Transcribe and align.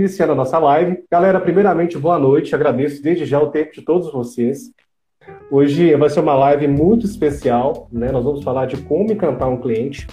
iniciando 0.00 0.32
a 0.32 0.36
nossa 0.36 0.58
live. 0.58 1.04
Galera, 1.10 1.40
primeiramente, 1.40 1.98
boa 1.98 2.18
noite. 2.18 2.54
Agradeço 2.54 3.02
desde 3.02 3.24
já 3.24 3.40
o 3.40 3.50
tempo 3.50 3.72
de 3.72 3.82
todos 3.82 4.10
vocês. 4.12 4.72
Hoje 5.50 5.94
vai 5.94 6.08
ser 6.08 6.20
uma 6.20 6.34
live 6.34 6.66
muito 6.66 7.04
especial, 7.06 7.88
né? 7.92 8.10
Nós 8.10 8.24
vamos 8.24 8.42
falar 8.42 8.66
de 8.66 8.78
como 8.78 9.12
encantar 9.12 9.48
um 9.48 9.60
cliente. 9.60 10.06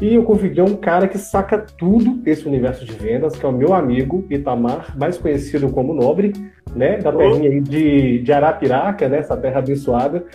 E 0.00 0.14
eu 0.14 0.24
convidei 0.24 0.62
um 0.62 0.76
cara 0.76 1.08
que 1.08 1.16
saca 1.16 1.58
tudo 1.58 2.16
desse 2.16 2.46
universo 2.46 2.84
de 2.84 2.92
vendas, 2.92 3.36
que 3.36 3.46
é 3.46 3.48
o 3.48 3.52
meu 3.52 3.72
amigo 3.72 4.26
Itamar, 4.28 4.96
mais 4.98 5.16
conhecido 5.16 5.70
como 5.70 5.94
Nobre, 5.94 6.32
né? 6.74 6.98
Da 6.98 7.12
terrinha 7.12 7.48
aí 7.48 7.60
de, 7.60 8.18
de 8.18 8.32
Arapiraca, 8.32 9.08
né? 9.08 9.18
Essa 9.18 9.36
terra 9.36 9.60
abençoada. 9.60 10.26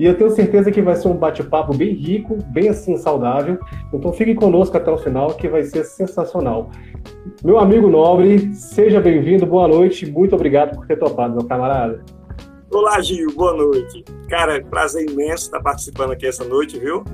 E 0.00 0.06
eu 0.06 0.16
tenho 0.16 0.30
certeza 0.30 0.72
que 0.72 0.80
vai 0.80 0.96
ser 0.96 1.08
um 1.08 1.14
bate-papo 1.14 1.76
bem 1.76 1.92
rico, 1.92 2.38
bem 2.46 2.70
assim 2.70 2.96
saudável. 2.96 3.58
Então 3.92 4.10
fique 4.14 4.34
conosco 4.34 4.74
até 4.74 4.90
o 4.90 4.96
final, 4.96 5.34
que 5.34 5.46
vai 5.46 5.62
ser 5.62 5.84
sensacional. 5.84 6.70
Meu 7.44 7.58
amigo 7.58 7.86
Nobre, 7.86 8.54
seja 8.54 8.98
bem-vindo, 8.98 9.44
boa 9.44 9.68
noite, 9.68 10.10
muito 10.10 10.34
obrigado 10.34 10.74
por 10.74 10.86
ter 10.86 10.98
topado, 10.98 11.34
meu 11.34 11.44
camarada. 11.44 12.02
Olá, 12.70 12.98
Gil, 13.02 13.30
boa 13.34 13.52
noite. 13.52 14.02
Cara, 14.26 14.64
prazer 14.64 15.06
imenso 15.06 15.44
estar 15.44 15.60
participando 15.60 16.12
aqui 16.12 16.26
essa 16.26 16.44
noite, 16.46 16.78
viu? 16.78 17.04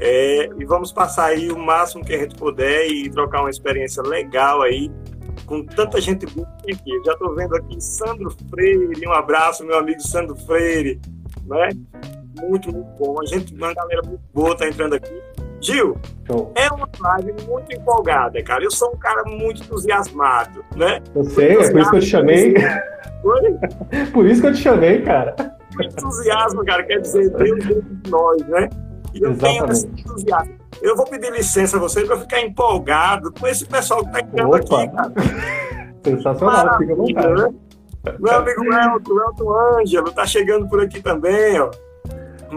É, 0.00 0.48
e 0.58 0.64
vamos 0.64 0.90
passar 0.90 1.26
aí 1.26 1.50
o 1.50 1.58
máximo 1.58 2.02
que 2.02 2.14
a 2.14 2.18
gente 2.18 2.34
puder 2.36 2.86
e 2.86 3.10
trocar 3.10 3.42
uma 3.42 3.50
experiência 3.50 4.02
legal 4.02 4.62
aí 4.62 4.90
com 5.44 5.66
tanta 5.66 6.00
gente 6.00 6.24
boa 6.34 6.48
aqui. 6.60 6.90
Eu 6.90 7.04
já 7.04 7.12
estou 7.12 7.34
vendo 7.34 7.54
aqui 7.56 7.78
Sandro 7.78 8.34
Freire, 8.48 9.06
um 9.06 9.12
abraço, 9.12 9.66
meu 9.66 9.76
amigo 9.76 10.00
Sandro 10.00 10.34
Freire, 10.34 10.98
né? 11.46 11.68
Muito, 12.42 12.72
muito 12.72 12.90
bom. 12.98 13.20
A 13.20 13.26
gente, 13.26 13.54
uma 13.54 13.72
galera 13.72 14.02
muito 14.04 14.22
boa 14.32 14.56
tá 14.56 14.68
entrando 14.68 14.94
aqui. 14.94 15.22
Gil, 15.60 15.96
é 16.56 16.68
uma 16.72 16.88
live 17.00 17.34
muito 17.46 17.72
empolgada, 17.72 18.42
cara. 18.42 18.64
Eu 18.64 18.70
sou 18.70 18.92
um 18.92 18.98
cara 18.98 19.22
muito 19.24 19.62
entusiasmado, 19.62 20.64
né? 20.74 21.00
Eu 21.14 21.24
sei, 21.24 21.52
é 21.52 21.70
por 21.70 21.80
isso 21.80 21.90
que 21.90 21.96
eu 21.96 22.00
te 22.00 22.06
chamei. 22.06 22.54
Foi? 23.22 23.56
Por 24.12 24.26
isso 24.26 24.40
que 24.40 24.48
eu 24.48 24.52
te 24.52 24.58
chamei, 24.58 25.02
cara. 25.02 25.36
Entusiasmo, 25.80 26.64
cara, 26.64 26.82
quer 26.82 27.00
dizer, 27.00 27.30
Deus 27.30 27.64
dentro 27.64 27.82
de 27.82 28.10
nós, 28.10 28.44
né? 28.48 28.68
E 29.14 29.22
eu 29.22 29.30
Exatamente. 29.30 29.60
tenho 29.60 29.72
esse 29.72 29.86
entusiasmo. 29.86 30.54
Eu 30.82 30.96
vou 30.96 31.06
pedir 31.06 31.30
licença 31.30 31.76
a 31.76 31.80
você 31.80 32.04
para 32.04 32.18
ficar 32.18 32.40
empolgado 32.40 33.32
com 33.32 33.46
esse 33.46 33.64
pessoal 33.64 34.00
que 34.00 34.06
está 34.06 34.20
entrando 34.20 34.54
aqui, 34.56 34.68
cara. 34.68 35.12
Sensacional, 36.04 36.78
fica 36.78 36.92
à 36.92 36.96
vontade. 36.96 37.42
Né? 37.42 37.54
Meu 38.18 38.34
amigo 38.34 38.64
Elton, 38.64 39.20
Elton 39.20 39.78
Ângelo, 39.78 40.10
tá 40.10 40.26
chegando 40.26 40.68
por 40.68 40.82
aqui 40.82 41.00
também, 41.00 41.60
ó. 41.60 41.70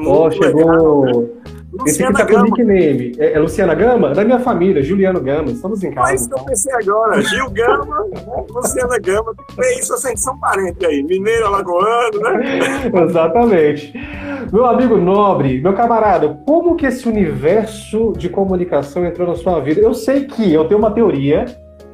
Ó, 0.05 0.27
oh, 0.27 0.31
chegou. 0.31 1.45
Esse 1.85 2.03
aqui 2.03 2.13
tá 2.13 2.25
com 2.25 2.35
o 2.35 2.43
nickname. 2.43 3.15
É, 3.17 3.33
é, 3.33 3.39
Luciana 3.39 3.75
Gama? 3.75 4.13
Da 4.13 4.23
minha 4.23 4.39
família, 4.39 4.81
Juliano 4.81 5.19
Gama. 5.19 5.51
Estamos 5.51 5.83
em 5.83 5.91
casa. 5.91 6.11
Mas 6.11 6.25
então. 6.25 6.39
eu 6.39 6.45
pensei 6.45 6.73
agora. 6.73 7.21
Gil 7.21 7.49
Gama, 7.49 8.05
Luciana 8.49 8.97
Gama. 8.99 9.33
Tem 9.55 9.79
isso, 9.79 9.93
assim, 9.93 10.15
são 10.15 10.37
parentes 10.39 10.87
aí. 10.87 11.03
Mineiro, 11.03 11.47
alagoano, 11.47 12.19
né? 12.21 12.91
Exatamente. 13.09 13.93
Meu 14.51 14.65
amigo 14.65 14.97
nobre, 14.97 15.59
meu 15.59 15.73
camarada, 15.73 16.39
como 16.45 16.75
que 16.75 16.85
esse 16.85 17.07
universo 17.09 18.13
de 18.15 18.29
comunicação 18.29 19.05
entrou 19.05 19.27
na 19.27 19.35
sua 19.35 19.59
vida? 19.59 19.81
Eu 19.81 19.93
sei 19.93 20.25
que 20.25 20.53
eu 20.53 20.65
tenho 20.65 20.79
uma 20.79 20.91
teoria 20.91 21.45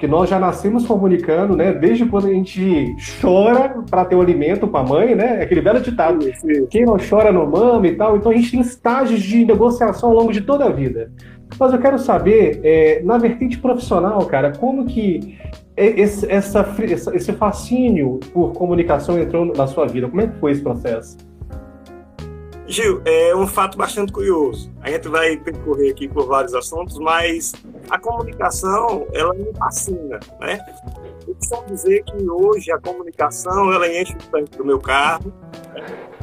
que 0.01 0.07
nós 0.07 0.27
já 0.27 0.39
nascemos 0.39 0.87
comunicando, 0.87 1.55
né? 1.55 1.71
Desde 1.71 2.07
quando 2.07 2.25
a 2.25 2.33
gente 2.33 2.95
chora 3.21 3.83
para 3.87 4.03
ter 4.03 4.15
o 4.15 4.21
alimento 4.21 4.67
com 4.67 4.75
a 4.75 4.83
mãe, 4.83 5.13
né? 5.13 5.43
Aquele 5.43 5.61
belo 5.61 5.79
ditado, 5.79 6.25
quem 6.71 6.85
não 6.85 6.97
chora 6.97 7.31
não 7.31 7.45
mama 7.45 7.85
e 7.85 7.95
tal. 7.95 8.17
Então 8.17 8.31
a 8.31 8.35
gente 8.35 8.49
tem 8.49 8.61
estágios 8.61 9.21
de 9.21 9.45
negociação 9.45 10.09
ao 10.09 10.15
longo 10.15 10.33
de 10.33 10.41
toda 10.41 10.65
a 10.65 10.69
vida. 10.69 11.11
Mas 11.59 11.71
eu 11.71 11.77
quero 11.77 11.99
saber, 11.99 12.59
é, 12.63 13.03
na 13.03 13.19
vertente 13.19 13.59
profissional, 13.59 14.25
cara, 14.25 14.51
como 14.57 14.85
que 14.85 15.37
esse, 15.77 16.25
essa, 16.31 16.67
esse 17.13 17.31
fascínio 17.33 18.19
por 18.33 18.53
comunicação 18.53 19.19
entrou 19.19 19.45
na 19.45 19.67
sua 19.67 19.85
vida? 19.85 20.07
Como 20.07 20.19
é 20.19 20.25
que 20.25 20.39
foi 20.39 20.53
esse 20.53 20.63
processo? 20.63 21.15
Gil, 22.71 23.01
é 23.03 23.35
um 23.35 23.45
fato 23.45 23.77
bastante 23.77 24.13
curioso. 24.13 24.71
A 24.81 24.89
gente 24.89 25.09
vai 25.09 25.35
percorrer 25.35 25.91
aqui 25.91 26.07
por 26.07 26.25
vários 26.25 26.53
assuntos, 26.53 26.97
mas 26.99 27.53
a 27.89 27.99
comunicação, 27.99 29.05
ela 29.13 29.33
me 29.33 29.53
fascina, 29.57 30.19
né? 30.39 30.59
Eu 31.27 31.35
costumo 31.35 31.65
dizer 31.67 32.03
que 32.03 32.29
hoje 32.29 32.71
a 32.71 32.79
comunicação, 32.79 33.73
ela 33.73 33.87
enche 33.87 34.13
o 34.13 34.31
tanque 34.31 34.57
do 34.57 34.63
meu 34.63 34.79
carro, 34.79 35.33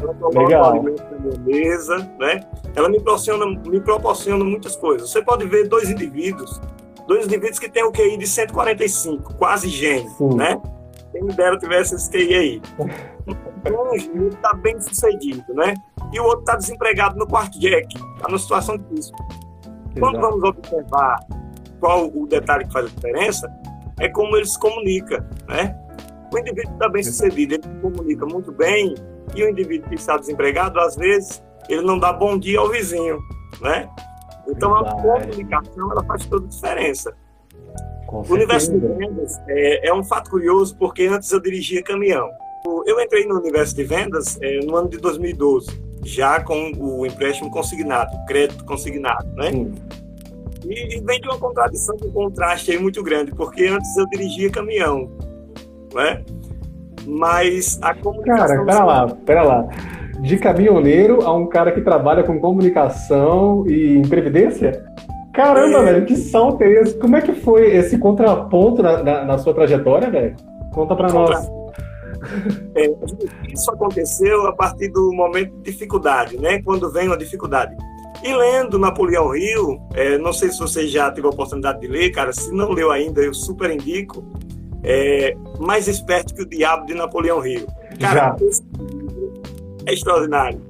ela 0.01 0.15
coloca 0.15 0.59
o 0.59 0.65
alimento 0.65 1.05
na 1.11 1.19
minha 1.19 1.39
mesa, 1.41 1.99
né? 2.19 2.41
Ela 2.75 2.89
me 2.89 2.99
proporciona, 2.99 3.47
me 3.47 3.81
proporciona 3.81 4.45
muitas 4.45 4.75
coisas. 4.75 5.11
Você 5.11 5.21
pode 5.21 5.47
ver 5.47 5.69
dois 5.69 5.91
indivíduos, 5.91 6.61
dois 7.07 7.27
indivíduos 7.27 7.59
que 7.59 7.69
têm 7.69 7.85
o 7.85 7.93
QI 7.93 8.17
de 8.17 8.27
145, 8.27 9.35
quase 9.35 9.69
gênio, 9.69 10.09
Sim. 10.17 10.35
né? 10.35 10.61
Quem 11.19 11.27
me 11.27 11.35
dera 11.35 11.59
tivesse 11.59 11.95
esse 11.97 12.11
QI 12.11 12.35
aí. 12.35 12.63
Um 13.67 14.29
está 14.29 14.55
bem 14.55 14.81
sucedido, 14.81 15.53
né? 15.53 15.75
e 16.13 16.21
o 16.21 16.25
outro 16.25 16.41
está 16.41 16.57
desempregado 16.57 17.19
no 17.19 17.27
quarto 17.27 17.59
jack, 17.59 17.95
está 17.95 18.29
numa 18.29 18.39
situação 18.39 18.79
difícil. 18.79 19.15
Quando 19.99 20.21
vamos 20.21 20.43
observar 20.43 21.19
qual 21.81 22.09
o 22.09 22.27
detalhe 22.27 22.65
que 22.67 22.73
faz 22.73 22.87
a 22.87 22.89
diferença, 22.89 23.53
é 24.01 24.09
como 24.09 24.37
ele 24.37 24.47
se 24.47 24.59
comunica, 24.59 25.29
né? 25.49 25.77
O 26.33 26.39
indivíduo 26.39 26.73
está 26.73 26.89
bem 26.89 27.03
sucedido, 27.03 27.55
ele 27.55 27.63
se 27.63 27.81
comunica 27.81 28.27
muito 28.27 28.53
bem, 28.53 28.95
e 29.35 29.43
o 29.43 29.49
indivíduo 29.49 29.89
que 29.89 29.97
está 29.97 30.17
desempregado, 30.17 30.79
às 30.81 30.97
vezes, 30.97 31.43
ele 31.69 31.83
não 31.83 31.99
dá 31.99 32.13
bom 32.13 32.39
dia 32.39 32.59
ao 32.59 32.69
vizinho, 32.69 33.19
né? 33.61 33.89
Então, 34.47 34.75
a 34.75 34.95
comunicação, 34.95 35.93
ela 35.93 36.05
faz 36.05 36.25
toda 36.27 36.47
a 36.47 36.49
diferença. 36.49 37.15
O 38.11 38.33
universo 38.33 38.73
de 38.73 38.87
vendas 38.87 39.39
é, 39.49 39.89
é 39.89 39.95
um 39.95 40.03
fato 40.03 40.31
curioso, 40.31 40.77
porque 40.77 41.05
antes 41.05 41.31
eu 41.31 41.41
dirigia 41.41 41.83
caminhão. 41.83 42.29
Eu 42.87 43.01
entrei 43.01 43.27
no 43.27 43.39
universo 43.39 43.75
de 43.75 43.85
vendas 43.85 44.39
é, 44.41 44.61
no 44.61 44.77
ano 44.77 44.89
de 44.89 44.99
2012 44.99 45.89
já 46.05 46.41
com 46.41 46.73
o 46.79 47.07
empréstimo 47.07 47.51
consignado, 47.51 48.15
o 48.17 48.27
crédito 48.27 48.65
consignado, 48.65 49.27
né? 49.35 49.51
Sim. 49.51 49.73
E, 50.67 51.01
vem 51.01 51.21
de 51.21 51.29
uma 51.29 51.39
contradição, 51.39 51.97
um 52.03 52.11
contraste 52.11 52.71
aí 52.71 52.79
muito 52.79 53.03
grande, 53.03 53.33
porque 53.33 53.67
antes 53.67 53.97
eu 53.97 54.07
dirigia 54.07 54.51
caminhão, 54.51 55.11
né? 55.95 56.23
Mas 57.07 57.79
a 57.83 57.95
comunicação... 57.95 58.47
Cara, 58.49 58.65
pera 58.65 58.85
lá, 58.85 59.09
pera 59.09 59.43
lá. 59.43 59.69
De 60.21 60.37
caminhoneiro 60.37 61.23
a 61.25 61.33
um 61.35 61.47
cara 61.47 61.71
que 61.71 61.81
trabalha 61.81 62.25
com 62.25 62.41
comunicação 62.41 63.65
e 63.69 63.97
em 63.97 64.03
previdência? 64.03 64.85
Caramba, 65.39 65.79
é... 65.79 65.85
velho, 65.85 66.07
que 66.07 66.17
salto 66.17 66.63
é 66.63 66.83
esse? 66.83 66.99
Como 66.99 67.15
é 67.15 67.21
que 67.21 67.33
foi 67.33 67.73
esse 67.73 67.97
contraponto 67.97 68.83
na, 68.83 69.05
na, 69.05 69.25
na 69.25 69.39
sua 69.39 69.55
trajetória, 69.55 70.11
velho? 70.11 70.35
Conta 70.73 70.97
pra 70.97 71.09
Contra... 71.13 71.37
nós. 71.37 71.49
É, 72.75 72.91
isso 73.49 73.71
aconteceu 73.71 74.49
a 74.49 74.53
partir 74.53 74.89
do 74.89 75.13
momento 75.13 75.55
de 75.59 75.71
dificuldade, 75.71 76.37
né? 76.37 76.61
Quando 76.63 76.91
vem 76.91 77.07
uma 77.07 77.17
dificuldade. 77.17 77.77
E 78.25 78.35
lendo 78.35 78.81
Napoleão 78.81 79.29
Rio, 79.29 79.81
é, 79.95 80.19
não 80.19 80.33
sei 80.33 80.51
se 80.51 80.59
você 80.59 80.89
já 80.89 81.09
teve 81.13 81.29
a 81.29 81.31
oportunidade 81.31 81.79
de 81.79 81.87
ler, 81.87 82.11
cara, 82.11 82.33
se 82.33 82.53
não 82.53 82.73
leu 82.73 82.91
ainda, 82.91 83.21
eu 83.21 83.33
super 83.33 83.71
indico. 83.71 84.25
É, 84.83 85.37
Mais 85.61 85.87
Esperto 85.87 86.35
que 86.35 86.43
o 86.43 86.49
Diabo 86.49 86.85
de 86.85 86.95
Napoleão 86.95 87.39
Rio. 87.39 87.65
Cara, 88.01 88.35
é 89.87 89.93
extraordinário. 89.93 90.68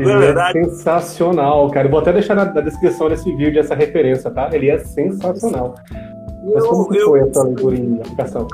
Ele 0.00 0.10
é, 0.10 0.14
é 0.14 0.18
verdade? 0.18 0.64
sensacional, 0.64 1.70
cara. 1.70 1.86
Eu 1.86 1.90
vou 1.90 2.00
até 2.00 2.12
deixar 2.12 2.34
na, 2.34 2.46
na, 2.46 2.60
descrição 2.62 3.08
desse 3.08 3.30
vídeo 3.36 3.60
essa 3.60 3.74
referência, 3.74 4.30
tá? 4.30 4.48
Ele 4.52 4.70
é 4.70 4.78
sensacional. 4.78 5.74
Eu, 6.44 6.54
Mas 6.54 6.66
como 6.66 6.88
que 6.88 7.00
foi 7.00 7.20
a 7.20 7.32
sua 7.32 7.44
leitura 7.44 7.76
em 7.76 8.00
aplicação? 8.00 8.48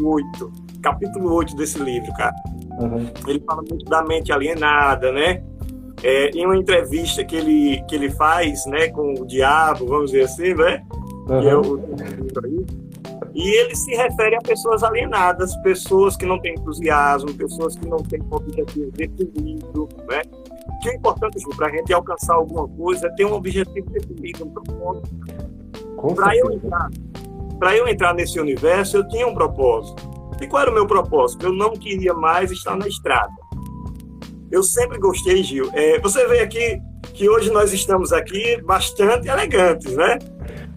Muito 0.00 0.50
capítulo 0.82 1.34
8 1.34 1.56
desse 1.56 1.78
livro, 1.78 2.10
cara. 2.14 2.34
Uhum. 2.80 3.06
Ele 3.26 3.40
fala 3.40 3.62
muito 3.68 3.84
da 3.84 4.02
mente 4.02 4.32
alienada, 4.32 5.12
né? 5.12 5.42
É, 6.02 6.30
em 6.30 6.46
uma 6.46 6.56
entrevista 6.56 7.24
que 7.24 7.36
ele, 7.36 7.82
que 7.88 7.94
ele 7.94 8.08
faz 8.10 8.64
né, 8.66 8.88
com 8.88 9.14
o 9.14 9.26
diabo, 9.26 9.86
vamos 9.86 10.12
dizer 10.12 10.24
assim, 10.24 10.54
né? 10.54 10.82
Uhum. 11.28 11.40
Que 11.40 11.48
é 11.48 11.56
o, 11.56 11.80
e 13.34 13.48
ele 13.60 13.76
se 13.76 13.94
refere 13.94 14.36
a 14.36 14.40
pessoas 14.40 14.82
alienadas, 14.82 15.54
pessoas 15.62 16.16
que 16.16 16.26
não 16.26 16.40
têm 16.40 16.54
entusiasmo, 16.54 17.32
pessoas 17.34 17.76
que 17.76 17.86
não 17.86 17.98
têm 17.98 18.20
objetivo 18.30 18.90
definido, 18.90 19.88
né? 20.08 20.22
Que 20.80 20.88
é 20.90 20.94
importante 20.94 21.42
para 21.56 21.66
a 21.66 21.70
gente 21.70 21.92
alcançar 21.92 22.34
alguma 22.34 22.68
coisa 22.68 23.06
é 23.06 23.10
ter 23.10 23.24
um 23.24 23.32
objetivo 23.32 23.90
definido, 23.90 24.46
um 24.46 24.50
propósito. 24.50 25.10
Para 26.14 26.36
eu 26.36 26.52
entrar, 26.52 26.88
para 27.58 27.76
eu 27.76 27.88
entrar 27.88 28.14
nesse 28.14 28.38
universo, 28.38 28.98
eu 28.98 29.08
tinha 29.08 29.26
um 29.26 29.34
propósito. 29.34 30.08
E 30.40 30.46
qual 30.46 30.62
era 30.62 30.70
o 30.70 30.74
meu 30.74 30.86
propósito? 30.86 31.46
Eu 31.46 31.52
não 31.52 31.72
queria 31.72 32.14
mais 32.14 32.50
estar 32.50 32.76
na 32.76 32.86
estrada. 32.86 33.32
Eu 34.50 34.62
sempre 34.62 34.98
gostei, 34.98 35.42
Gil. 35.42 35.68
É, 35.72 35.98
você 35.98 36.26
vê 36.26 36.40
aqui 36.40 36.80
que 37.12 37.28
hoje 37.28 37.50
nós 37.50 37.72
estamos 37.72 38.12
aqui 38.12 38.62
bastante 38.62 39.28
elegantes, 39.28 39.94
né? 39.94 40.18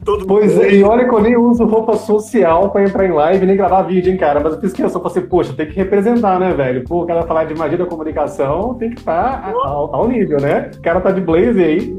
Todo 0.03 0.25
pois 0.25 0.57
é, 0.57 0.73
e 0.73 0.83
olha 0.83 1.07
que 1.07 1.13
eu 1.13 1.21
nem 1.21 1.37
uso 1.37 1.63
roupa 1.63 1.95
social 1.95 2.71
pra 2.71 2.83
entrar 2.83 3.05
em 3.05 3.11
live 3.11 3.45
nem 3.45 3.55
gravar 3.55 3.83
vídeo, 3.83 4.11
hein, 4.11 4.17
cara. 4.17 4.39
Mas 4.39 4.53
eu 4.53 4.59
fiz 4.59 4.73
questão, 4.73 5.01
falei, 5.01 5.27
poxa, 5.27 5.53
tem 5.53 5.67
que 5.67 5.75
representar, 5.75 6.39
né, 6.39 6.53
velho? 6.53 6.83
Pô, 6.85 7.03
o 7.03 7.05
cara 7.05 7.21
falar 7.23 7.43
de 7.43 7.53
magia 7.53 7.77
da 7.77 7.85
comunicação 7.85 8.73
tem 8.75 8.89
que 8.89 8.99
estar 8.99 9.43
tá 9.43 9.51
ao, 9.51 9.95
ao, 9.95 10.07
nível, 10.07 10.41
né? 10.41 10.71
O 10.75 10.81
cara 10.81 11.01
tá 11.01 11.11
de 11.11 11.21
blazer 11.21 11.65
aí. 11.65 11.95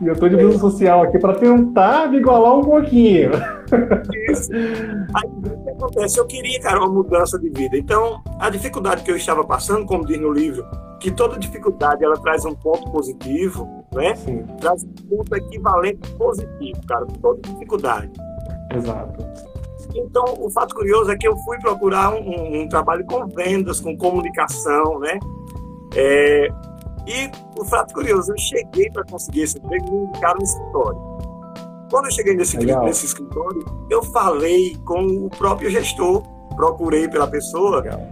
E 0.00 0.06
eu 0.08 0.16
tô 0.16 0.28
de 0.28 0.36
blusa 0.36 0.58
social 0.58 1.02
aqui 1.02 1.20
pra 1.20 1.34
tentar 1.34 2.10
me 2.10 2.18
igualar 2.18 2.58
um 2.58 2.64
pouquinho. 2.64 3.30
Isso. 4.28 4.52
Aí 4.52 5.30
o 5.30 5.64
que 5.64 5.70
acontece? 5.70 6.18
Eu 6.18 6.26
queria, 6.26 6.60
cara, 6.60 6.80
uma 6.80 6.88
mudança 6.88 7.38
de 7.38 7.48
vida. 7.48 7.76
Então, 7.76 8.20
a 8.40 8.50
dificuldade 8.50 9.04
que 9.04 9.10
eu 9.10 9.16
estava 9.16 9.44
passando, 9.44 9.86
como 9.86 10.04
diz 10.04 10.20
no 10.20 10.32
livro, 10.32 10.64
que 10.98 11.12
toda 11.12 11.38
dificuldade 11.38 12.04
ela 12.04 12.16
traz 12.20 12.44
um 12.44 12.54
ponto 12.54 12.90
positivo, 12.90 13.79
né? 13.92 14.14
Sim. 14.16 14.44
Traz 14.60 14.84
um 14.84 14.92
ponto 15.08 15.34
equivalente 15.36 16.10
positivo, 16.12 16.80
cara, 16.86 17.06
toda 17.20 17.40
dificuldade. 17.42 18.10
Exato. 18.72 19.24
Então, 19.94 20.24
o 20.38 20.50
fato 20.50 20.74
curioso 20.74 21.10
é 21.10 21.16
que 21.16 21.26
eu 21.26 21.36
fui 21.38 21.58
procurar 21.58 22.14
um, 22.14 22.62
um 22.62 22.68
trabalho 22.68 23.04
com 23.06 23.26
vendas, 23.26 23.80
com 23.80 23.96
comunicação, 23.96 25.00
né? 25.00 25.18
É, 25.96 26.48
e 27.06 27.30
o 27.58 27.64
fato 27.64 27.92
curioso, 27.92 28.32
eu 28.32 28.38
cheguei 28.38 28.90
para 28.90 29.04
conseguir 29.04 29.42
esse 29.42 29.58
emprego 29.58 29.86
e 29.88 29.90
me 29.90 30.06
indicaram 30.06 30.38
no 30.38 30.44
escritório. 30.44 31.00
Quando 31.90 32.04
eu 32.04 32.12
cheguei 32.12 32.36
nesse, 32.36 32.56
nesse 32.56 33.06
escritório, 33.06 33.64
eu 33.90 34.02
falei 34.04 34.76
com 34.84 35.26
o 35.26 35.28
próprio 35.30 35.68
gestor, 35.70 36.22
procurei 36.54 37.08
pela 37.08 37.26
pessoa 37.26 37.80
Legal. 37.80 38.06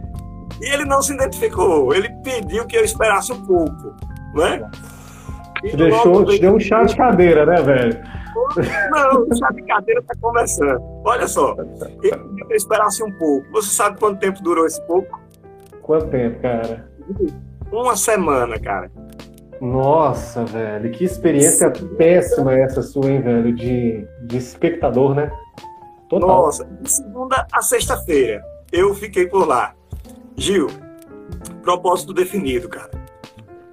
e 0.60 0.66
ele 0.66 0.84
não 0.84 1.00
se 1.00 1.12
identificou. 1.12 1.94
Ele 1.94 2.10
pediu 2.24 2.66
que 2.66 2.76
eu 2.76 2.84
esperasse 2.84 3.32
um 3.32 3.46
pouco, 3.46 3.94
né? 4.34 4.68
Te, 5.60 5.76
deixou, 5.76 6.24
te 6.24 6.40
deu 6.40 6.54
um 6.54 6.60
chá 6.60 6.84
de 6.84 6.96
cadeira, 6.96 7.44
né, 7.44 7.62
velho? 7.62 8.00
Não, 8.90 9.36
chá 9.36 9.48
de 9.52 9.62
cadeira 9.62 10.00
está 10.00 10.14
conversando. 10.20 10.80
Olha 11.04 11.26
só, 11.26 11.54
eu 12.02 12.56
esperasse 12.56 13.02
um 13.02 13.10
pouco. 13.12 13.46
Você 13.52 13.70
sabe 13.70 13.98
quanto 13.98 14.20
tempo 14.20 14.42
durou 14.42 14.66
esse 14.66 14.80
pouco? 14.86 15.20
Quanto 15.82 16.08
tempo, 16.08 16.40
cara? 16.40 16.88
Uma 17.72 17.96
semana, 17.96 18.58
cara. 18.58 18.90
Nossa, 19.60 20.44
velho, 20.44 20.90
que 20.92 21.04
experiência 21.04 21.72
péssima 21.96 22.54
essa 22.54 22.80
sua, 22.80 23.10
hein, 23.10 23.20
velho, 23.20 23.52
de, 23.52 24.06
de 24.22 24.36
espectador, 24.36 25.14
né? 25.14 25.32
Total. 26.08 26.28
Nossa, 26.28 26.64
de 26.64 26.90
segunda 26.90 27.46
a 27.52 27.60
sexta-feira, 27.60 28.40
eu 28.72 28.94
fiquei 28.94 29.26
por 29.26 29.46
lá. 29.46 29.74
Gil, 30.36 30.68
propósito 31.62 32.14
definido, 32.14 32.68
cara. 32.68 32.90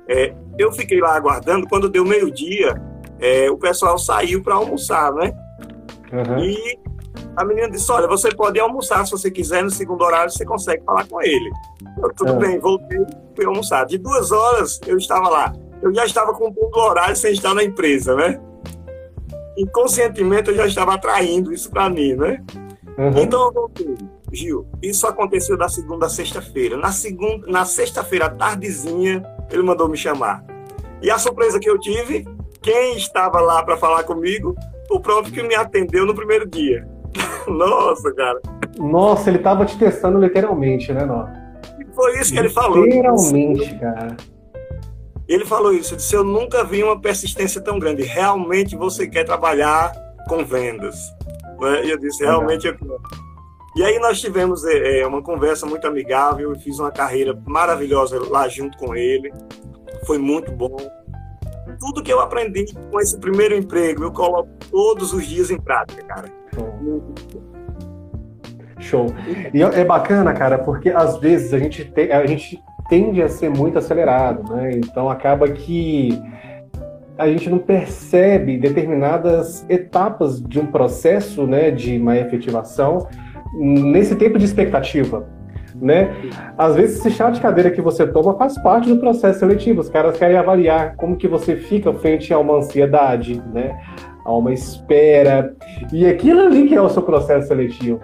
É, 0.08 0.34
eu 0.58 0.72
fiquei 0.72 1.00
lá 1.00 1.16
aguardando, 1.16 1.68
quando 1.68 1.90
deu 1.90 2.06
meio-dia, 2.06 2.82
é, 3.20 3.50
o 3.50 3.58
pessoal 3.58 3.98
saiu 3.98 4.42
para 4.44 4.56
almoçar, 4.56 5.12
né? 5.14 5.34
Uhum. 6.12 6.40
E 6.40 6.80
a 7.36 7.44
menina 7.44 7.70
disse: 7.70 7.92
Olha, 7.92 8.08
você 8.08 8.30
pode 8.30 8.60
almoçar 8.60 9.06
se 9.06 9.12
você 9.12 9.32
quiser, 9.32 9.64
no 9.64 9.70
segundo 9.70 10.04
horário 10.04 10.32
você 10.32 10.46
consegue 10.46 10.84
falar 10.84 11.08
com 11.08 11.22
ele. 11.22 11.50
Eu, 12.02 12.14
tudo 12.14 12.34
uhum. 12.34 12.40
bem, 12.40 12.60
voltei, 12.60 13.06
fui 13.36 13.46
almoçar. 13.46 13.86
De 13.86 13.98
duas 13.98 14.32
horas 14.32 14.80
eu 14.86 14.98
estava 14.98 15.30
lá 15.30 15.54
eu 15.86 15.94
já 15.94 16.04
estava 16.04 16.34
cumprindo 16.34 16.76
o 16.76 16.80
horário 16.80 17.16
sem 17.16 17.32
estar 17.32 17.54
na 17.54 17.64
empresa, 17.64 18.16
né? 18.16 18.42
Inconscientemente 19.56 20.50
eu 20.50 20.56
já 20.56 20.66
estava 20.66 20.96
atraindo 20.96 21.54
isso 21.54 21.70
para 21.70 21.90
mim, 21.90 22.16
né? 22.16 22.44
Uhum. 22.98 23.20
Então 23.20 23.46
eu 23.46 23.54
voltei. 23.54 23.96
Gil, 24.32 24.68
isso 24.82 25.06
aconteceu 25.06 25.56
da 25.56 25.70
segunda 25.70 26.08
a 26.08 26.10
sexta-feira. 26.10 26.76
Na 26.76 26.92
segunda, 26.92 27.46
na 27.48 27.66
sexta-feira, 27.66 28.30
tardezinha, 28.30 29.24
ele 29.52 29.64
mandou 29.64 29.88
me 29.88 29.98
chamar. 29.98 30.44
E 31.02 31.10
a 31.10 31.18
surpresa 31.18 31.60
que 31.60 31.70
eu 31.70 31.80
tive, 31.80 32.26
quem 32.62 32.98
estava 32.98 33.40
lá 33.40 33.64
para 33.64 33.78
falar 33.78 34.04
comigo, 34.04 34.56
o 34.90 35.00
próprio 35.00 35.34
que 35.34 35.44
me 35.44 35.56
atendeu 35.56 36.06
no 36.06 36.16
primeiro 36.16 36.48
dia. 36.48 36.88
Nossa, 37.48 38.14
cara. 38.14 38.42
Nossa, 38.78 39.30
ele 39.30 39.38
estava 39.38 39.66
te 39.66 39.78
testando 39.78 40.20
literalmente, 40.20 40.92
né, 40.92 41.06
Nó? 41.06 41.28
Foi 41.94 42.20
isso 42.20 42.34
que 42.34 42.40
ele 42.40 42.50
falou. 42.50 42.84
Literalmente, 42.84 43.80
cara. 43.80 44.18
Ele 45.28 45.46
falou 45.46 45.74
isso, 45.74 45.94
ele 45.94 45.98
disse, 45.98 46.16
eu 46.16 46.24
nunca 46.24 46.64
vi 46.64 46.84
uma 46.84 47.00
persistência 47.00 47.60
tão 47.62 47.80
grande. 47.80 48.04
Realmente 48.04 48.76
você 48.76 49.08
quer 49.08 49.24
trabalhar 49.24 49.92
com 50.28 50.44
vendas. 50.46 50.96
Né? 51.60 51.86
E 51.86 51.92
eu 51.92 51.98
disse, 51.98 52.24
realmente 52.24 52.68
eu 52.68 52.78
quero. 52.78 53.00
E 53.76 53.84
aí 53.84 54.00
nós 54.00 54.22
tivemos 54.22 54.64
é, 54.64 55.02
é, 55.02 55.08
uma 55.08 55.22
conversa 55.22 55.66
muito 55.66 55.86
amigável, 55.86 56.54
eu 56.54 56.60
fiz 56.60 56.80
uma 56.80 56.92
carreira 56.92 57.38
maravilhosa 57.46 58.18
lá 58.30 58.48
junto 58.48 58.78
com 58.78 58.96
ele. 58.96 59.34
Foi 60.06 60.18
muito 60.18 60.50
bom. 60.50 60.78
Tudo 61.78 62.02
que 62.02 62.12
eu 62.12 62.22
aprendi 62.22 62.66
com 62.90 63.02
esse 63.02 63.20
primeiro 63.20 63.54
emprego, 63.54 64.04
eu 64.04 64.12
coloco 64.14 64.50
todos 64.72 65.12
os 65.12 65.26
dias 65.28 65.52
em 65.52 65.60
prática, 65.60 66.02
cara. 66.06 66.32
Show. 68.80 69.08
E 69.54 69.62
é 69.62 69.84
bacana, 69.84 70.34
cara, 70.34 70.60
porque 70.60 70.90
às 70.90 71.18
vezes 71.18 71.54
a 71.54 71.60
gente 71.60 71.84
tem, 71.84 72.14
a 72.14 72.26
gente 72.26 72.64
tende 72.88 73.22
a 73.22 73.28
ser 73.28 73.50
muito 73.50 73.78
acelerado, 73.78 74.56
né? 74.56 74.72
Então 74.72 75.10
acaba 75.10 75.50
que 75.50 76.18
a 77.18 77.28
gente 77.28 77.50
não 77.50 77.60
percebe 77.60 78.58
determinadas 78.58 79.66
etapas 79.70 80.42
de 80.42 80.60
um 80.60 80.66
processo, 80.66 81.46
né, 81.48 81.72
de 81.72 81.98
uma 81.98 82.18
efetivação 82.18 83.08
nesse 83.56 84.16
tempo 84.16 84.38
de 84.38 84.46
expectativa, 84.46 85.28
né? 85.76 86.14
Às 86.58 86.76
vezes 86.76 87.00
esse 87.00 87.12
chá 87.12 87.30
de 87.30 87.42
cadeira 87.42 87.72
que 87.72 87.82
você 87.82 88.06
toma 88.08 88.38
faz 88.38 88.58
parte 88.62 88.88
do 88.88 89.00
processo 89.00 89.40
seletivo. 89.40 89.82
Os 89.82 89.90
caras 89.90 90.18
querem 90.18 90.38
avaliar 90.38 90.96
como 90.96 91.18
que 91.18 91.28
você 91.28 91.56
fica 91.56 91.94
frente 91.94 92.34
a 92.34 92.40
uma 92.40 92.58
ansiedade, 92.58 93.42
né? 93.54 93.78
A 94.26 94.34
uma 94.34 94.54
espera. 94.54 95.54
E 95.92 96.06
aquilo 96.06 96.42
ali 96.42 96.68
que 96.68 96.76
é 96.76 96.82
o 96.82 96.90
seu 96.90 97.02
processo 97.02 97.48
seletivo 97.48 98.00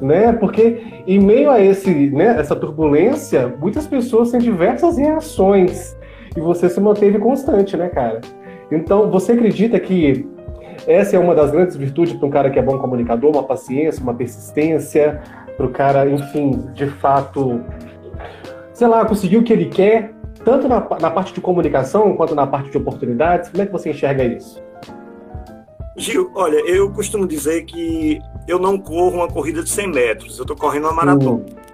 né? 0.00 0.32
Porque 0.32 0.82
em 1.06 1.18
meio 1.18 1.50
a 1.50 1.60
esse, 1.60 2.10
né, 2.10 2.36
essa 2.38 2.56
turbulência, 2.56 3.54
muitas 3.60 3.86
pessoas 3.86 4.30
têm 4.30 4.40
diversas 4.40 4.96
reações 4.96 5.96
e 6.36 6.40
você 6.40 6.68
se 6.68 6.80
manteve 6.80 7.18
constante, 7.18 7.76
né, 7.76 7.88
cara? 7.88 8.20
Então, 8.70 9.10
você 9.10 9.32
acredita 9.32 9.78
que 9.78 10.26
essa 10.86 11.16
é 11.16 11.18
uma 11.18 11.34
das 11.34 11.50
grandes 11.50 11.76
virtudes 11.76 12.14
para 12.14 12.26
um 12.26 12.30
cara 12.30 12.50
que 12.50 12.58
é 12.58 12.62
bom 12.62 12.78
comunicador, 12.78 13.30
uma 13.30 13.42
paciência, 13.42 14.02
uma 14.02 14.14
persistência, 14.14 15.22
para 15.56 15.66
o 15.66 15.70
cara, 15.70 16.08
enfim, 16.08 16.68
de 16.74 16.86
fato, 16.86 17.60
sei 18.72 18.86
lá, 18.86 19.04
conseguir 19.04 19.36
o 19.38 19.42
que 19.42 19.52
ele 19.52 19.66
quer, 19.66 20.12
tanto 20.44 20.68
na, 20.68 20.86
na 21.00 21.10
parte 21.10 21.32
de 21.32 21.40
comunicação 21.40 22.16
quanto 22.16 22.34
na 22.34 22.46
parte 22.46 22.70
de 22.70 22.76
oportunidades? 22.76 23.50
Como 23.50 23.62
é 23.62 23.66
que 23.66 23.72
você 23.72 23.90
enxerga 23.90 24.24
isso? 24.24 24.62
Gil, 25.96 26.30
olha, 26.34 26.58
eu 26.68 26.90
costumo 26.90 27.26
dizer 27.26 27.64
que 27.64 28.18
eu 28.48 28.58
não 28.58 28.76
corro 28.78 29.16
uma 29.16 29.28
corrida 29.28 29.62
de 29.62 29.70
100 29.70 29.88
metros, 29.92 30.38
eu 30.38 30.42
estou 30.42 30.56
correndo 30.56 30.84
uma 30.84 30.92
maratona. 30.92 31.44
Hum. 31.44 31.64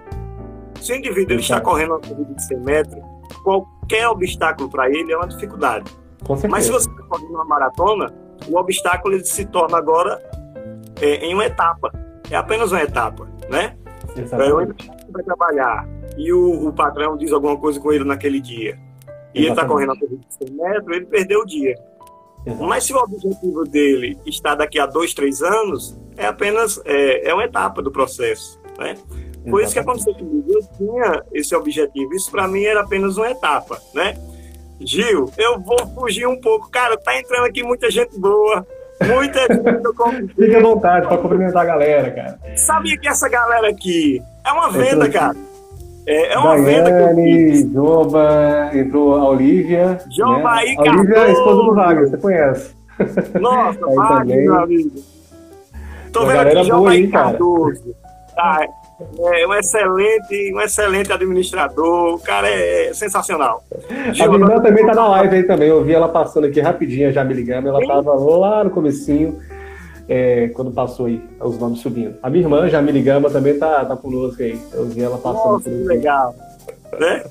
Se 0.79 0.93
o 0.93 0.95
indivíduo 0.95 1.33
ele 1.33 1.41
está 1.41 1.59
correndo 1.59 1.91
uma 1.91 1.99
corrida 1.99 2.33
de 2.33 2.43
100 2.43 2.59
metros, 2.59 3.03
qualquer 3.43 4.07
obstáculo 4.07 4.69
para 4.69 4.89
ele 4.89 5.11
é 5.11 5.17
uma 5.17 5.27
dificuldade. 5.27 5.91
Mas 6.49 6.65
se 6.65 6.71
você 6.71 6.89
está 6.89 7.03
correndo 7.03 7.33
uma 7.33 7.45
maratona, 7.45 8.13
o 8.47 8.57
obstáculo 8.57 9.15
ele 9.15 9.25
se 9.25 9.45
torna 9.45 9.77
agora 9.77 10.21
é, 11.01 11.25
em 11.25 11.33
uma 11.33 11.45
etapa. 11.45 11.91
É 12.29 12.35
apenas 12.35 12.71
uma 12.71 12.81
etapa, 12.81 13.27
né? 13.49 13.75
Exatamente. 14.15 14.89
Ele 14.89 15.11
vai 15.11 15.23
trabalhar 15.23 15.87
e 16.17 16.31
o, 16.33 16.67
o, 16.67 16.73
patrão 16.73 17.17
diz 17.17 17.31
alguma 17.31 17.57
coisa 17.57 17.79
com 17.79 17.91
ele 17.91 18.03
naquele 18.03 18.39
dia. 18.39 18.77
E 19.33 19.45
Exatamente. 19.45 19.45
ele 19.45 19.49
está 19.49 19.65
correndo 19.65 19.91
a 19.91 19.99
corrida 19.99 20.21
de 20.27 20.33
100 20.33 20.55
metros, 20.55 20.97
ele 20.97 21.05
perdeu 21.05 21.41
o 21.41 21.45
dia. 21.45 21.75
Mas 22.59 22.85
se 22.85 22.93
o 22.93 22.97
objetivo 22.97 23.63
dele 23.65 24.17
está 24.25 24.55
daqui 24.55 24.79
a 24.79 24.85
dois, 24.85 25.13
três 25.13 25.41
anos, 25.43 25.97
é 26.17 26.25
apenas 26.25 26.81
é, 26.85 27.29
é 27.29 27.33
uma 27.33 27.43
etapa 27.43 27.81
do 27.81 27.91
processo. 27.91 28.59
Né? 28.79 28.95
Foi 29.49 29.63
isso 29.63 29.73
que 29.73 29.79
aconteceu 29.79 30.13
comigo. 30.15 30.45
Eu 30.47 30.61
tinha 30.75 31.23
esse 31.33 31.55
objetivo. 31.55 32.13
Isso 32.13 32.31
para 32.31 32.47
mim 32.47 32.63
era 32.63 32.81
apenas 32.81 33.17
uma 33.17 33.29
etapa. 33.29 33.79
Né? 33.93 34.15
Gil, 34.85 35.31
eu 35.37 35.59
vou 35.59 35.87
fugir 35.87 36.27
um 36.27 36.39
pouco. 36.39 36.69
Cara, 36.69 36.97
tá 36.97 37.17
entrando 37.17 37.45
aqui 37.45 37.63
muita 37.63 37.89
gente 37.89 38.19
boa. 38.19 38.65
Muita 39.05 39.39
gente. 39.41 40.33
Fique 40.35 40.55
à 40.55 40.61
vontade 40.61 41.07
para 41.07 41.17
cumprimentar 41.17 41.63
a 41.63 41.65
galera, 41.65 42.11
cara. 42.11 42.39
Sabia 42.55 42.97
que 42.97 43.07
essa 43.07 43.27
galera 43.29 43.69
aqui 43.69 44.21
é 44.45 44.51
uma 44.51 44.69
venda, 44.69 45.09
cara. 45.09 45.35
É, 46.05 46.33
é 46.33 46.37
uma 46.37 46.55
Daiane, 46.57 46.65
venda 46.65 47.15
que. 47.15 47.73
Joba, 47.73 48.71
entrou 48.73 49.15
a 49.15 49.29
Olivia. 49.29 49.99
Joba 50.09 50.55
né? 50.55 50.59
aí, 50.59 50.75
a 50.77 50.81
Olivia 50.81 51.15
é 51.15 51.25
a 51.25 51.31
esposa 51.31 51.63
do 51.63 51.75
Wagner, 51.75 52.09
você 52.09 52.17
conhece. 52.17 52.75
Nossa, 53.39 53.79
Wagner, 53.85 54.37
meu 54.43 54.59
amigo. 54.59 54.91
Tô 56.11 56.25
vendo 56.25 56.47
aqui 56.47 56.63
Joba 56.63 56.91
aí, 56.91 57.07
Cardoso. 57.07 57.95
Tá, 58.35 58.67
é 59.33 59.47
um 59.47 59.53
excelente, 59.53 60.53
um 60.53 60.61
excelente 60.61 61.11
administrador. 61.11 62.15
O 62.15 62.19
cara 62.19 62.49
é 62.49 62.93
sensacional. 62.93 63.63
A 63.89 64.11
minha 64.11 64.25
irmã 64.25 64.61
também 64.61 64.85
tá 64.85 64.93
na 64.93 65.07
live 65.09 65.35
aí 65.35 65.43
também. 65.43 65.69
Eu 65.69 65.83
vi 65.83 65.93
ela 65.93 66.09
passando 66.09 66.45
aqui 66.45 66.59
rapidinho, 66.59 67.11
já 67.11 67.23
me 67.23 67.33
ligando. 67.33 67.67
Ela 67.67 67.85
tava 67.85 68.13
lá 68.13 68.63
no 68.63 68.69
comecinho 68.69 69.39
é, 70.07 70.49
quando 70.49 70.71
passou 70.71 71.05
aí 71.05 71.23
os 71.39 71.57
nomes 71.57 71.79
subindo. 71.79 72.15
A 72.21 72.29
minha 72.29 72.43
irmã, 72.43 72.67
Jamile 72.67 73.01
Gama, 73.01 73.29
também 73.29 73.57
tá, 73.57 73.85
tá 73.85 73.95
conosco 73.95 74.41
aí. 74.41 74.59
Eu 74.73 74.85
vi 74.85 75.01
ela 75.01 75.17
passando 75.17 75.53
Nossa, 75.53 75.69
que 75.69 75.75
legal. 75.75 76.35
Né? 76.99 77.23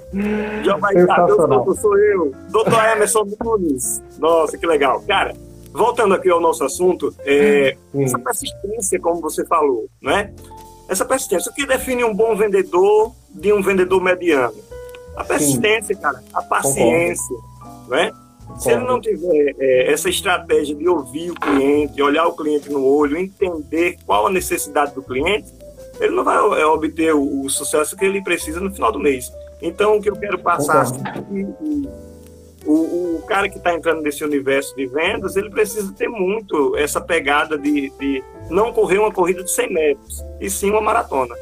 Já 0.65 0.77
vai 0.79 0.95
estar, 0.95 1.29
eu 1.29 1.75
sou 1.75 1.99
eu, 1.99 2.33
doutor 2.49 2.83
Emerson 2.97 3.27
Nunes. 3.45 4.03
Nossa, 4.19 4.57
que 4.57 4.67
legal. 4.67 5.03
Cara, 5.07 5.35
voltando 5.73 6.15
aqui 6.15 6.31
ao 6.31 6.41
nosso 6.41 6.65
assunto, 6.65 7.15
é, 7.27 7.77
essa 7.97 8.19
persistência, 8.19 8.99
como 8.99 9.21
você 9.21 9.45
falou, 9.45 9.87
né? 10.01 10.33
Essa 10.91 11.05
persistência, 11.05 11.53
o 11.53 11.55
que 11.55 11.65
define 11.65 12.03
um 12.03 12.13
bom 12.13 12.35
vendedor 12.35 13.15
de 13.31 13.53
um 13.53 13.63
vendedor 13.63 14.03
mediano? 14.03 14.57
A 15.17 15.23
persistência, 15.23 15.95
Sim. 15.95 16.01
cara, 16.03 16.21
a 16.35 16.43
paciência, 16.43 17.37
Concordo. 17.61 17.91
né? 17.91 18.13
Se 18.59 18.73
ele 18.73 18.85
não 18.85 19.01
tiver 19.01 19.55
é, 19.61 19.93
essa 19.93 20.09
estratégia 20.09 20.75
de 20.75 20.89
ouvir 20.89 21.31
o 21.31 21.35
cliente, 21.37 22.03
olhar 22.03 22.27
o 22.27 22.33
cliente 22.33 22.69
no 22.69 22.85
olho, 22.85 23.17
entender 23.17 23.99
qual 24.05 24.27
a 24.27 24.31
necessidade 24.31 24.93
do 24.93 25.01
cliente, 25.01 25.53
ele 26.01 26.13
não 26.13 26.25
vai 26.25 26.37
é, 26.61 26.67
obter 26.67 27.15
o, 27.15 27.45
o, 27.45 27.49
sucesso 27.49 27.97
que 27.97 28.05
ele 28.05 28.21
precisa 28.21 28.59
no 28.59 28.75
final 28.75 28.91
do 28.91 28.99
mês. 28.99 29.33
Então, 29.63 29.97
o 29.97 30.03
que 30.03 30.11
eu 30.11 30.17
quero 30.17 30.41
passar 30.41 30.81
assim, 30.81 31.01
o, 32.67 33.17
o, 33.17 33.23
cara 33.27 33.49
que 33.49 33.59
está 33.59 33.75
entrando 33.75 34.03
nesse 34.03 34.25
universo 34.25 34.75
de 34.77 34.87
vendas, 34.87 35.37
ele 35.37 35.51
precisa 35.51 35.93
ter 35.93 36.09
muito 36.09 36.77
essa 36.77 37.01
pegada 37.01 37.59
de, 37.59 37.91
de 37.99 38.23
não 38.51 38.73
correr 38.73 38.99
uma 38.99 39.13
corrida 39.13 39.43
de 39.43 39.51
100 39.51 39.73
metros, 39.73 40.25
e 40.41 40.51
sim 40.51 40.71
uma 40.71 40.81
maratona. 40.81 41.35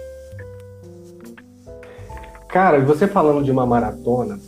Cara, 2.48 2.80
você 2.80 3.06
falando 3.06 3.44
de 3.44 3.50
uma 3.50 3.66
maratona, 3.66 4.38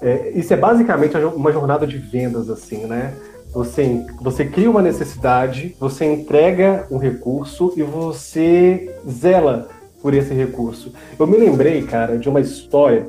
é, 0.00 0.30
isso 0.30 0.52
é 0.54 0.56
basicamente 0.56 1.16
uma 1.16 1.52
jornada 1.52 1.86
de 1.86 1.98
vendas, 1.98 2.48
assim, 2.48 2.86
né? 2.86 3.14
Você, 3.52 4.04
você 4.20 4.44
cria 4.44 4.70
uma 4.70 4.82
necessidade, 4.82 5.74
você 5.80 6.04
entrega 6.04 6.86
um 6.90 6.98
recurso 6.98 7.72
e 7.76 7.82
você 7.82 8.94
zela 9.08 9.68
por 10.00 10.14
esse 10.14 10.32
recurso. 10.32 10.92
Eu 11.18 11.26
me 11.26 11.36
lembrei, 11.36 11.82
cara, 11.82 12.18
de 12.18 12.28
uma 12.28 12.40
história. 12.40 13.08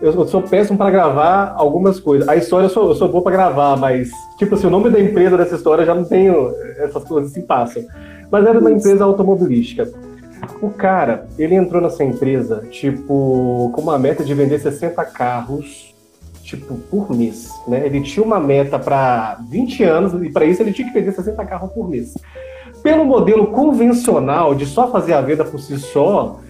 Eu, 0.00 0.26
sou 0.28 0.42
péssimo 0.42 0.78
para 0.78 0.90
gravar 0.90 1.54
algumas 1.56 1.98
coisas. 1.98 2.28
A 2.28 2.36
história 2.36 2.66
eu 2.66 2.70
sou, 2.70 2.88
eu 2.88 2.94
sou 2.94 3.08
bom 3.08 3.20
para 3.20 3.32
gravar, 3.32 3.76
mas, 3.76 4.10
tipo 4.38 4.54
assim, 4.54 4.68
o 4.68 4.70
nome 4.70 4.90
da 4.90 5.00
empresa 5.00 5.36
dessa 5.36 5.56
história 5.56 5.84
já 5.84 5.94
não 5.94 6.04
tenho. 6.04 6.52
Essas 6.78 7.02
coisas 7.04 7.32
se 7.32 7.42
passam. 7.42 7.84
Mas 8.30 8.46
era 8.46 8.58
uma 8.58 8.70
empresa 8.70 9.04
automobilística. 9.04 9.90
O 10.62 10.70
cara, 10.70 11.26
ele 11.36 11.56
entrou 11.56 11.82
nessa 11.82 12.04
empresa, 12.04 12.64
tipo, 12.70 13.72
com 13.74 13.80
uma 13.80 13.98
meta 13.98 14.22
de 14.22 14.32
vender 14.34 14.60
60 14.60 15.04
carros 15.06 15.88
tipo, 16.48 16.76
por 16.76 17.10
mês, 17.14 17.50
né? 17.66 17.84
Ele 17.84 18.00
tinha 18.00 18.24
uma 18.24 18.40
meta 18.40 18.78
para 18.78 19.38
20 19.50 19.84
anos 19.84 20.22
e 20.22 20.30
para 20.30 20.46
isso 20.46 20.62
ele 20.62 20.72
tinha 20.72 20.88
que 20.88 20.94
vender 20.94 21.12
60 21.12 21.44
carros 21.44 21.70
por 21.72 21.88
mês. 21.88 22.14
Pelo 22.82 23.04
modelo 23.04 23.48
convencional 23.48 24.54
de 24.54 24.64
só 24.64 24.90
fazer 24.90 25.12
a 25.12 25.20
venda 25.20 25.44
por 25.44 25.60
si 25.60 25.76
só, 25.78 26.40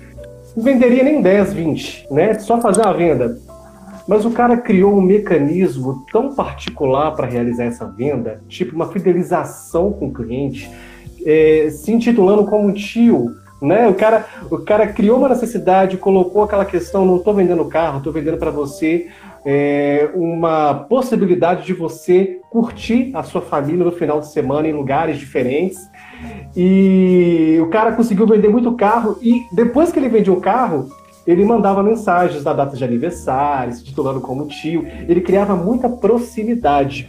não 0.59 0.65
venderia 0.65 1.05
nem 1.05 1.23
10, 1.23 1.53
20, 1.53 2.07
né? 2.11 2.35
Só 2.35 2.61
fazer 2.61 2.85
a 2.85 2.93
venda. 2.93 3.39
Mas 4.09 4.25
o 4.25 4.31
cara 4.33 4.57
criou 4.57 4.97
um 4.97 5.01
mecanismo 5.01 6.05
tão 6.11 6.35
particular 6.35 7.13
para 7.13 7.29
realizar 7.29 7.65
essa 7.65 7.87
venda, 7.87 8.41
tipo 8.49 8.75
uma 8.75 8.89
fidelização 8.89 9.93
com 9.93 10.07
o 10.07 10.13
cliente, 10.13 10.69
é, 11.25 11.69
se 11.71 11.93
intitulando 11.93 12.45
como 12.45 12.73
tio, 12.73 13.35
né? 13.63 13.87
O 13.87 13.95
cara, 13.95 14.27
o 14.51 14.59
cara 14.59 14.87
criou 14.89 15.19
uma 15.19 15.29
necessidade, 15.29 15.97
colocou 15.97 16.43
aquela 16.43 16.65
questão, 16.65 17.05
não 17.05 17.19
estou 17.19 17.35
vendendo 17.35 17.65
carro, 17.67 17.99
estou 17.99 18.13
vendendo 18.13 18.39
para 18.39 18.51
você 18.51 19.09
é, 19.45 20.11
uma 20.15 20.75
possibilidade 20.75 21.67
de 21.67 21.73
você 21.73 22.41
curtir 22.51 23.13
a 23.15 23.23
sua 23.23 23.43
família 23.43 23.85
no 23.85 23.93
final 23.93 24.19
de 24.21 24.33
semana 24.33 24.67
em 24.67 24.73
lugares 24.73 25.19
diferentes. 25.19 25.89
E 26.57 27.59
o 27.61 27.69
cara 27.69 27.93
conseguiu 27.93 28.27
vender 28.27 28.49
muito 28.49 28.73
carro 28.73 29.19
e 29.23 29.43
depois 29.53 29.93
que 29.93 29.99
ele 29.99 30.09
vendia 30.09 30.33
o 30.33 30.41
carro, 30.41 30.89
ele 31.27 31.45
mandava 31.45 31.83
mensagens 31.83 32.43
da 32.43 32.53
data 32.53 32.77
de 32.77 32.83
aniversário, 32.83 33.75
se 33.75 33.85
titulando 33.85 34.21
como 34.21 34.47
tio. 34.47 34.87
Ele 35.09 35.21
criava 35.21 35.55
muita 35.55 35.89
proximidade. 35.89 37.09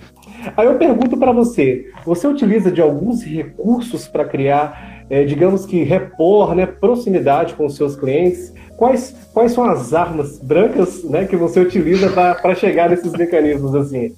Aí 0.55 0.67
eu 0.67 0.75
pergunto 0.75 1.17
para 1.17 1.31
você: 1.31 1.89
você 2.05 2.27
utiliza 2.27 2.71
de 2.71 2.81
alguns 2.81 3.23
recursos 3.23 4.07
para 4.07 4.25
criar, 4.25 4.88
é, 5.09 5.23
digamos 5.23 5.65
que, 5.65 5.83
repor, 5.83 6.53
né, 6.53 6.65
proximidade 6.65 7.53
com 7.55 7.65
os 7.65 7.75
seus 7.75 7.95
clientes? 7.95 8.53
Quais, 8.77 9.13
quais 9.33 9.51
são 9.51 9.65
as 9.65 9.93
armas 9.93 10.39
brancas 10.39 11.03
né, 11.03 11.25
que 11.25 11.35
você 11.35 11.59
utiliza 11.59 12.09
para 12.09 12.55
chegar 12.55 12.89
nesses 12.89 13.11
mecanismos 13.11 13.75
assim? 13.75 14.15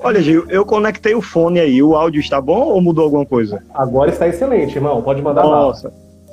Olha, 0.00 0.20
Gil, 0.20 0.44
eu 0.50 0.66
conectei 0.66 1.14
o 1.14 1.22
fone 1.22 1.58
aí. 1.58 1.82
O 1.82 1.94
áudio 1.94 2.20
está 2.20 2.38
bom 2.38 2.64
ou 2.64 2.82
mudou 2.82 3.04
alguma 3.04 3.24
coisa? 3.24 3.62
Agora 3.72 4.10
está 4.10 4.28
excelente, 4.28 4.76
irmão. 4.76 5.00
Pode 5.00 5.22
mandar 5.22 5.44
Nossa, 5.44 5.90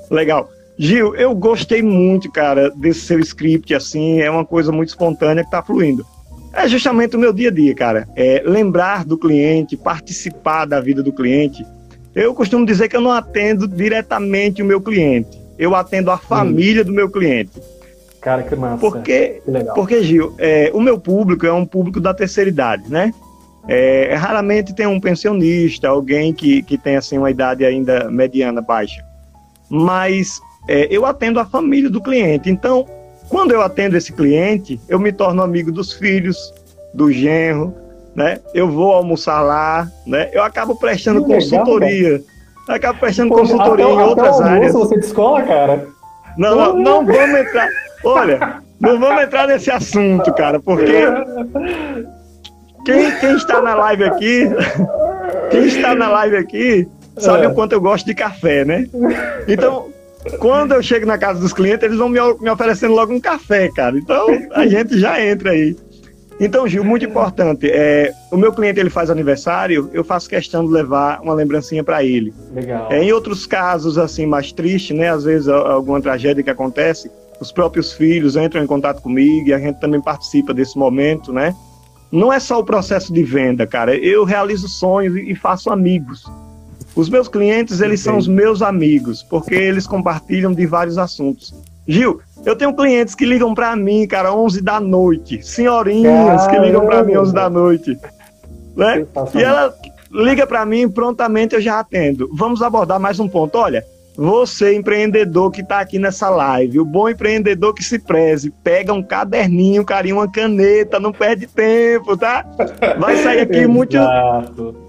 legal. 0.09 0.49
Gil, 0.77 1.15
eu 1.15 1.33
gostei 1.35 1.81
muito, 1.81 2.29
cara, 2.31 2.71
desse 2.71 3.01
seu 3.01 3.19
script, 3.19 3.73
assim, 3.73 4.19
é 4.19 4.29
uma 4.29 4.43
coisa 4.43 4.71
muito 4.71 4.89
espontânea 4.89 5.43
que 5.43 5.47
está 5.47 5.61
fluindo. 5.61 6.05
É 6.53 6.67
justamente 6.67 7.15
o 7.15 7.19
meu 7.19 7.31
dia 7.31 7.49
a 7.49 7.53
dia, 7.53 7.73
cara. 7.73 8.07
É 8.15 8.43
lembrar 8.45 9.05
do 9.05 9.17
cliente, 9.17 9.77
participar 9.77 10.65
da 10.65 10.81
vida 10.81 11.01
do 11.01 11.13
cliente. 11.13 11.65
Eu 12.15 12.33
costumo 12.33 12.65
dizer 12.65 12.89
que 12.89 12.95
eu 12.95 13.01
não 13.01 13.11
atendo 13.11 13.67
diretamente 13.67 14.61
o 14.61 14.65
meu 14.65 14.81
cliente 14.81 15.41
eu 15.61 15.75
atendo 15.75 16.09
a 16.09 16.17
família 16.17 16.81
hum. 16.81 16.85
do 16.85 16.91
meu 16.91 17.07
cliente. 17.07 17.61
Cara, 18.19 18.41
que 18.41 18.55
massa. 18.55 18.77
Porque, 18.77 19.41
que 19.45 19.63
porque 19.75 20.01
Gil, 20.01 20.33
é, 20.39 20.71
o 20.73 20.81
meu 20.81 20.99
público 20.99 21.45
é 21.45 21.53
um 21.53 21.67
público 21.67 21.99
da 21.99 22.15
terceira 22.15 22.49
idade, 22.49 22.89
né? 22.89 23.13
É, 23.67 24.15
raramente 24.15 24.73
tem 24.73 24.87
um 24.87 24.99
pensionista, 24.99 25.87
alguém 25.87 26.33
que, 26.33 26.63
que 26.63 26.79
tem 26.79 26.95
assim, 26.95 27.19
uma 27.19 27.29
idade 27.29 27.63
ainda 27.63 28.09
mediana, 28.09 28.59
baixa. 28.59 29.05
Mas 29.69 30.41
é, 30.67 30.87
eu 30.89 31.05
atendo 31.05 31.39
a 31.39 31.45
família 31.45 31.91
do 31.91 32.01
cliente. 32.01 32.49
Então, 32.49 32.87
quando 33.29 33.51
eu 33.51 33.61
atendo 33.61 33.95
esse 33.95 34.11
cliente, 34.11 34.79
eu 34.89 34.99
me 34.99 35.11
torno 35.11 35.43
amigo 35.43 35.71
dos 35.71 35.93
filhos, 35.93 36.51
do 36.91 37.11
genro, 37.11 37.71
né? 38.15 38.39
Eu 38.53 38.69
vou 38.69 38.91
almoçar 38.91 39.41
lá, 39.41 39.87
né? 40.05 40.29
Eu 40.33 40.43
acabo 40.43 40.75
prestando 40.75 41.23
que 41.25 41.33
consultoria. 41.33 42.11
Legal, 42.11 42.75
acaba 42.75 42.99
prestando 42.99 43.33
consultoria 43.33 43.85
até, 43.85 43.93
em 43.93 44.01
outras 44.01 44.39
até 44.39 44.49
áreas. 44.49 44.73
você 44.73 44.95
descola, 44.95 45.41
cara? 45.43 45.87
Não, 46.37 46.55
não, 46.55 46.77
não 46.77 47.05
vamos 47.05 47.39
entrar. 47.39 47.69
Olha, 48.03 48.61
não 48.79 48.99
vamos 48.99 49.23
entrar 49.23 49.47
nesse 49.47 49.69
assunto, 49.69 50.33
cara, 50.33 50.59
porque 50.59 51.03
quem, 52.85 53.11
quem 53.19 53.35
está 53.35 53.61
na 53.61 53.75
live 53.75 54.03
aqui, 54.03 54.49
quem 55.51 55.65
está 55.65 55.93
na 55.93 56.09
live 56.09 56.37
aqui, 56.37 56.87
sabe 57.17 57.45
é. 57.45 57.47
o 57.47 57.53
quanto 57.53 57.73
eu 57.73 57.81
gosto 57.81 58.05
de 58.05 58.15
café, 58.15 58.65
né? 58.65 58.87
Então, 59.47 59.89
quando 60.39 60.73
eu 60.73 60.81
chego 60.81 61.05
na 61.05 61.17
casa 61.17 61.39
dos 61.39 61.53
clientes, 61.53 61.83
eles 61.83 61.97
vão 61.97 62.09
me, 62.09 62.19
me 62.39 62.49
oferecendo 62.49 62.93
logo 62.93 63.13
um 63.13 63.19
café, 63.19 63.69
cara. 63.69 63.97
Então, 63.97 64.27
a 64.51 64.65
gente 64.67 64.99
já 64.99 65.23
entra 65.23 65.51
aí. 65.51 65.75
Então, 66.43 66.67
Gil, 66.67 66.83
muito 66.83 67.05
importante. 67.05 67.69
É, 67.69 68.11
o 68.31 68.35
meu 68.35 68.51
cliente 68.51 68.79
ele 68.79 68.89
faz 68.89 69.11
aniversário, 69.11 69.91
eu 69.93 70.03
faço 70.03 70.27
questão 70.27 70.65
de 70.65 70.71
levar 70.71 71.21
uma 71.21 71.35
lembrancinha 71.35 71.83
para 71.83 72.03
ele. 72.03 72.33
Legal. 72.51 72.91
É, 72.91 73.03
em 73.03 73.11
outros 73.11 73.45
casos, 73.45 73.95
assim, 73.99 74.25
mais 74.25 74.51
triste, 74.51 74.91
né? 74.91 75.11
Às 75.11 75.23
vezes 75.23 75.47
alguma 75.47 76.01
tragédia 76.01 76.43
que 76.43 76.49
acontece, 76.49 77.11
os 77.39 77.51
próprios 77.51 77.93
filhos 77.93 78.35
entram 78.35 78.63
em 78.63 78.65
contato 78.65 79.03
comigo 79.03 79.49
e 79.49 79.53
a 79.53 79.59
gente 79.59 79.79
também 79.79 80.01
participa 80.01 80.51
desse 80.51 80.79
momento, 80.79 81.31
né? 81.31 81.55
Não 82.11 82.33
é 82.33 82.39
só 82.39 82.59
o 82.59 82.63
processo 82.63 83.13
de 83.13 83.23
venda, 83.23 83.67
cara. 83.67 83.95
Eu 83.95 84.23
realizo 84.23 84.67
sonhos 84.67 85.15
e 85.15 85.35
faço 85.35 85.69
amigos. 85.69 86.25
Os 86.95 87.07
meus 87.07 87.27
clientes, 87.27 87.81
eles 87.81 88.01
Entendi. 88.01 88.03
são 88.03 88.17
os 88.17 88.27
meus 88.27 88.63
amigos, 88.63 89.21
porque 89.21 89.53
eles 89.53 89.85
compartilham 89.85 90.51
de 90.51 90.65
vários 90.65 90.97
assuntos. 90.97 91.53
Gil, 91.91 92.21
eu 92.45 92.55
tenho 92.55 92.73
clientes 92.73 93.13
que 93.13 93.25
ligam 93.25 93.53
para 93.53 93.75
mim, 93.75 94.07
cara, 94.07 94.33
11 94.33 94.61
da 94.61 94.79
noite. 94.79 95.43
Senhorinhas 95.43 96.45
Caramba. 96.45 96.49
que 96.49 96.59
ligam 96.59 96.85
para 96.85 97.03
mim 97.03 97.17
11 97.17 97.33
da 97.33 97.49
noite. 97.49 97.97
Né? 98.75 99.05
E 99.35 99.43
ela 99.43 99.73
liga 100.11 100.47
para 100.47 100.65
mim 100.65 100.89
prontamente 100.89 101.55
eu 101.55 101.61
já 101.61 101.79
atendo. 101.79 102.29
Vamos 102.33 102.61
abordar 102.61 102.99
mais 102.99 103.19
um 103.19 103.27
ponto. 103.27 103.57
Olha, 103.57 103.83
você 104.15 104.75
empreendedor 104.75 105.51
que 105.51 105.61
está 105.61 105.79
aqui 105.79 105.97
nessa 105.97 106.29
live, 106.29 106.79
o 106.79 106.85
bom 106.85 107.09
empreendedor 107.09 107.73
que 107.73 107.83
se 107.83 107.97
preze, 107.97 108.51
pega 108.63 108.93
um 108.93 109.01
caderninho, 109.01 109.85
carinho, 109.85 110.17
uma 110.17 110.31
caneta, 110.31 110.99
não 110.99 111.11
perde 111.11 111.47
tempo, 111.47 112.17
tá? 112.17 112.45
Vai 112.99 113.17
sair 113.17 113.41
aqui 113.41 113.65
muito, 113.67 113.97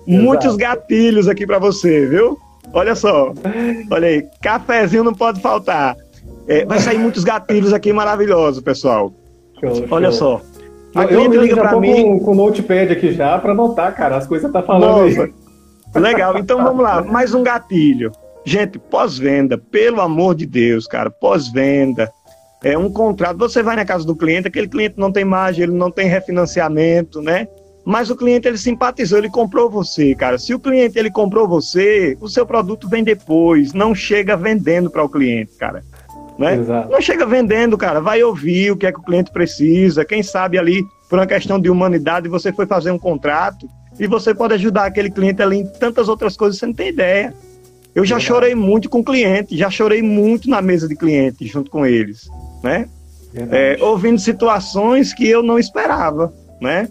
muitos 0.07 0.57
gatilhos 0.57 1.29
aqui 1.29 1.47
para 1.47 1.59
você, 1.59 2.07
viu? 2.07 2.39
Olha 2.73 2.95
só, 2.95 3.33
olha 3.91 4.09
aí, 4.09 4.25
cafezinho 4.41 5.05
não 5.05 5.15
pode 5.15 5.41
faltar. 5.41 5.97
É, 6.47 6.65
vai 6.65 6.79
sair 6.79 6.99
muitos 6.99 7.25
gatilhos 7.25 7.73
aqui 7.73 7.93
maravilhosos, 7.93 8.63
pessoal. 8.63 9.13
Show, 9.61 9.87
Olha 9.91 10.11
show. 10.11 10.41
só. 10.41 10.43
A 10.95 11.05
eu 11.05 11.27
liga 11.27 11.57
para 11.57 11.81
mim 11.81 12.19
com 12.19 12.33
o 12.33 12.35
notepad 12.35 12.93
aqui 12.93 13.13
já 13.13 13.39
para 13.39 13.53
anotar, 13.53 13.95
cara, 13.95 14.17
as 14.17 14.27
coisas 14.27 14.47
que 14.47 14.53
tá 14.53 14.63
falando 14.63 15.07
Nossa. 15.07 15.23
aí. 15.23 15.33
Legal, 15.95 16.39
então 16.39 16.63
vamos 16.63 16.83
lá, 16.83 17.03
mais 17.03 17.35
um 17.35 17.43
gatilho. 17.43 18.13
Gente, 18.45 18.79
pós-venda, 18.79 19.57
pelo 19.57 20.01
amor 20.01 20.35
de 20.35 20.47
Deus, 20.47 20.87
cara, 20.87 21.11
pós-venda, 21.11 22.11
é 22.63 22.77
um 22.77 22.91
contrato. 22.91 23.39
Você 23.39 23.63
vai 23.63 23.77
na 23.77 23.85
casa 23.85 24.05
do 24.05 24.17
cliente, 24.17 24.49
aquele 24.49 24.69
cliente 24.69 24.95
não 24.99 25.13
tem 25.13 25.25
margem, 25.25 25.65
ele 25.65 25.73
não 25.73 25.91
tem 25.91 26.09
refinanciamento, 26.09 27.23
né? 27.23 27.47
Mas 27.85 28.11
o 28.11 28.17
cliente 28.17 28.47
ele 28.47 28.59
simpatizou, 28.59 29.19
ele 29.19 29.31
comprou 29.31 29.69
você, 29.69 30.15
cara. 30.15 30.39
Se 30.39 30.55
o 30.55 30.61
cliente 30.61 30.99
ele 30.99 31.11
comprou 31.11 31.49
você, 31.49 32.17
o 32.21 32.29
seu 32.29 32.47
produto 32.47 32.89
vem 32.89 33.03
depois, 33.03 33.73
não 33.73 33.95
chega 33.95 34.37
vendendo 34.37 34.91
para 34.91 35.03
o 35.03 35.09
cliente, 35.09 35.53
cara. 35.59 35.83
Né? 36.43 36.87
Não 36.91 37.01
chega 37.01 37.25
vendendo, 37.25 37.79
cara. 37.79 38.01
Vai 38.01 38.23
ouvir 38.23 38.73
o 38.73 38.77
que 38.77 38.87
é 38.87 38.93
que 38.93 38.99
o 38.99 39.03
cliente 39.03 39.31
precisa. 39.31 40.05
Quem 40.05 40.23
sabe 40.23 40.59
ali, 40.59 40.83
por 41.09 41.19
uma 41.19 41.27
questão 41.27 41.61
de 41.61 41.71
humanidade, 41.71 42.29
você 42.29 42.53
foi 42.53 42.67
fazer 42.67 42.91
um 42.91 42.99
contrato 42.99 43.69
E 43.99 44.07
você 44.07 44.35
pode 44.35 44.55
ajudar 44.55 44.87
aquele 44.87 45.11
cliente 45.11 45.43
ali 45.43 45.59
em 45.59 45.67
tantas 45.67 46.09
outras 46.09 46.37
coisas, 46.37 46.59
você 46.59 46.67
não 46.67 46.75
tem 46.75 46.89
ideia. 46.89 47.33
Eu 47.95 48.05
já 48.05 48.19
chorei 48.19 48.55
muito 48.55 48.89
com 48.89 49.05
cliente, 49.05 49.57
já 49.57 49.71
chorei 49.71 50.03
muito 50.03 50.49
na 50.49 50.63
mesa 50.63 50.89
de 50.89 50.97
cliente 50.97 51.47
junto 51.47 51.71
com 51.71 51.85
eles, 51.85 52.29
né? 52.63 52.89
É, 53.35 53.77
ouvindo 53.81 54.19
situações 54.19 55.13
que 55.13 55.29
eu 55.29 55.43
não 55.43 55.59
esperava, 55.59 56.33
né? 56.61 56.89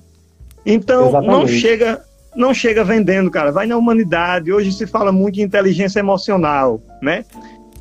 Então 0.66 1.10
Exatamente. 1.10 1.32
não 1.32 1.48
chega, 1.48 2.02
não 2.36 2.54
chega 2.54 2.84
vendendo, 2.84 3.32
cara. 3.32 3.52
Vai 3.52 3.66
na 3.66 3.78
humanidade. 3.78 4.52
Hoje 4.52 4.72
se 4.72 4.86
fala 4.86 5.12
muito 5.12 5.36
de 5.36 5.42
inteligência 5.42 6.00
emocional, 6.00 6.80
né? 7.02 7.26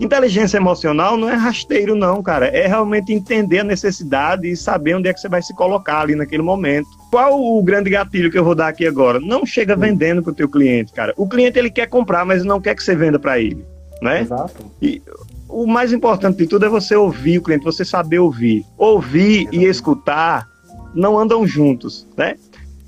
Inteligência 0.01 0.57
emocional 0.57 1.15
não 1.19 1.29
é 1.29 1.35
rasteiro, 1.35 1.95
não, 1.95 2.23
cara. 2.23 2.47
É 2.47 2.67
realmente 2.67 3.13
entender 3.13 3.59
a 3.59 3.65
necessidade 3.65 4.51
e 4.51 4.57
saber 4.57 4.95
onde 4.95 5.11
é 5.11 5.13
que 5.13 5.21
você 5.21 5.29
vai 5.29 5.43
se 5.43 5.55
colocar 5.55 6.01
ali 6.01 6.15
naquele 6.15 6.43
momento. 6.43 6.89
Qual 7.11 7.39
o 7.39 7.63
grande 7.63 7.91
gatilho 7.91 8.31
que 8.31 8.39
eu 8.39 8.45
vou 8.45 8.55
dar 8.55 8.69
aqui 8.69 8.87
agora? 8.87 9.21
Não 9.21 9.45
chega 9.45 9.77
vendendo 9.77 10.23
para 10.23 10.33
o 10.33 10.35
teu 10.35 10.49
cliente, 10.49 10.91
cara. 10.95 11.13
O 11.19 11.29
cliente 11.29 11.59
ele 11.59 11.71
quer 11.71 11.87
comprar, 11.87 12.25
mas 12.25 12.43
não 12.43 12.59
quer 12.59 12.75
que 12.75 12.83
você 12.83 12.97
venda 12.97 13.19
para 13.19 13.39
ele, 13.39 13.63
né? 14.01 14.23
Exato. 14.23 14.65
E 14.81 15.03
o 15.47 15.67
mais 15.67 15.93
importante 15.93 16.39
de 16.39 16.47
tudo 16.47 16.65
é 16.65 16.69
você 16.71 16.97
ouvir 16.97 17.37
o 17.37 17.43
cliente, 17.43 17.65
você 17.65 17.85
saber 17.85 18.21
ouvir. 18.21 18.65
Ouvir 18.79 19.43
Exato. 19.43 19.57
e 19.57 19.65
escutar 19.67 20.49
não 20.95 21.19
andam 21.19 21.47
juntos, 21.47 22.07
né? 22.17 22.37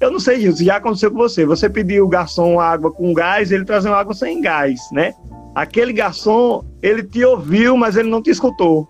Eu 0.01 0.11
não 0.11 0.19
sei 0.19 0.39
disso, 0.39 0.65
já 0.65 0.77
aconteceu 0.77 1.11
com 1.11 1.19
você. 1.19 1.45
Você 1.45 1.69
pediu 1.69 2.07
o 2.07 2.09
garçom 2.09 2.59
água 2.59 2.91
com 2.91 3.13
gás, 3.13 3.53
ele 3.53 3.67
trazeu 3.67 3.95
água 3.95 4.15
sem 4.15 4.41
gás, 4.41 4.81
né? 4.91 5.13
Aquele 5.55 5.93
garçom, 5.93 6.65
ele 6.83 7.03
te 7.03 7.25
ouviu, 7.25 7.77
mas 7.77 7.97
ele 7.97 8.09
não 8.09 8.23
te 8.23 8.31
escutou. 8.31 8.89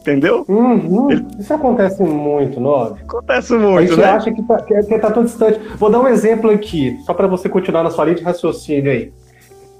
Entendeu? 0.00 0.44
Uhum. 0.48 1.10
Ele... 1.10 1.24
Isso 1.38 1.54
acontece 1.54 2.02
muito, 2.02 2.60
Nobre. 2.60 3.02
Acontece 3.02 3.54
muito, 3.54 3.78
A 3.78 3.86
gente 3.86 3.96
né? 3.96 4.04
acha 4.04 4.32
que 4.32 4.42
tá, 4.42 4.62
que, 4.62 4.82
que 4.82 4.98
tá 4.98 5.10
tão 5.10 5.24
distante. 5.24 5.58
Vou 5.78 5.90
dar 5.90 6.00
um 6.00 6.08
exemplo 6.08 6.50
aqui, 6.50 6.98
só 7.04 7.14
para 7.14 7.26
você 7.26 7.48
continuar 7.48 7.82
na 7.82 7.90
sua 7.90 8.04
linha 8.04 8.16
de 8.16 8.22
raciocínio 8.22 8.90
aí. 8.90 9.12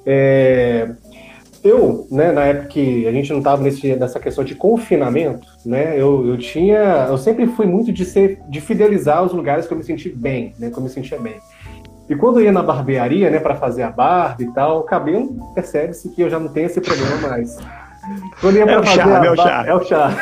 É... 0.06 0.90
Eu, 1.62 2.06
né, 2.10 2.30
na 2.30 2.44
época 2.44 2.68
que 2.68 3.06
a 3.06 3.12
gente 3.12 3.30
não 3.30 3.38
estava 3.38 3.62
nessa 3.62 4.20
questão 4.20 4.44
de 4.44 4.54
confinamento, 4.54 5.46
né, 5.64 5.94
eu, 5.98 6.26
eu 6.26 6.36
tinha, 6.36 7.06
eu 7.08 7.16
sempre 7.16 7.46
fui 7.46 7.64
muito 7.64 7.90
de 7.90 8.04
ser, 8.04 8.38
de 8.50 8.60
fidelizar 8.60 9.24
os 9.24 9.32
lugares 9.32 9.66
que 9.66 9.72
eu 9.72 9.78
me 9.78 9.82
senti 9.82 10.10
bem, 10.10 10.52
né, 10.58 10.68
que 10.68 10.76
eu 10.76 10.82
me 10.82 10.90
sentia 10.90 11.18
bem. 11.18 11.36
E 12.08 12.14
quando 12.14 12.38
eu 12.38 12.44
ia 12.44 12.52
na 12.52 12.62
barbearia, 12.62 13.30
né, 13.30 13.38
para 13.38 13.54
fazer 13.54 13.82
a 13.82 13.90
barba 13.90 14.42
e 14.42 14.46
tal, 14.52 14.80
o 14.80 14.82
cabelo 14.82 15.34
percebe-se 15.54 16.10
que 16.10 16.22
eu 16.22 16.28
já 16.28 16.38
não 16.38 16.48
tenho 16.48 16.66
esse 16.66 16.80
problema 16.80 17.28
mais. 17.28 17.56
Quando 18.40 18.56
ia 18.56 18.64
é, 18.64 18.78
o 18.78 18.84
charme, 18.84 19.26
é 19.26 19.30
o 19.30 19.36
charme, 19.36 19.68
é 19.68 19.74
o 19.74 19.84
charme. 19.84 20.16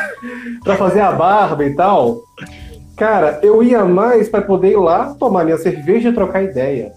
para 0.62 0.76
fazer 0.76 1.00
a 1.00 1.10
barba 1.10 1.64
e 1.64 1.74
tal, 1.74 2.20
cara, 2.96 3.40
eu 3.42 3.62
ia 3.62 3.84
mais 3.84 4.28
para 4.28 4.42
poder 4.42 4.72
ir 4.72 4.76
lá 4.76 5.14
tomar 5.18 5.44
minha 5.44 5.58
cerveja 5.58 6.10
e 6.10 6.12
trocar 6.12 6.42
ideia. 6.42 6.92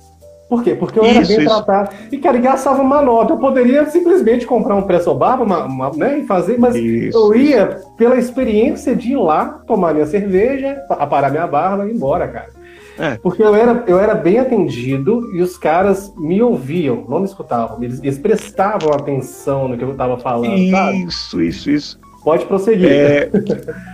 Por 0.47 0.63
quê? 0.63 0.75
Porque 0.75 0.99
eu 0.99 1.03
era 1.03 1.21
isso, 1.21 1.35
bem 1.35 1.43
isso. 1.43 1.63
tratado. 1.63 1.89
E, 2.11 2.17
cara, 2.19 2.37
gastava 2.37 2.79
uma 2.81 3.01
nota. 3.01 3.33
Eu 3.33 3.37
poderia 3.37 3.85
simplesmente 3.87 4.45
comprar 4.45 4.75
um 4.75 4.83
preço 4.83 5.13
barba 5.15 5.43
uma, 5.43 5.65
uma, 5.65 5.91
né, 5.91 6.19
e 6.19 6.27
fazer, 6.27 6.59
mas 6.59 6.75
isso. 6.75 7.17
eu 7.17 7.35
ia 7.35 7.81
pela 7.97 8.15
experiência 8.15 8.95
de 8.95 9.13
ir 9.13 9.17
lá 9.17 9.59
tomar 9.65 9.93
minha 9.93 10.05
cerveja, 10.05 10.77
aparar 10.89 11.31
minha 11.31 11.47
barba 11.47 11.85
e 11.85 11.89
ir 11.89 11.95
embora, 11.95 12.27
cara. 12.27 12.54
É. 12.97 13.17
Porque 13.17 13.43
eu 13.43 13.53
era, 13.53 13.83
eu 13.87 13.99
era 13.99 14.15
bem 14.15 14.39
atendido 14.39 15.29
e 15.33 15.41
os 15.41 15.57
caras 15.57 16.13
me 16.17 16.41
ouviam, 16.41 17.05
não 17.07 17.19
me 17.19 17.25
escutavam. 17.25 17.81
Eles, 17.83 17.99
eles 18.01 18.17
prestavam 18.17 18.93
atenção 18.93 19.67
no 19.67 19.77
que 19.77 19.83
eu 19.83 19.91
estava 19.91 20.17
falando. 20.17 20.57
Isso, 20.57 20.71
sabe? 20.71 21.47
isso, 21.47 21.71
isso. 21.71 21.99
Pode 22.23 22.45
prosseguir. 22.45 22.89
É, 22.91 23.29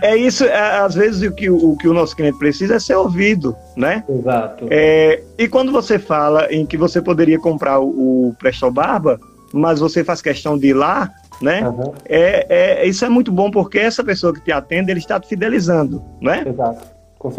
é 0.02 0.16
isso, 0.16 0.44
é, 0.44 0.78
às 0.78 0.94
vezes 0.94 1.28
o 1.30 1.34
que 1.34 1.50
o, 1.50 1.76
que 1.76 1.86
o 1.86 1.92
nosso 1.92 2.16
cliente 2.16 2.38
precisa 2.38 2.76
é 2.76 2.80
ser 2.80 2.94
ouvido, 2.94 3.54
né? 3.76 4.02
Exato. 4.08 4.66
É, 4.70 5.22
e 5.36 5.46
quando 5.46 5.70
você 5.70 5.98
fala 5.98 6.50
em 6.50 6.64
que 6.64 6.78
você 6.78 7.02
poderia 7.02 7.38
comprar 7.38 7.78
o, 7.80 8.28
o 8.28 8.34
Presto 8.38 8.70
Barba, 8.70 9.20
mas 9.52 9.80
você 9.80 10.02
faz 10.02 10.22
questão 10.22 10.56
de 10.56 10.68
ir 10.68 10.72
lá, 10.72 11.10
né? 11.42 11.68
Uhum. 11.68 11.92
É, 12.06 12.46
é, 12.48 12.86
isso 12.86 13.04
é 13.04 13.08
muito 13.10 13.30
bom 13.30 13.50
porque 13.50 13.78
essa 13.78 14.02
pessoa 14.02 14.32
que 14.32 14.40
te 14.40 14.50
atende, 14.50 14.90
ele 14.90 15.00
está 15.00 15.20
te 15.20 15.28
fidelizando, 15.28 16.02
né? 16.18 16.44
Exato. 16.46 16.86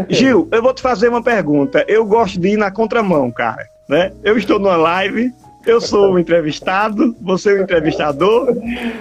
Gil, 0.09 0.47
eu 0.51 0.61
vou 0.61 0.73
te 0.73 0.81
fazer 0.81 1.09
uma 1.09 1.23
pergunta. 1.23 1.83
Eu 1.87 2.05
gosto 2.05 2.39
de 2.39 2.49
ir 2.49 2.57
na 2.57 2.71
contramão, 2.71 3.31
cara. 3.31 3.67
Né? 3.87 4.11
Eu 4.23 4.37
estou 4.37 4.59
numa 4.59 4.77
live, 4.77 5.31
eu 5.65 5.81
sou 5.81 6.13
o 6.13 6.19
entrevistado, 6.19 7.15
você 7.21 7.51
é 7.51 7.53
o 7.53 7.63
entrevistador, 7.63 8.55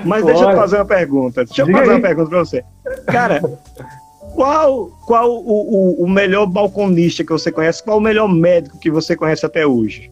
mas 0.05 0.25
deixa 0.25 0.45
eu 0.45 0.51
te 0.51 0.57
fazer 0.57 0.77
uma 0.77 0.85
pergunta. 0.85 1.45
Deixa 1.45 1.63
eu 1.63 1.67
fazer 1.67 1.91
uma 1.91 2.01
pergunta 2.01 2.31
para 2.31 2.39
você. 2.39 2.65
Cara, 3.07 3.41
qual, 4.35 4.91
qual 5.07 5.31
o, 5.31 6.01
o, 6.01 6.05
o, 6.05 6.09
melhor 6.09 6.47
balconista 6.47 7.25
que 7.25 7.31
você 7.31 7.53
conhece? 7.53 7.83
Qual 7.83 7.99
o 7.99 8.01
melhor 8.01 8.29
médico 8.29 8.79
que 8.79 8.91
você 8.91 9.17
conhece 9.17 9.45
até 9.45 9.67
hoje? 9.67 10.11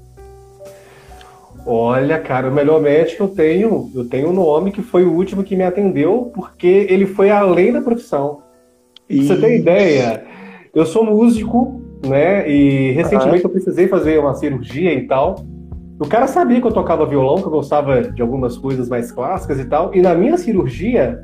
Olha, 1.67 2.19
cara, 2.19 2.49
o 2.49 2.53
melhor 2.53 2.81
médico 2.81 3.25
eu 3.25 3.29
tenho, 3.29 3.91
eu 3.95 4.05
tenho 4.05 4.31
um 4.31 4.33
nome 4.33 4.73
que 4.73 4.83
foi 4.83 5.05
o 5.05 5.13
último 5.13 5.45
que 5.45 5.57
me 5.57 5.63
atendeu, 5.63 6.31
porque 6.35 6.87
ele 6.89 7.07
foi 7.07 7.31
além 7.31 7.73
da 7.73 7.81
profissão. 7.81 8.43
Isso. 9.09 9.29
Você 9.29 9.41
tem 9.41 9.57
ideia? 9.59 10.25
Eu 10.75 10.87
sou 10.87 11.05
músico, 11.05 11.81
né? 12.07 12.49
E 12.49 12.93
recentemente 12.93 13.45
eu 13.45 13.51
precisei 13.51 13.89
fazer 13.89 14.19
uma 14.19 14.35
cirurgia 14.35 14.93
e 14.93 15.07
tal. 15.07 15.45
O 15.99 16.07
cara 16.07 16.27
sabia 16.27 16.61
que 16.61 16.67
eu 16.67 16.73
tocava 16.73 17.05
violão, 17.05 17.37
que 17.37 17.47
eu 17.47 17.51
gostava 17.51 18.03
de 18.03 18.23
algumas 18.23 18.57
coisas 18.57 18.89
mais 18.89 19.13
clássicas 19.13 19.59
e 19.61 19.65
tal. 19.65 19.95
E 19.95 20.01
na 20.01 20.15
minha 20.15 20.39
cirurgia 20.39 21.21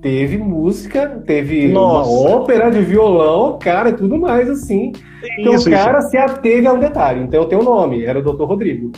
teve 0.00 0.38
música, 0.38 1.22
teve 1.26 1.68
Nossa. 1.68 2.08
uma 2.08 2.36
ópera 2.36 2.70
de 2.70 2.80
violão, 2.80 3.58
cara, 3.58 3.90
e 3.90 3.94
tudo 3.94 4.18
mais 4.18 4.48
assim. 4.48 4.92
Então 5.38 5.54
isso, 5.54 5.68
o 5.68 5.72
cara 5.72 5.98
isso. 5.98 6.10
se 6.10 6.16
ateve 6.16 6.66
ao 6.66 6.78
detalhe. 6.78 7.22
Então 7.22 7.42
eu 7.42 7.48
tenho 7.48 7.62
o 7.62 7.64
nome, 7.64 8.04
era 8.04 8.18
o 8.18 8.22
Dr. 8.22 8.44
Rodrigo. 8.44 8.92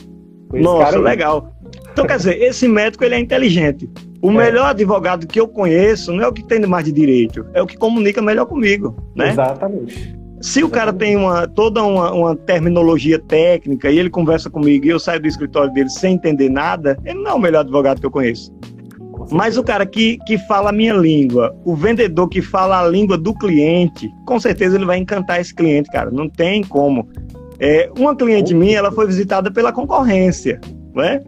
Nossa, 0.52 0.98
legal. 0.98 1.52
Então, 1.92 2.06
quer 2.06 2.18
dizer, 2.18 2.42
esse 2.42 2.68
médico 2.68 3.04
ele 3.04 3.14
é 3.14 3.18
inteligente. 3.18 3.90
O 4.22 4.30
é. 4.30 4.34
melhor 4.34 4.66
advogado 4.66 5.26
que 5.26 5.38
eu 5.38 5.48
conheço 5.48 6.12
não 6.12 6.24
é 6.24 6.28
o 6.28 6.32
que 6.32 6.42
tem 6.42 6.60
mais 6.66 6.84
de 6.84 6.92
direito, 6.92 7.46
é 7.54 7.62
o 7.62 7.66
que 7.66 7.76
comunica 7.76 8.22
melhor 8.22 8.46
comigo, 8.46 8.96
né? 9.14 9.30
Exatamente. 9.30 10.16
Se 10.40 10.62
o 10.62 10.68
cara 10.68 10.92
tem 10.92 11.16
uma, 11.16 11.48
toda 11.48 11.82
uma, 11.82 12.12
uma, 12.12 12.36
terminologia 12.36 13.18
técnica 13.18 13.90
e 13.90 13.98
ele 13.98 14.10
conversa 14.10 14.50
comigo 14.50 14.84
e 14.84 14.90
eu 14.90 15.00
saio 15.00 15.20
do 15.20 15.26
escritório 15.26 15.72
dele 15.72 15.88
sem 15.88 16.14
entender 16.14 16.50
nada, 16.50 16.98
ele 17.04 17.20
não 17.20 17.30
é 17.30 17.34
o 17.34 17.38
melhor 17.38 17.60
advogado 17.60 18.00
que 18.00 18.06
eu 18.06 18.10
conheço. 18.10 18.52
Mas 19.30 19.56
o 19.56 19.64
cara 19.64 19.84
que, 19.86 20.18
que 20.26 20.38
fala 20.38 20.70
a 20.70 20.72
minha 20.72 20.94
língua, 20.94 21.56
o 21.64 21.74
vendedor 21.74 22.28
que 22.28 22.42
fala 22.42 22.80
a 22.80 22.86
língua 22.86 23.16
do 23.16 23.34
cliente, 23.34 24.08
com 24.24 24.38
certeza 24.38 24.76
ele 24.76 24.84
vai 24.84 24.98
encantar 24.98 25.40
esse 25.40 25.54
cliente, 25.54 25.90
cara. 25.90 26.10
Não 26.10 26.28
tem 26.28 26.62
como. 26.62 27.08
É, 27.58 27.90
uma 27.98 28.14
cliente 28.14 28.54
minha, 28.54 28.78
ela 28.78 28.92
foi 28.92 29.06
visitada 29.06 29.50
pela 29.50 29.72
concorrência, 29.72 30.60
né? 30.94 31.22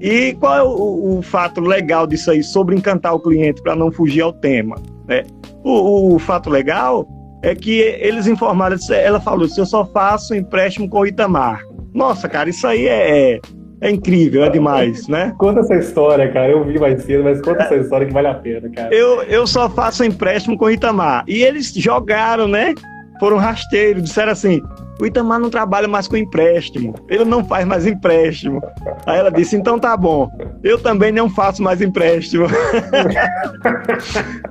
E 0.00 0.32
qual 0.34 0.56
é 0.56 0.62
o, 0.62 1.18
o 1.18 1.22
fato 1.22 1.60
legal 1.60 2.06
disso 2.06 2.30
aí, 2.30 2.42
sobre 2.42 2.74
encantar 2.74 3.14
o 3.14 3.20
cliente, 3.20 3.62
para 3.62 3.76
não 3.76 3.92
fugir 3.92 4.22
ao 4.22 4.32
tema? 4.32 4.76
Né? 5.06 5.24
O, 5.62 6.14
o, 6.14 6.18
fato 6.18 6.48
legal 6.48 7.06
é 7.42 7.54
que 7.54 7.80
eles 7.80 8.26
informaram, 8.26 8.76
ela 8.90 9.20
falou 9.20 9.44
assim, 9.44 9.60
eu 9.60 9.66
só 9.66 9.84
faço 9.84 10.34
empréstimo 10.34 10.88
com 10.88 11.00
o 11.00 11.06
Itamar. 11.06 11.62
Nossa, 11.92 12.28
cara, 12.28 12.48
isso 12.48 12.66
aí 12.66 12.86
é, 12.86 13.34
é, 13.34 13.40
é 13.82 13.90
incrível, 13.90 14.44
é 14.44 14.48
demais, 14.48 15.06
né? 15.06 15.34
Conta 15.38 15.60
essa 15.60 15.74
história, 15.74 16.32
cara. 16.32 16.50
Eu 16.50 16.64
vi 16.64 16.78
mais 16.78 17.02
cedo, 17.02 17.24
mas 17.24 17.42
conta 17.42 17.64
essa 17.64 17.76
história 17.76 18.06
que 18.06 18.12
vale 18.12 18.28
a 18.28 18.34
pena, 18.34 18.70
cara. 18.70 18.94
Eu, 18.94 19.22
eu 19.24 19.46
só 19.46 19.68
faço 19.68 20.04
empréstimo 20.04 20.56
com 20.56 20.66
o 20.66 20.70
Itamar. 20.70 21.24
E 21.26 21.42
eles 21.42 21.72
jogaram, 21.74 22.46
né? 22.46 22.74
Foram 23.18 23.36
rasteiros, 23.36 24.02
disseram 24.02 24.32
assim: 24.32 24.62
o 25.00 25.06
Itamar 25.06 25.38
não 25.38 25.50
trabalha 25.50 25.88
mais 25.88 26.06
com 26.06 26.16
empréstimo, 26.16 26.94
ele 27.08 27.24
não 27.24 27.44
faz 27.44 27.66
mais 27.66 27.86
empréstimo. 27.86 28.60
Aí 29.06 29.18
ela 29.18 29.30
disse: 29.30 29.56
então 29.56 29.78
tá 29.78 29.96
bom, 29.96 30.28
eu 30.62 30.78
também 30.78 31.10
não 31.12 31.30
faço 31.30 31.62
mais 31.62 31.80
empréstimo. 31.80 32.46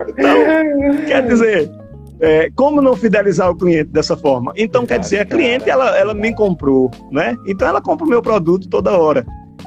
então, 0.09 1.05
quer 1.05 1.25
dizer, 1.27 1.69
é, 2.19 2.49
como 2.55 2.81
não 2.81 2.95
fidelizar 2.95 3.49
o 3.49 3.55
cliente 3.55 3.91
dessa 3.91 4.17
forma? 4.17 4.51
Então, 4.57 4.85
quer 4.85 4.99
dizer, 4.99 5.19
a 5.19 5.25
cliente 5.25 5.69
ela, 5.69 5.97
ela 5.97 6.13
me 6.13 6.33
comprou, 6.33 6.91
né? 7.11 7.35
Então 7.47 7.67
ela 7.67 7.81
compra 7.81 8.05
o 8.05 8.09
meu 8.09 8.21
produto 8.21 8.67
toda 8.67 8.97
hora. 8.97 9.25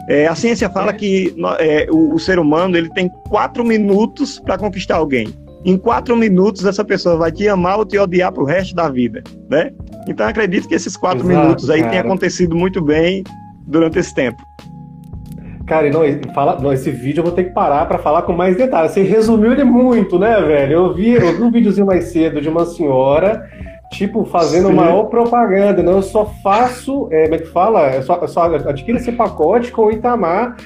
É, 0.08 0.26
a 0.26 0.34
ciência 0.34 0.68
fala 0.68 0.92
que 0.92 1.34
é, 1.58 1.86
o, 1.90 2.14
o, 2.14 2.18
ser 2.18 2.38
humano 2.38 2.76
ele 2.76 2.90
tem 2.90 3.08
quatro 3.28 3.64
minutos 3.64 4.38
para 4.40 4.58
conquistar 4.58 4.96
alguém. 4.96 5.28
Em 5.64 5.78
quatro 5.78 6.16
minutos 6.16 6.64
essa 6.64 6.84
pessoa 6.84 7.16
vai 7.16 7.30
te 7.30 7.48
amar 7.48 7.78
ou 7.78 7.86
te 7.86 7.96
odiar 7.98 8.32
pro 8.32 8.44
resto 8.44 8.74
da 8.74 8.88
vida, 8.88 9.22
né? 9.48 9.70
Então 10.08 10.26
acredito 10.26 10.68
que 10.68 10.74
esses 10.74 10.96
quatro 10.96 11.24
Exato, 11.24 11.40
minutos 11.40 11.70
aí 11.70 11.82
tenha 11.88 12.00
acontecido 12.00 12.56
muito 12.56 12.82
bem 12.82 13.22
durante 13.66 13.98
esse 13.98 14.14
tempo. 14.14 14.42
Cara, 15.66 15.88
não, 15.90 16.02
fala, 16.34 16.58
não, 16.60 16.72
esse 16.72 16.90
vídeo 16.90 17.20
eu 17.20 17.24
vou 17.24 17.32
ter 17.32 17.44
que 17.44 17.50
parar 17.50 17.86
para 17.86 17.98
falar 17.98 18.22
com 18.22 18.32
mais 18.32 18.56
detalhes. 18.56 18.92
Você 18.92 19.02
resumiu 19.02 19.52
ele 19.52 19.64
muito, 19.64 20.18
né, 20.18 20.40
velho? 20.40 20.72
Eu 20.72 20.94
vi, 20.94 21.12
eu 21.12 21.36
vi 21.36 21.42
um 21.42 21.50
videozinho 21.50 21.86
mais 21.86 22.04
cedo 22.04 22.40
de 22.40 22.48
uma 22.48 22.66
senhora, 22.66 23.48
tipo, 23.92 24.24
fazendo 24.24 24.68
Sim. 24.68 24.74
maior 24.74 25.04
propaganda. 25.04 25.82
Não, 25.82 25.92
eu 25.92 26.02
só 26.02 26.26
faço, 26.42 27.08
é, 27.12 27.22
como 27.24 27.34
é 27.36 27.38
que 27.38 27.46
fala? 27.46 27.94
Eu 27.94 28.02
só, 28.02 28.16
eu 28.16 28.28
só 28.28 28.54
adquiro 28.54 28.98
esse 28.98 29.12
pacote 29.12 29.70
com 29.70 29.86
o 29.86 29.92
Itamar 29.92 30.56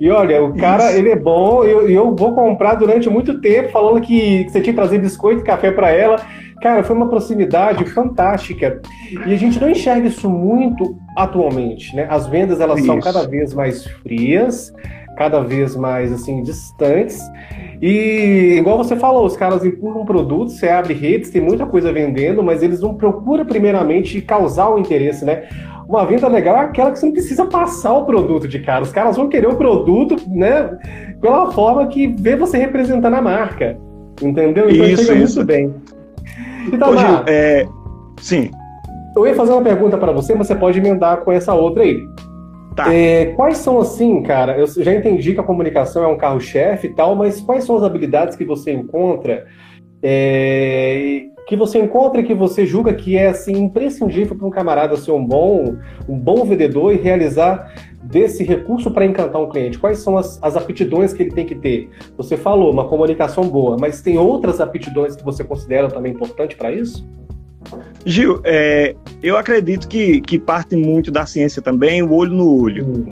E 0.00 0.10
olha, 0.10 0.42
o 0.42 0.54
cara, 0.56 0.90
Isso. 0.90 0.98
ele 0.98 1.10
é 1.10 1.16
bom, 1.16 1.64
e 1.64 1.70
eu, 1.70 1.88
eu, 1.88 2.14
vou 2.14 2.34
comprar 2.34 2.74
durante 2.74 3.08
muito 3.08 3.40
tempo, 3.40 3.70
falando 3.70 4.00
que, 4.00 4.44
que 4.44 4.50
você 4.50 4.60
tinha 4.60 4.72
que 4.72 4.80
trazer 4.80 4.98
biscoito 4.98 5.42
e 5.42 5.44
café 5.44 5.70
para 5.70 5.90
ela. 5.90 6.16
Cara, 6.60 6.82
foi 6.82 6.96
uma 6.96 7.08
proximidade 7.08 7.84
fantástica. 7.86 8.80
E 9.26 9.32
a 9.32 9.36
gente 9.36 9.60
não 9.60 9.70
enxerga 9.70 10.08
isso 10.08 10.28
muito 10.28 10.96
atualmente, 11.16 11.94
né? 11.94 12.06
As 12.10 12.26
vendas, 12.26 12.60
elas 12.60 12.78
isso. 12.78 12.86
são 12.86 12.98
cada 13.00 13.26
vez 13.26 13.52
mais 13.54 13.86
frias, 13.86 14.72
cada 15.16 15.40
vez 15.40 15.76
mais, 15.76 16.12
assim, 16.12 16.42
distantes. 16.42 17.20
E, 17.82 18.56
igual 18.58 18.78
você 18.78 18.96
falou, 18.96 19.26
os 19.26 19.36
caras 19.36 19.64
empurram 19.64 20.04
produtos, 20.04 20.58
você 20.58 20.68
abre 20.68 20.94
redes, 20.94 21.30
tem 21.30 21.42
muita 21.42 21.66
coisa 21.66 21.92
vendendo, 21.92 22.42
mas 22.42 22.62
eles 22.62 22.80
não 22.80 22.94
procuram 22.94 23.44
primeiramente 23.44 24.20
causar 24.22 24.70
o 24.70 24.78
interesse, 24.78 25.24
né? 25.24 25.44
Uma 25.88 26.06
venda 26.06 26.28
legal 26.28 26.56
é 26.56 26.60
aquela 26.60 26.90
que 26.90 26.98
você 26.98 27.06
não 27.06 27.12
precisa 27.12 27.46
passar 27.46 27.92
o 27.92 28.04
produto 28.04 28.48
de 28.48 28.58
cara. 28.58 28.82
Os 28.82 28.92
caras 28.92 29.16
vão 29.16 29.28
querer 29.28 29.48
o 29.48 29.56
produto, 29.56 30.16
né? 30.28 30.70
Pela 31.20 31.52
forma 31.52 31.86
que 31.86 32.06
vê 32.06 32.36
você 32.36 32.58
representando 32.58 33.14
a 33.14 33.22
marca. 33.22 33.76
Entendeu? 34.22 34.70
Então 34.70 34.86
isso, 34.86 35.12
isso. 35.12 35.38
muito 35.38 35.46
bem. 35.46 35.74
Então, 36.72 36.90
Ô, 36.90 36.96
Gil, 36.96 37.08
é... 37.26 37.66
sim. 38.20 38.50
Eu 39.14 39.26
ia 39.26 39.34
fazer 39.34 39.52
uma 39.52 39.62
pergunta 39.62 39.98
para 39.98 40.12
você, 40.12 40.34
mas 40.34 40.46
você 40.46 40.54
pode 40.54 40.78
emendar 40.78 41.18
com 41.18 41.30
essa 41.30 41.54
outra 41.54 41.82
aí. 41.82 42.00
Tá. 42.74 42.92
É, 42.92 43.26
quais 43.36 43.58
são, 43.58 43.78
assim, 43.78 44.22
cara? 44.22 44.58
Eu 44.58 44.66
já 44.66 44.92
entendi 44.92 45.32
que 45.32 45.40
a 45.40 45.44
comunicação 45.44 46.02
é 46.02 46.08
um 46.08 46.16
carro-chefe 46.16 46.88
e 46.88 46.94
tal, 46.94 47.14
mas 47.14 47.40
quais 47.40 47.64
são 47.64 47.76
as 47.76 47.84
habilidades 47.84 48.36
que 48.36 48.44
você 48.44 48.72
encontra 48.72 49.46
é, 50.02 51.26
que 51.46 51.56
você 51.56 51.78
encontra 51.78 52.20
e 52.20 52.24
que 52.24 52.34
você 52.34 52.64
julga 52.64 52.94
que 52.94 53.16
é 53.16 53.28
assim 53.28 53.52
imprescindível 53.52 54.36
para 54.36 54.46
um 54.46 54.50
camarada 54.50 54.96
ser 54.96 55.12
um 55.12 55.24
bom, 55.24 55.76
um 56.08 56.18
bom 56.18 56.44
vendedor 56.44 56.92
e 56.92 56.96
realizar 56.96 57.74
desse 58.02 58.42
recurso 58.42 58.90
para 58.90 59.04
encantar 59.04 59.40
um 59.40 59.48
cliente? 59.48 59.78
Quais 59.78 59.98
são 59.98 60.16
as, 60.16 60.42
as 60.42 60.56
aptidões 60.56 61.12
que 61.12 61.22
ele 61.22 61.32
tem 61.32 61.44
que 61.44 61.54
ter? 61.54 61.90
Você 62.16 62.36
falou 62.36 62.72
uma 62.72 62.88
comunicação 62.88 63.44
boa, 63.44 63.76
mas 63.78 64.00
tem 64.00 64.18
outras 64.18 64.60
aptidões 64.60 65.16
que 65.16 65.24
você 65.24 65.44
considera 65.44 65.88
também 65.88 66.12
importante 66.12 66.56
para 66.56 66.72
isso? 66.72 67.06
Gil, 68.04 68.40
é, 68.44 68.94
eu 69.22 69.36
acredito 69.36 69.88
que, 69.88 70.20
que 70.20 70.38
parte 70.38 70.76
muito 70.76 71.10
da 71.10 71.24
ciência 71.24 71.62
também 71.62 72.02
o 72.02 72.12
olho 72.12 72.32
no 72.32 72.62
olho. 72.62 72.86
Hum. 72.86 73.06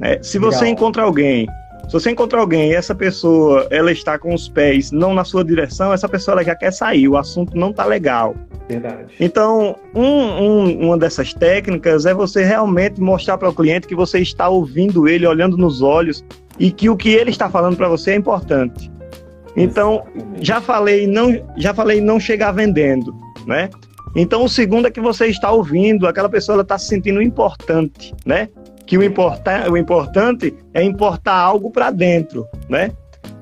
É, 0.00 0.22
se 0.22 0.38
você 0.38 0.60
Legal. 0.60 0.72
encontra 0.72 1.02
alguém 1.02 1.46
se 1.90 1.94
você 1.94 2.12
encontrar 2.12 2.38
alguém 2.38 2.70
e 2.70 2.74
essa 2.76 2.94
pessoa 2.94 3.66
ela 3.68 3.90
está 3.90 4.16
com 4.16 4.32
os 4.32 4.48
pés 4.48 4.92
não 4.92 5.12
na 5.12 5.24
sua 5.24 5.44
direção, 5.44 5.92
essa 5.92 6.08
pessoa 6.08 6.36
ela 6.36 6.44
já 6.44 6.54
quer 6.54 6.72
sair, 6.72 7.08
o 7.08 7.16
assunto 7.16 7.56
não 7.56 7.70
está 7.70 7.84
legal. 7.84 8.36
Verdade. 8.68 9.12
Então, 9.18 9.74
um, 9.92 10.04
um, 10.04 10.86
uma 10.86 10.96
dessas 10.96 11.34
técnicas 11.34 12.06
é 12.06 12.14
você 12.14 12.44
realmente 12.44 13.00
mostrar 13.00 13.38
para 13.38 13.48
o 13.48 13.52
cliente 13.52 13.88
que 13.88 13.96
você 13.96 14.20
está 14.20 14.48
ouvindo 14.48 15.08
ele, 15.08 15.26
olhando 15.26 15.56
nos 15.56 15.82
olhos 15.82 16.24
e 16.60 16.70
que 16.70 16.88
o 16.88 16.96
que 16.96 17.08
ele 17.08 17.30
está 17.30 17.50
falando 17.50 17.76
para 17.76 17.88
você 17.88 18.12
é 18.12 18.14
importante. 18.14 18.88
Então, 19.56 20.04
já 20.40 20.60
falei 20.60 21.08
não, 21.08 21.44
já 21.56 21.74
falei 21.74 22.00
não 22.00 22.20
chegar 22.20 22.52
vendendo, 22.52 23.12
né? 23.48 23.68
Então, 24.14 24.44
o 24.44 24.48
segundo 24.48 24.86
é 24.86 24.92
que 24.92 25.00
você 25.00 25.26
está 25.26 25.50
ouvindo, 25.50 26.06
aquela 26.06 26.28
pessoa 26.28 26.60
está 26.60 26.78
se 26.78 26.86
sentindo 26.86 27.20
importante, 27.20 28.14
né? 28.24 28.48
Que 28.90 28.98
o, 28.98 29.04
importa, 29.04 29.70
o 29.70 29.76
importante 29.76 30.52
é 30.74 30.82
importar 30.82 31.36
algo 31.36 31.70
para 31.70 31.92
dentro, 31.92 32.44
né? 32.68 32.90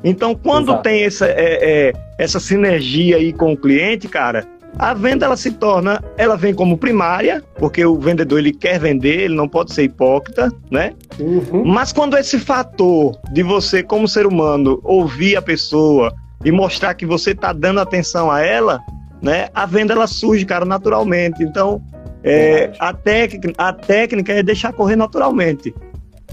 Então, 0.05 0.35
quando 0.35 0.73
Exato. 0.73 0.83
tem 0.83 1.05
essa, 1.05 1.25
é, 1.27 1.89
é, 1.89 1.93
essa 2.19 2.39
sinergia 2.39 3.17
aí 3.17 3.33
com 3.33 3.55
o 3.55 3.57
cliente, 3.57 4.07
cara, 4.09 4.47
a 4.79 4.93
venda 4.93 5.25
ela 5.25 5.39
se 5.39 5.53
torna, 5.53 6.05
ela 6.19 6.37
vem 6.37 6.53
como 6.53 6.77
primária, 6.77 7.43
porque 7.57 7.83
o 7.83 7.99
vendedor 7.99 8.41
ele 8.41 8.53
quer 8.53 8.79
vender, 8.79 9.23
ele 9.23 9.35
não 9.35 9.49
pode 9.49 9.73
ser 9.73 9.85
hipócrita, 9.85 10.53
né? 10.71 10.93
Uhum. 11.19 11.65
Mas 11.65 11.95
quando 11.95 12.19
esse 12.19 12.39
fator 12.39 13.19
de 13.33 13.43
você, 13.43 13.83
como 13.83 14.07
ser 14.07 14.27
humano, 14.27 14.79
ouvir 14.85 15.35
a 15.35 15.41
pessoa 15.41 16.13
e 16.45 16.53
mostrar 16.53 16.93
que 16.93 17.07
você 17.07 17.31
está 17.31 17.55
dando 17.55 17.81
atenção 17.81 18.31
a 18.31 18.43
ela, 18.43 18.81
né? 19.23 19.49
A 19.55 19.65
venda 19.65 19.95
ela 19.95 20.07
surge, 20.07 20.45
cara, 20.45 20.67
naturalmente. 20.67 21.43
Então, 21.43 21.81
é, 22.23 22.73
a, 22.79 22.93
técnica, 22.93 23.53
a 23.59 23.73
técnica 23.73 24.33
é 24.33 24.43
deixar 24.43 24.73
correr 24.73 24.97
naturalmente. 24.97 25.75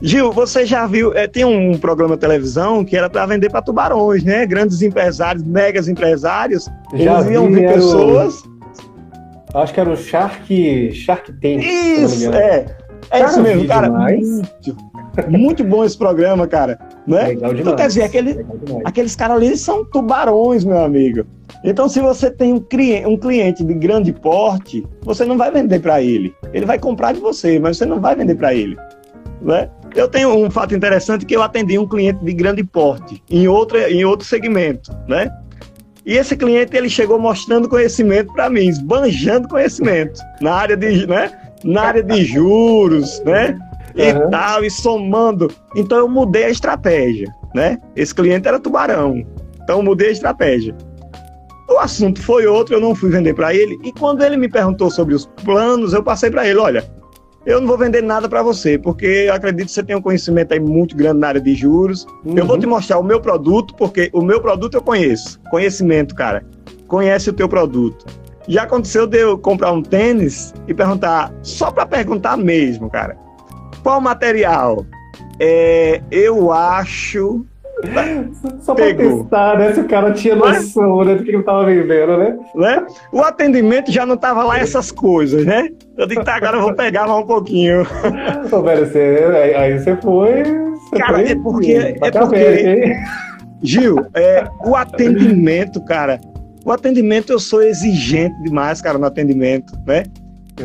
Gil, 0.01 0.31
você 0.31 0.65
já 0.65 0.85
viu? 0.85 1.13
É, 1.13 1.25
tem 1.25 1.45
um 1.45 1.77
programa 1.77 2.15
de 2.15 2.21
televisão 2.21 2.83
que 2.83 2.97
era 2.97 3.09
para 3.09 3.25
vender 3.25 3.49
para 3.49 3.61
tubarões, 3.61 4.23
né? 4.23 4.45
Grandes 4.45 4.81
empresários, 4.81 5.43
megas 5.43 5.87
empresários, 5.87 6.69
já 6.93 7.21
eles 7.21 7.31
iam 7.31 7.49
ver 7.49 7.73
pessoas. 7.73 8.43
O... 8.43 9.57
Acho 9.57 9.73
que 9.73 9.79
era 9.79 9.89
o 9.89 9.95
Shark, 9.95 10.91
Shark 10.93 11.31
Tank. 11.31 11.63
Isso, 11.63 12.29
é. 12.33 12.65
É 13.09 13.19
cara, 13.19 13.31
isso 13.31 13.41
mesmo, 13.41 13.67
cara. 13.67 13.89
Muito, 13.89 14.77
muito 15.29 15.63
bom 15.63 15.83
esse 15.83 15.97
programa, 15.97 16.47
cara. 16.47 16.79
Né? 17.07 17.27
Legal 17.27 17.53
demais. 17.53 17.59
Então, 17.59 17.75
quer 17.75 17.87
dizer, 17.87 18.03
aquele, 18.03 18.45
aqueles 18.83 19.15
caras 19.15 19.37
ali 19.37 19.57
são 19.57 19.85
tubarões, 19.85 20.63
meu 20.63 20.79
amigo. 20.79 21.25
Então, 21.63 21.87
se 21.87 21.99
você 21.99 22.29
tem 22.29 22.53
um 22.53 22.59
cliente, 22.59 23.07
um 23.07 23.17
cliente 23.17 23.63
de 23.63 23.73
grande 23.73 24.11
porte, 24.11 24.85
você 25.01 25.25
não 25.25 25.37
vai 25.37 25.51
vender 25.51 25.79
para 25.79 26.01
ele. 26.01 26.33
Ele 26.53 26.65
vai 26.65 26.77
comprar 26.79 27.13
de 27.13 27.19
você, 27.19 27.59
mas 27.59 27.77
você 27.77 27.85
não 27.85 27.99
vai 27.99 28.15
vender 28.15 28.35
para 28.35 28.53
ele. 28.53 28.77
Né? 29.41 29.69
Eu 29.95 30.07
tenho 30.07 30.29
um 30.29 30.49
fato 30.51 30.75
interessante 30.75 31.25
que 31.25 31.35
eu 31.35 31.41
atendi 31.41 31.77
um 31.77 31.87
cliente 31.87 32.23
de 32.23 32.33
grande 32.33 32.63
porte 32.63 33.23
em, 33.29 33.47
outra, 33.47 33.89
em 33.89 34.03
outro 34.03 34.27
segmento, 34.27 34.91
né? 35.07 35.31
E 36.05 36.17
esse 36.17 36.35
cliente 36.37 36.75
ele 36.77 36.87
chegou 36.87 37.17
mostrando 37.17 37.67
conhecimento 37.67 38.31
para 38.33 38.49
mim, 38.49 38.67
esbanjando 38.67 39.47
conhecimento 39.47 40.21
na 40.39 40.53
área 40.53 40.77
de, 40.77 41.07
né? 41.07 41.31
Na 41.63 41.83
área 41.83 42.03
de 42.03 42.23
juros, 42.25 43.21
né? 43.25 43.57
E 43.95 44.11
uhum. 44.11 44.29
tal, 44.29 44.63
e 44.63 44.69
somando. 44.69 45.49
Então 45.75 45.97
eu 45.97 46.07
mudei 46.07 46.45
a 46.45 46.49
estratégia, 46.49 47.33
né? 47.53 47.79
Esse 47.95 48.13
cliente 48.13 48.47
era 48.47 48.59
tubarão. 48.59 49.25
Então 49.63 49.77
eu 49.77 49.83
mudei 49.83 50.09
a 50.09 50.11
estratégia. 50.11 50.75
O 51.69 51.79
assunto 51.79 52.21
foi 52.21 52.45
outro, 52.45 52.75
eu 52.75 52.81
não 52.81 52.93
fui 52.93 53.09
vender 53.09 53.33
para 53.33 53.53
ele. 53.53 53.79
E 53.83 53.91
quando 53.91 54.23
ele 54.23 54.37
me 54.37 54.47
perguntou 54.47 54.91
sobre 54.91 55.15
os 55.15 55.25
planos, 55.43 55.93
eu 55.93 56.03
passei 56.03 56.29
para 56.29 56.47
ele: 56.47 56.59
olha, 56.59 56.85
eu 57.45 57.61
não 57.61 57.67
vou 57.67 57.77
vender 57.77 58.01
nada 58.01 58.27
para 58.27 58.41
você, 58.41 58.77
porque 58.77 59.05
eu 59.05 59.33
acredito 59.33 59.67
que 59.67 59.71
você 59.71 59.83
tem 59.83 59.95
um 59.95 60.01
conhecimento 60.01 60.51
aí 60.51 60.59
muito 60.59 60.95
grande 60.95 61.19
na 61.19 61.27
área 61.27 61.41
de 61.41 61.53
juros. 61.53 62.05
Uhum. 62.25 62.37
Eu 62.37 62.45
vou 62.45 62.57
te 62.57 62.65
mostrar 62.65 62.99
o 62.99 63.03
meu 63.03 63.21
produto, 63.21 63.73
porque 63.75 64.09
o 64.13 64.21
meu 64.21 64.41
produto 64.41 64.75
eu 64.75 64.81
conheço. 64.81 65.39
Conhecimento, 65.49 66.15
cara. 66.15 66.43
Conhece 66.87 67.29
o 67.29 67.33
teu 67.33 67.47
produto. 67.47 68.05
Já 68.47 68.63
aconteceu 68.63 69.07
de 69.07 69.17
eu 69.17 69.37
comprar 69.37 69.71
um 69.71 69.81
tênis 69.81 70.53
e 70.67 70.73
perguntar, 70.73 71.33
só 71.41 71.71
para 71.71 71.85
perguntar 71.85 72.37
mesmo, 72.37 72.89
cara. 72.89 73.17
Qual 73.83 73.99
material? 73.99 74.85
É, 75.39 76.01
eu 76.11 76.51
acho 76.51 77.45
só 78.61 78.73
pra 78.73 78.85
Pegou. 78.85 79.19
testar, 79.19 79.59
né? 79.59 79.73
Se 79.73 79.81
o 79.81 79.87
cara 79.87 80.11
tinha 80.13 80.35
noção 80.35 81.03
né, 81.03 81.15
do 81.15 81.23
que 81.23 81.31
ele 81.31 81.43
tava 81.43 81.65
vendendo, 81.65 82.17
né? 82.17 82.37
né? 82.55 82.85
O 83.11 83.21
atendimento 83.21 83.91
já 83.91 84.05
não 84.05 84.15
tava 84.15 84.43
lá 84.43 84.59
essas 84.59 84.91
coisas, 84.91 85.45
né? 85.45 85.69
Eu 85.97 86.07
digo, 86.07 86.23
tá, 86.23 86.35
agora 86.35 86.57
eu 86.57 86.61
vou 86.61 86.73
pegar 86.73 87.05
mais 87.05 87.23
um 87.23 87.27
pouquinho. 87.27 87.85
Pô, 88.49 88.61
velho, 88.61 88.85
você, 88.85 89.53
aí 89.57 89.77
você 89.77 89.95
foi. 89.97 90.43
Você 90.43 90.97
cara, 90.97 91.13
foi, 91.15 91.31
é 91.31 91.35
porque. 91.35 91.73
É 91.73 92.11
porque 92.11 92.95
Gil, 93.61 94.05
é, 94.13 94.47
o 94.65 94.75
atendimento, 94.75 95.83
cara. 95.83 96.19
O 96.65 96.71
atendimento, 96.71 97.31
eu 97.31 97.39
sou 97.39 97.61
exigente 97.61 98.35
demais, 98.43 98.81
cara, 98.81 98.97
no 98.97 99.05
atendimento, 99.05 99.71
né? 99.85 100.03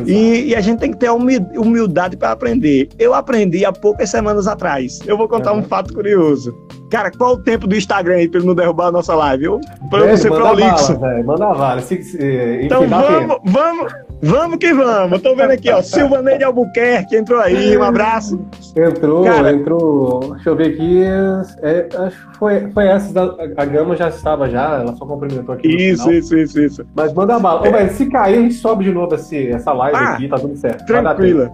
E, 0.07 0.45
e, 0.47 0.55
a 0.55 0.61
gente 0.61 0.79
tem 0.79 0.91
que 0.91 0.97
ter 0.97 1.09
humildade 1.11 2.15
para 2.15 2.31
aprender. 2.31 2.89
Eu 2.97 3.13
aprendi 3.13 3.65
há 3.65 3.73
poucas 3.73 4.09
semanas 4.09 4.47
atrás. 4.47 4.99
Eu 5.05 5.17
vou 5.17 5.27
contar 5.27 5.51
uhum. 5.51 5.59
um 5.59 5.63
fato 5.63 5.93
curioso. 5.93 6.55
Cara, 6.89 7.11
qual 7.11 7.33
o 7.33 7.43
tempo 7.43 7.67
do 7.67 7.75
Instagram 7.75 8.15
aí 8.15 8.27
para 8.27 8.39
ele 8.39 8.47
não 8.47 8.55
derrubar 8.55 8.87
a 8.87 8.91
nossa 8.91 9.13
live? 9.13 9.43
Eu, 9.43 9.61
pra 9.89 9.99
eu 9.99 10.17
ser 10.17 10.29
prolixo. 10.29 10.97
Manda 11.25 11.53
bala, 11.53 11.81
se, 11.81 12.01
se, 12.03 12.17
então 12.63 12.87
vamos, 12.87 13.37
vamos, 13.43 13.93
vamos 14.21 14.57
que 14.57 14.73
vamos. 14.73 15.21
Tô 15.21 15.35
vendo 15.35 15.51
aqui, 15.51 15.69
ó. 15.69 15.81
Silvanei 15.81 16.37
de 16.37 16.43
Albuquerque 16.43 17.15
entrou 17.15 17.39
aí. 17.39 17.77
Um 17.77 17.83
abraço. 17.83 18.39
Entrou, 18.75 19.23
Cara, 19.23 19.51
entrou. 19.51 20.33
Deixa 20.35 20.49
eu 20.49 20.55
ver 20.55 20.73
aqui. 20.73 21.03
É, 21.03 21.89
acho 21.97 22.29
que 22.29 22.37
foi, 22.37 22.71
foi 22.71 22.87
essa. 22.87 23.13
Da, 23.13 23.35
a 23.57 23.65
Gama 23.65 23.95
já 23.95 24.09
estava 24.09 24.49
já, 24.49 24.79
ela 24.79 24.95
só 24.95 25.05
cumprimentou 25.05 25.55
aqui. 25.55 25.67
Isso, 25.67 26.11
isso, 26.11 26.37
isso, 26.37 26.59
isso. 26.59 26.85
Mas 26.95 27.13
manda 27.13 27.39
bala. 27.39 27.67
É. 27.67 27.85
Ô, 27.85 27.89
se 27.89 28.05
cair, 28.07 28.37
a 28.37 28.41
gente 28.41 28.55
sobe 28.55 28.83
de 28.83 28.91
novo 28.91 29.15
esse, 29.15 29.47
essa 29.47 29.73
live 29.73 29.97
ah, 29.97 30.13
aqui, 30.13 30.27
tá 30.27 30.37
tudo 30.37 30.55
certo. 30.55 30.85
Tranquila. 30.85 31.51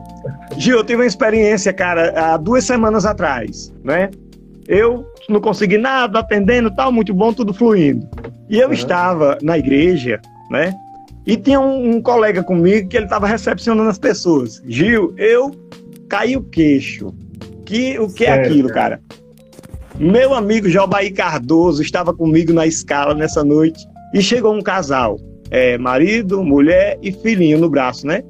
Gil, 0.57 0.77
eu 0.77 0.83
tive 0.83 1.01
uma 1.01 1.07
experiência, 1.07 1.71
cara, 1.73 2.13
há 2.15 2.37
duas 2.37 2.63
semanas 2.63 3.05
atrás, 3.05 3.73
né? 3.83 4.09
Eu 4.67 5.05
não 5.29 5.39
consegui 5.39 5.77
nada, 5.77 6.19
atendendo 6.19 6.69
tal, 6.69 6.91
muito 6.91 7.13
bom, 7.13 7.31
tudo 7.31 7.53
fluindo. 7.53 8.07
E 8.49 8.59
eu 8.59 8.67
uhum. 8.67 8.73
estava 8.73 9.37
na 9.41 9.57
igreja, 9.57 10.19
né? 10.49 10.73
E 11.27 11.35
tinha 11.35 11.59
um, 11.59 11.97
um 11.97 12.01
colega 12.01 12.41
comigo 12.41 12.87
que 12.87 12.95
ele 12.95 13.05
estava 13.05 13.27
recepcionando 13.27 13.89
as 13.89 13.99
pessoas. 13.99 14.63
Gil, 14.65 15.13
eu 15.17 15.51
caí 16.07 16.37
o 16.37 16.41
queixo. 16.41 17.13
Que, 17.65 17.99
o 17.99 18.07
que 18.07 18.23
é 18.23 18.31
aquilo, 18.31 18.69
cara? 18.69 19.01
Meu 19.99 20.33
amigo 20.33 20.69
Jobaí 20.69 21.11
Cardoso 21.11 21.81
estava 21.81 22.13
comigo 22.13 22.53
na 22.53 22.65
escala 22.65 23.13
nessa 23.13 23.43
noite 23.43 23.85
e 24.13 24.21
chegou 24.21 24.53
um 24.53 24.61
casal, 24.61 25.19
é, 25.51 25.77
marido, 25.77 26.41
mulher 26.41 26.97
e 27.01 27.11
filhinho 27.11 27.57
no 27.57 27.69
braço, 27.69 28.07
né? 28.07 28.23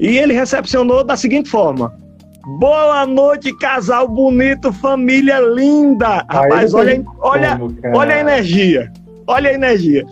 E 0.00 0.18
ele 0.18 0.32
recepcionou 0.32 1.04
da 1.04 1.16
seguinte 1.16 1.48
forma: 1.48 1.94
Boa 2.58 3.06
noite, 3.06 3.56
casal 3.58 4.08
bonito, 4.08 4.72
família 4.72 5.38
linda. 5.38 6.24
Rapaz, 6.28 6.74
olha, 6.74 7.04
olha, 7.20 7.60
olha 7.94 8.14
a 8.16 8.18
energia. 8.18 8.90
Olha 9.28 9.50
a 9.50 9.54
energia. 9.54 10.04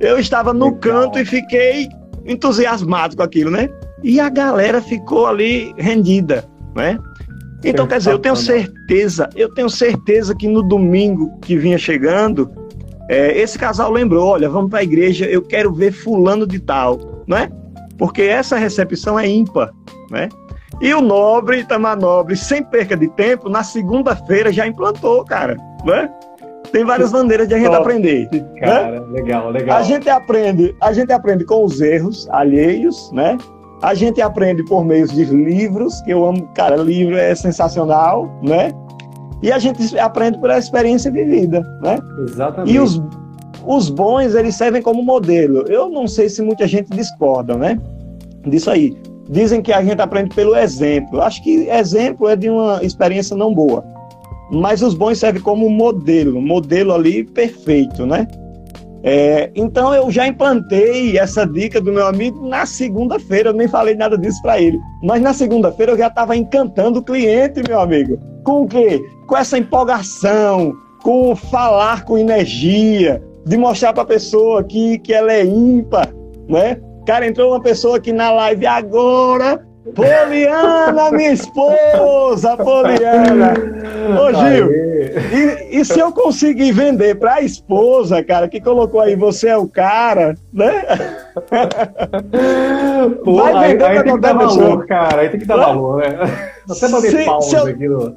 Eu 0.00 0.18
estava 0.18 0.52
no 0.52 0.66
Legal. 0.66 0.80
canto 0.80 1.18
e 1.18 1.24
fiquei 1.24 1.88
entusiasmado 2.24 3.16
com 3.16 3.22
aquilo, 3.22 3.50
né? 3.50 3.68
E 4.02 4.20
a 4.20 4.28
galera 4.28 4.80
ficou 4.80 5.26
ali 5.26 5.74
rendida, 5.76 6.44
né? 6.76 6.98
Então, 7.64 7.86
quer 7.86 7.98
dizer, 7.98 8.12
eu 8.12 8.18
tenho 8.18 8.36
certeza, 8.36 9.28
eu 9.34 9.52
tenho 9.52 9.68
certeza 9.68 10.34
que 10.34 10.46
no 10.46 10.62
domingo 10.62 11.36
que 11.40 11.56
vinha 11.56 11.76
chegando, 11.76 12.48
é, 13.08 13.36
esse 13.36 13.58
casal 13.58 13.90
lembrou, 13.90 14.28
olha, 14.28 14.48
vamos 14.48 14.70
para 14.70 14.80
a 14.80 14.84
igreja, 14.84 15.26
eu 15.26 15.42
quero 15.42 15.72
ver 15.72 15.90
fulano 15.90 16.46
de 16.46 16.60
tal, 16.60 17.24
né? 17.26 17.50
Porque 17.96 18.22
essa 18.22 18.56
recepção 18.56 19.18
é 19.18 19.26
ímpar, 19.26 19.72
né? 20.10 20.28
E 20.80 20.94
o 20.94 21.00
nobre, 21.00 21.58
Itamar 21.58 21.98
Nobre, 21.98 22.36
sem 22.36 22.62
perca 22.62 22.96
de 22.96 23.08
tempo, 23.08 23.48
na 23.48 23.64
segunda-feira 23.64 24.52
já 24.52 24.64
implantou, 24.64 25.24
cara, 25.24 25.56
né? 25.84 26.08
Tem 26.72 26.84
várias 26.84 27.12
maneiras 27.12 27.48
de 27.48 27.54
a 27.54 27.58
gente 27.58 27.68
Top, 27.68 27.80
aprender. 27.80 28.28
Né? 28.30 28.44
Cara, 28.60 29.00
né? 29.00 29.06
legal, 29.10 29.50
legal. 29.50 29.78
A 29.78 29.82
gente 29.82 30.08
aprende, 30.08 30.74
a 30.80 30.92
gente 30.92 31.12
aprende 31.12 31.44
com 31.44 31.64
os 31.64 31.80
erros 31.80 32.28
alheios, 32.30 33.10
né? 33.12 33.38
A 33.80 33.94
gente 33.94 34.20
aprende 34.20 34.64
por 34.64 34.84
meio 34.84 35.06
de 35.06 35.24
livros, 35.24 36.00
que 36.02 36.10
eu 36.10 36.24
amo, 36.24 36.48
cara, 36.54 36.76
livro 36.76 37.16
é 37.16 37.34
sensacional, 37.34 38.28
né? 38.42 38.72
E 39.42 39.52
a 39.52 39.58
gente 39.58 39.96
aprende 39.98 40.38
pela 40.38 40.58
experiência 40.58 41.10
vivida, 41.10 41.60
né? 41.80 41.98
Exatamente. 42.24 42.74
E 42.74 42.80
os, 42.80 43.00
os 43.64 43.88
bons, 43.88 44.34
eles 44.34 44.56
servem 44.56 44.82
como 44.82 45.02
modelo. 45.02 45.64
Eu 45.68 45.88
não 45.88 46.08
sei 46.08 46.28
se 46.28 46.42
muita 46.42 46.66
gente 46.66 46.90
discorda, 46.90 47.56
né? 47.56 47.80
Disso 48.46 48.70
aí. 48.70 48.96
Dizem 49.30 49.60
que 49.60 49.72
a 49.72 49.82
gente 49.82 50.00
aprende 50.00 50.34
pelo 50.34 50.56
exemplo. 50.56 51.20
Acho 51.20 51.42
que 51.42 51.68
exemplo 51.68 52.28
é 52.28 52.34
de 52.34 52.50
uma 52.50 52.82
experiência 52.82 53.36
não 53.36 53.54
boa. 53.54 53.84
Mas 54.50 54.82
os 54.82 54.94
bons 54.94 55.18
servem 55.18 55.42
como 55.42 55.68
modelo, 55.68 56.40
modelo 56.40 56.92
ali 56.92 57.24
perfeito, 57.24 58.06
né? 58.06 58.26
É, 59.02 59.50
então 59.54 59.94
eu 59.94 60.10
já 60.10 60.26
implantei 60.26 61.16
essa 61.18 61.46
dica 61.46 61.80
do 61.80 61.92
meu 61.92 62.06
amigo 62.06 62.46
na 62.48 62.66
segunda-feira, 62.66 63.50
eu 63.50 63.54
nem 63.54 63.68
falei 63.68 63.94
nada 63.94 64.18
disso 64.18 64.40
para 64.42 64.60
ele. 64.60 64.78
Mas 65.02 65.22
na 65.22 65.32
segunda-feira 65.32 65.92
eu 65.92 65.98
já 65.98 66.08
estava 66.08 66.36
encantando 66.36 66.98
o 66.98 67.02
cliente, 67.02 67.62
meu 67.68 67.80
amigo. 67.80 68.18
Com 68.44 68.62
o 68.62 68.66
quê? 68.66 69.00
Com 69.26 69.36
essa 69.36 69.58
empolgação, 69.58 70.72
com 71.02 71.36
falar 71.36 72.04
com 72.04 72.18
energia, 72.18 73.22
de 73.46 73.56
mostrar 73.56 73.92
para 73.92 74.02
a 74.02 74.06
pessoa 74.06 74.64
que, 74.64 74.98
que 74.98 75.12
ela 75.12 75.32
é 75.32 75.44
ímpar, 75.44 76.08
né? 76.48 76.80
Cara, 77.06 77.26
entrou 77.26 77.52
uma 77.52 77.62
pessoa 77.62 77.96
aqui 77.96 78.12
na 78.12 78.30
live 78.30 78.66
agora, 78.66 79.66
Poliana, 79.94 81.10
minha 81.10 81.32
esposa, 81.32 82.56
Poliana. 82.56 83.54
Ô, 84.20 84.32
Gil, 84.32 84.70
e, 84.70 85.78
e, 85.78 85.84
se 85.84 85.98
eu 85.98 86.12
conseguir 86.12 86.72
vender 86.72 87.16
para 87.18 87.34
a 87.34 87.42
esposa, 87.42 88.22
cara, 88.22 88.48
que 88.48 88.60
colocou 88.60 89.00
aí, 89.00 89.14
você 89.16 89.48
é 89.48 89.56
o 89.56 89.68
cara, 89.68 90.34
né? 90.52 90.84
Pô, 93.24 93.36
Vai 93.36 93.72
vender 93.72 93.84
aí, 93.84 93.98
aí 93.98 94.04
tem 94.04 94.14
que 94.14 94.20
dar 94.20 94.32
valor, 94.34 94.86
cara, 94.86 95.20
aí 95.22 95.28
tem 95.28 95.40
que 95.40 95.46
dar 95.46 95.56
valor, 95.56 95.98
né? 95.98 96.18
Até 96.70 96.88
bater 96.88 97.24
palmas 97.24 97.52
eu, 97.52 97.66
aqui 97.66 97.88
no... 97.88 98.16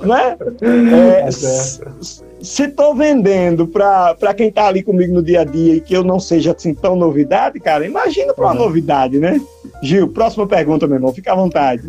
Né? 0.00 0.36
É, 0.62 1.28
é 1.28 2.28
se 2.40 2.64
estou 2.64 2.94
vendendo 2.94 3.66
para 3.66 4.34
quem 4.36 4.48
está 4.48 4.66
ali 4.66 4.82
comigo 4.82 5.12
no 5.12 5.22
dia 5.22 5.40
a 5.40 5.44
dia 5.44 5.74
e 5.74 5.80
que 5.80 5.94
eu 5.94 6.04
não 6.04 6.20
seja 6.20 6.54
assim 6.56 6.74
tão 6.74 6.94
novidade, 6.94 7.58
cara, 7.58 7.84
imagina 7.84 8.32
para 8.32 8.44
uma 8.44 8.52
uhum. 8.52 8.58
novidade, 8.58 9.18
né? 9.18 9.40
Gil, 9.82 10.08
próxima 10.08 10.46
pergunta, 10.46 10.86
meu 10.86 10.96
irmão, 10.96 11.12
fica 11.12 11.32
à 11.32 11.36
vontade. 11.36 11.82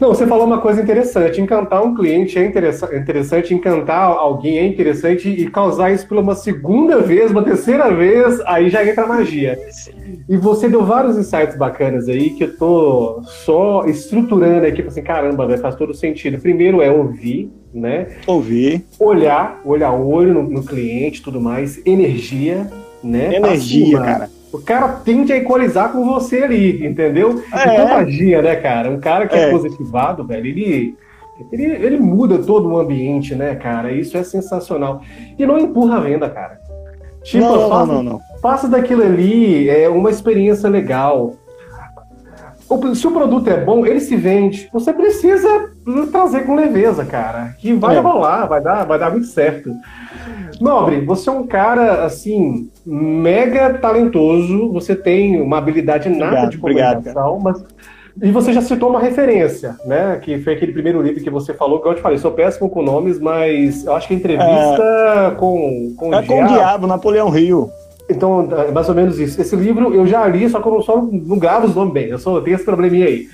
Não, 0.00 0.08
você 0.08 0.26
falou 0.26 0.46
uma 0.46 0.60
coisa 0.60 0.82
interessante. 0.82 1.40
Encantar 1.40 1.84
um 1.84 1.94
cliente 1.94 2.38
é 2.38 2.44
interessante, 2.44 3.54
encantar 3.54 4.10
alguém 4.10 4.58
é 4.58 4.66
interessante 4.66 5.28
e 5.28 5.48
causar 5.50 5.92
isso 5.92 6.06
pela 6.06 6.20
uma 6.20 6.34
segunda 6.34 6.98
vez, 6.98 7.30
uma 7.30 7.42
terceira 7.42 7.92
vez, 7.94 8.40
aí 8.40 8.70
já 8.70 8.84
entra 8.84 9.06
magia. 9.06 9.58
E 10.28 10.36
você 10.36 10.68
deu 10.68 10.84
vários 10.84 11.16
insights 11.16 11.56
bacanas 11.56 12.08
aí 12.08 12.30
que 12.30 12.44
eu 12.44 12.56
tô 12.56 13.22
só 13.24 13.84
estruturando 13.86 14.66
aqui, 14.66 14.82
assim, 14.82 15.02
caramba, 15.02 15.46
véio, 15.46 15.60
faz 15.60 15.74
todo 15.74 15.94
sentido. 15.94 16.40
Primeiro 16.40 16.80
é 16.80 16.90
ouvir, 16.90 17.51
né? 17.72 18.18
Ouvir. 18.26 18.84
Olhar, 18.98 19.60
olhar 19.64 19.92
olho 19.92 20.34
no, 20.34 20.42
no 20.42 20.62
cliente 20.62 21.22
tudo 21.22 21.40
mais. 21.40 21.84
Energia, 21.86 22.70
né? 23.02 23.36
Energia, 23.36 24.00
cara. 24.00 24.30
O 24.52 24.58
cara 24.58 24.88
tende 24.88 25.32
a 25.32 25.36
equalizar 25.36 25.92
com 25.92 26.04
você 26.04 26.42
ali, 26.42 26.86
entendeu? 26.86 27.42
É. 27.52 27.74
E 27.74 27.88
magia, 27.88 28.42
né, 28.42 28.56
cara? 28.56 28.90
Um 28.90 29.00
cara 29.00 29.26
que 29.26 29.34
é, 29.34 29.44
é 29.44 29.50
positivado, 29.50 30.26
velho, 30.26 30.46
ele, 30.46 30.94
ele, 31.50 31.64
ele 31.64 31.98
muda 31.98 32.38
todo 32.38 32.68
o 32.68 32.78
ambiente, 32.78 33.34
né, 33.34 33.54
cara? 33.54 33.90
Isso 33.90 34.16
é 34.16 34.22
sensacional. 34.22 35.00
E 35.38 35.46
não 35.46 35.58
empurra 35.58 35.96
a 35.96 36.00
venda, 36.00 36.28
cara. 36.28 36.60
Tipo, 37.22 37.44
não, 37.44 37.68
faça, 37.68 37.86
não, 37.86 38.02
não, 38.02 38.12
não. 38.12 38.20
Faça 38.42 38.68
daquilo 38.68 39.02
ali 39.02 39.70
é, 39.70 39.88
uma 39.88 40.10
experiência 40.10 40.68
legal 40.68 41.34
se 42.94 43.06
o 43.06 43.10
produto 43.10 43.48
é 43.48 43.62
bom, 43.62 43.84
ele 43.86 44.00
se 44.00 44.16
vende. 44.16 44.68
Você 44.72 44.92
precisa 44.92 45.71
trazer 46.10 46.46
com 46.46 46.54
leveza, 46.54 47.04
cara. 47.04 47.54
Que 47.58 47.72
vai 47.72 47.96
é. 47.96 48.00
rolar, 48.00 48.46
vai 48.46 48.60
dar, 48.60 48.84
vai 48.84 48.98
dar 48.98 49.10
muito 49.10 49.26
certo. 49.26 49.74
Nobre, 50.60 51.00
você 51.00 51.28
é 51.28 51.32
um 51.32 51.46
cara, 51.46 52.04
assim, 52.04 52.70
mega 52.86 53.74
talentoso. 53.74 54.72
Você 54.72 54.94
tem 54.94 55.40
uma 55.40 55.58
habilidade 55.58 56.08
nata 56.08 56.24
obrigado, 56.24 56.50
de 56.50 56.58
comunicação, 56.58 57.36
obrigado, 57.36 57.42
mas. 57.42 57.64
E 58.20 58.30
você 58.30 58.52
já 58.52 58.60
citou 58.60 58.90
uma 58.90 59.00
referência, 59.00 59.74
né? 59.86 60.20
Que 60.22 60.38
foi 60.38 60.52
aquele 60.52 60.72
primeiro 60.72 61.00
livro 61.00 61.22
que 61.22 61.30
você 61.30 61.54
falou, 61.54 61.80
que 61.80 61.88
eu 61.88 61.94
te 61.94 62.02
falei, 62.02 62.18
sou 62.18 62.30
péssimo 62.30 62.68
com 62.68 62.82
nomes, 62.82 63.18
mas 63.18 63.86
eu 63.86 63.94
acho 63.94 64.06
que 64.06 64.12
a 64.12 64.16
entrevista 64.18 65.32
é... 65.32 65.34
com, 65.36 65.94
com 65.96 66.12
é 66.12 66.20
o 66.20 66.26
com 66.26 66.44
o 66.44 66.46
Diabo, 66.46 66.86
Napoleão 66.86 67.30
Rio. 67.30 67.70
Então, 68.10 68.46
é 68.52 68.70
mais 68.70 68.88
ou 68.88 68.94
menos 68.94 69.18
isso. 69.18 69.40
Esse 69.40 69.56
livro 69.56 69.94
eu 69.94 70.06
já 70.06 70.26
li, 70.26 70.46
só 70.48 70.60
que 70.60 70.68
eu 70.68 70.82
só 70.82 71.00
não 71.00 71.38
gravo 71.38 71.66
os 71.66 71.74
nomes 71.74 71.94
bem. 71.94 72.08
Eu 72.08 72.18
só 72.18 72.38
tenho 72.40 72.56
esse 72.56 72.64
probleminha 72.64 73.06
aí. 73.06 73.28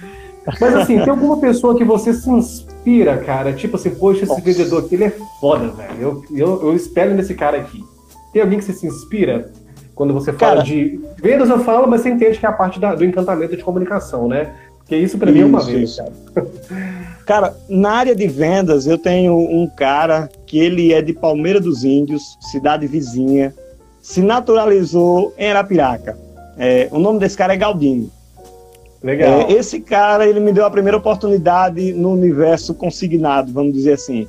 Mas 0.61 0.75
assim, 0.75 0.99
tem 0.99 1.09
alguma 1.09 1.39
pessoa 1.39 1.77
que 1.77 1.85
você 1.85 2.13
se 2.13 2.31
inspira, 2.31 3.17
cara? 3.19 3.53
Tipo 3.53 3.77
assim, 3.77 3.91
poxa, 3.91 4.21
esse 4.21 4.29
Nossa. 4.29 4.41
vendedor 4.41 4.85
aqui, 4.85 4.95
ele 4.95 5.05
é 5.05 5.13
foda, 5.41 5.69
velho. 5.69 6.01
Eu, 6.01 6.25
eu, 6.31 6.63
eu 6.69 6.77
espelho 6.77 7.15
nesse 7.15 7.35
cara 7.35 7.59
aqui. 7.59 7.85
Tem 8.33 8.43
alguém 8.43 8.59
que 8.59 8.65
você 8.65 8.73
se 8.73 8.87
inspira? 8.87 9.51
Quando 9.95 10.15
você 10.15 10.33
fala 10.33 10.57
cara, 10.57 10.65
de 10.65 11.01
vendas, 11.21 11.51
eu 11.51 11.59
falo, 11.61 11.89
mas 11.89 12.03
você 12.03 12.11
entende 12.11 12.39
que 12.39 12.47
é 12.47 12.49
a 12.49 12.53
parte 12.53 12.79
da, 12.79 12.95
do 12.95 13.05
encantamento 13.05 13.57
de 13.57 13.65
comunicação, 13.65 14.29
né? 14.29 14.53
Porque 14.79 14.97
isso 14.97 15.19
para 15.19 15.31
mim 15.31 15.41
é 15.41 15.45
uma 15.45 15.61
vez, 15.61 15.97
cara. 15.97 16.13
Cara, 17.27 17.55
na 17.69 17.91
área 17.91 18.15
de 18.15 18.27
vendas, 18.27 18.87
eu 18.87 18.97
tenho 18.97 19.37
um 19.37 19.69
cara 19.77 20.31
que 20.47 20.59
ele 20.59 20.95
é 20.95 21.03
de 21.03 21.13
Palmeira 21.13 21.61
dos 21.61 21.85
Índios, 21.85 22.39
cidade 22.41 22.87
vizinha 22.87 23.53
se 24.09 24.23
naturalizou 24.23 25.35
em 25.37 25.51
Arapiraca. 25.51 26.17
É, 26.57 26.89
o 26.91 26.99
nome 26.99 27.19
desse 27.19 27.37
cara 27.37 27.53
é 27.53 27.57
Galdino. 27.59 28.11
Legal. 29.03 29.43
É, 29.43 29.53
esse 29.53 29.81
cara, 29.81 30.27
ele 30.27 30.41
me 30.41 30.53
deu 30.53 30.65
a 30.67 30.71
primeira 30.71 30.97
oportunidade 30.97 31.93
no 31.93 32.13
universo 32.13 32.75
consignado, 32.75 33.53
vamos 33.53 33.73
dizer 33.73 33.93
assim. 33.93 34.27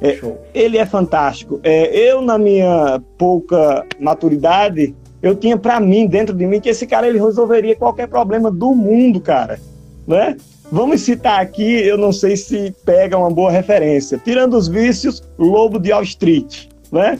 É, 0.00 0.18
ele 0.52 0.76
é 0.76 0.84
fantástico. 0.84 1.60
É, 1.62 1.96
eu, 1.96 2.20
na 2.20 2.36
minha 2.36 3.00
pouca 3.16 3.86
maturidade, 3.98 4.94
eu 5.22 5.34
tinha 5.34 5.56
para 5.56 5.80
mim, 5.80 6.06
dentro 6.06 6.34
de 6.34 6.46
mim, 6.46 6.60
que 6.60 6.68
esse 6.68 6.86
cara 6.86 7.08
ele 7.08 7.18
resolveria 7.18 7.74
qualquer 7.74 8.08
problema 8.08 8.50
do 8.50 8.74
mundo, 8.74 9.20
cara. 9.20 9.58
Né? 10.06 10.36
Vamos 10.70 11.00
citar 11.00 11.40
aqui, 11.40 11.80
eu 11.80 11.96
não 11.96 12.12
sei 12.12 12.36
se 12.36 12.74
pega 12.84 13.16
uma 13.16 13.30
boa 13.30 13.50
referência. 13.50 14.20
Tirando 14.22 14.54
os 14.54 14.68
vícios, 14.68 15.22
Lobo 15.38 15.78
de 15.78 15.92
Wall 15.92 16.02
Street, 16.02 16.66
né? 16.92 17.18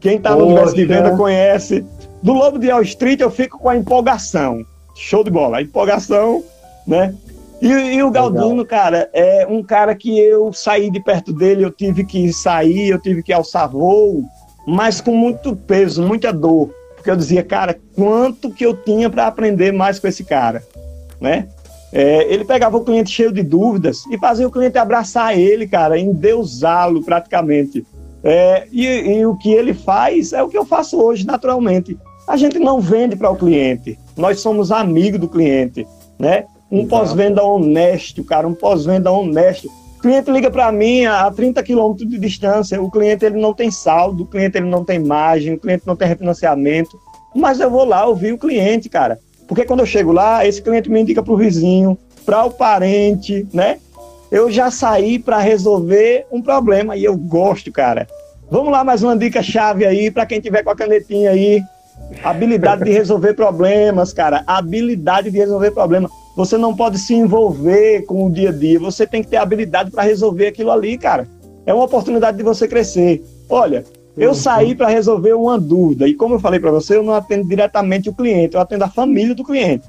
Quem 0.00 0.16
está 0.16 0.34
no 0.34 0.46
universo 0.46 0.74
de 0.74 0.84
venda 0.84 1.16
conhece. 1.16 1.84
Do 2.22 2.32
Lobo 2.32 2.58
de 2.58 2.68
Wall 2.68 2.82
Street 2.82 3.20
eu 3.20 3.30
fico 3.30 3.58
com 3.58 3.68
a 3.68 3.76
empolgação. 3.76 4.64
Show 4.94 5.24
de 5.24 5.30
bola. 5.30 5.62
Empolgação, 5.62 6.44
né? 6.86 7.14
E, 7.60 7.68
e 7.68 8.02
o 8.02 8.10
Galdino, 8.10 8.48
Legal. 8.48 8.66
cara, 8.66 9.10
é 9.12 9.46
um 9.48 9.62
cara 9.62 9.94
que 9.94 10.18
eu 10.18 10.52
saí 10.52 10.90
de 10.90 11.00
perto 11.00 11.32
dele, 11.32 11.64
eu 11.64 11.70
tive 11.70 12.04
que 12.04 12.32
sair, 12.32 12.88
eu 12.88 13.00
tive 13.00 13.22
que 13.22 13.32
alçar 13.32 13.70
voo, 13.70 14.22
mas 14.66 15.00
com 15.00 15.16
muito 15.16 15.56
peso, 15.56 16.02
muita 16.02 16.32
dor. 16.32 16.70
Porque 16.94 17.10
eu 17.10 17.16
dizia, 17.16 17.42
cara, 17.42 17.78
quanto 17.94 18.50
que 18.50 18.64
eu 18.64 18.74
tinha 18.74 19.08
para 19.08 19.26
aprender 19.26 19.72
mais 19.72 19.98
com 19.98 20.08
esse 20.08 20.24
cara, 20.24 20.62
né? 21.20 21.48
É, 21.92 22.32
ele 22.32 22.44
pegava 22.44 22.76
o 22.76 22.84
cliente 22.84 23.10
cheio 23.10 23.30
de 23.30 23.42
dúvidas 23.42 24.04
e 24.10 24.18
fazia 24.18 24.48
o 24.48 24.50
cliente 24.50 24.76
abraçar 24.76 25.38
ele, 25.38 25.68
cara, 25.68 25.98
endeusá-lo 25.98 27.04
praticamente. 27.04 27.86
É, 28.22 28.66
e, 28.72 28.86
e, 28.86 29.26
o 29.26 29.36
que 29.36 29.52
ele 29.52 29.72
faz 29.72 30.32
é 30.32 30.42
o 30.42 30.48
que 30.48 30.58
eu 30.58 30.64
faço 30.64 31.00
hoje, 31.00 31.24
naturalmente. 31.24 31.96
A 32.26 32.36
gente 32.36 32.58
não 32.58 32.80
vende 32.80 33.16
para 33.16 33.30
o 33.30 33.36
cliente, 33.36 33.98
nós 34.16 34.40
somos 34.40 34.72
amigos 34.72 35.20
do 35.20 35.28
cliente, 35.28 35.86
né? 36.18 36.44
Um 36.70 36.86
pós-venda 36.86 37.42
honesto, 37.42 38.24
cara, 38.24 38.48
um 38.48 38.54
pós-venda 38.54 39.10
honesto. 39.10 39.68
O 39.98 40.00
cliente 40.00 40.30
liga 40.30 40.50
para 40.50 40.70
mim 40.72 41.04
a 41.04 41.30
30 41.30 41.62
quilômetros 41.62 42.08
de 42.08 42.18
distância, 42.18 42.80
o 42.80 42.90
cliente 42.90 43.24
ele 43.24 43.38
não 43.38 43.54
tem 43.54 43.70
saldo, 43.70 44.24
o 44.24 44.26
cliente 44.26 44.56
ele 44.56 44.68
não 44.68 44.84
tem 44.84 44.98
margem, 44.98 45.54
o 45.54 45.58
cliente 45.58 45.86
não 45.86 45.96
tem 45.96 46.08
refinanciamento, 46.08 46.98
mas 47.34 47.60
eu 47.60 47.70
vou 47.70 47.84
lá 47.84 48.06
ouvir 48.06 48.32
o 48.32 48.38
cliente, 48.38 48.88
cara. 48.88 49.18
Porque 49.46 49.64
quando 49.64 49.80
eu 49.80 49.86
chego 49.86 50.12
lá, 50.12 50.46
esse 50.46 50.62
cliente 50.62 50.90
me 50.90 51.00
indica 51.00 51.22
para 51.22 51.32
o 51.32 51.36
vizinho, 51.36 51.98
para 52.24 52.44
o 52.44 52.50
parente, 52.50 53.46
né? 53.52 53.78
eu 54.34 54.50
já 54.50 54.68
saí 54.68 55.16
para 55.16 55.38
resolver 55.38 56.26
um 56.28 56.42
problema 56.42 56.96
e 56.96 57.04
eu 57.04 57.16
gosto, 57.16 57.70
cara. 57.70 58.04
Vamos 58.50 58.72
lá, 58.72 58.82
mais 58.82 59.00
uma 59.00 59.16
dica 59.16 59.40
chave 59.44 59.86
aí 59.86 60.10
para 60.10 60.26
quem 60.26 60.40
tiver 60.40 60.64
com 60.64 60.70
a 60.70 60.74
canetinha 60.76 61.30
aí. 61.30 61.62
Habilidade 62.22 62.84
de 62.84 62.90
resolver 62.90 63.34
problemas, 63.34 64.12
cara. 64.12 64.42
Habilidade 64.46 65.30
de 65.30 65.38
resolver 65.38 65.70
problemas. 65.70 66.10
Você 66.36 66.56
não 66.56 66.74
pode 66.74 66.98
se 66.98 67.14
envolver 67.14 68.02
com 68.02 68.26
o 68.26 68.30
dia 68.30 68.50
a 68.50 68.52
dia. 68.52 68.78
Você 68.80 69.06
tem 69.06 69.22
que 69.22 69.28
ter 69.28 69.36
habilidade 69.36 69.90
para 69.90 70.02
resolver 70.02 70.48
aquilo 70.48 70.70
ali, 70.70 70.98
cara. 70.98 71.28
É 71.66 71.72
uma 71.72 71.84
oportunidade 71.84 72.36
de 72.36 72.42
você 72.42 72.66
crescer. 72.66 73.24
Olha, 73.48 73.84
eu 74.16 74.30
uhum. 74.30 74.34
saí 74.34 74.74
para 74.74 74.88
resolver 74.88 75.32
uma 75.32 75.58
dúvida. 75.58 76.08
E 76.08 76.14
como 76.14 76.34
eu 76.34 76.40
falei 76.40 76.60
para 76.60 76.70
você, 76.70 76.96
eu 76.96 77.02
não 77.02 77.14
atendo 77.14 77.48
diretamente 77.48 78.08
o 78.08 78.14
cliente, 78.14 78.54
eu 78.54 78.60
atendo 78.60 78.84
a 78.84 78.88
família 78.88 79.34
do 79.34 79.44
cliente. 79.44 79.84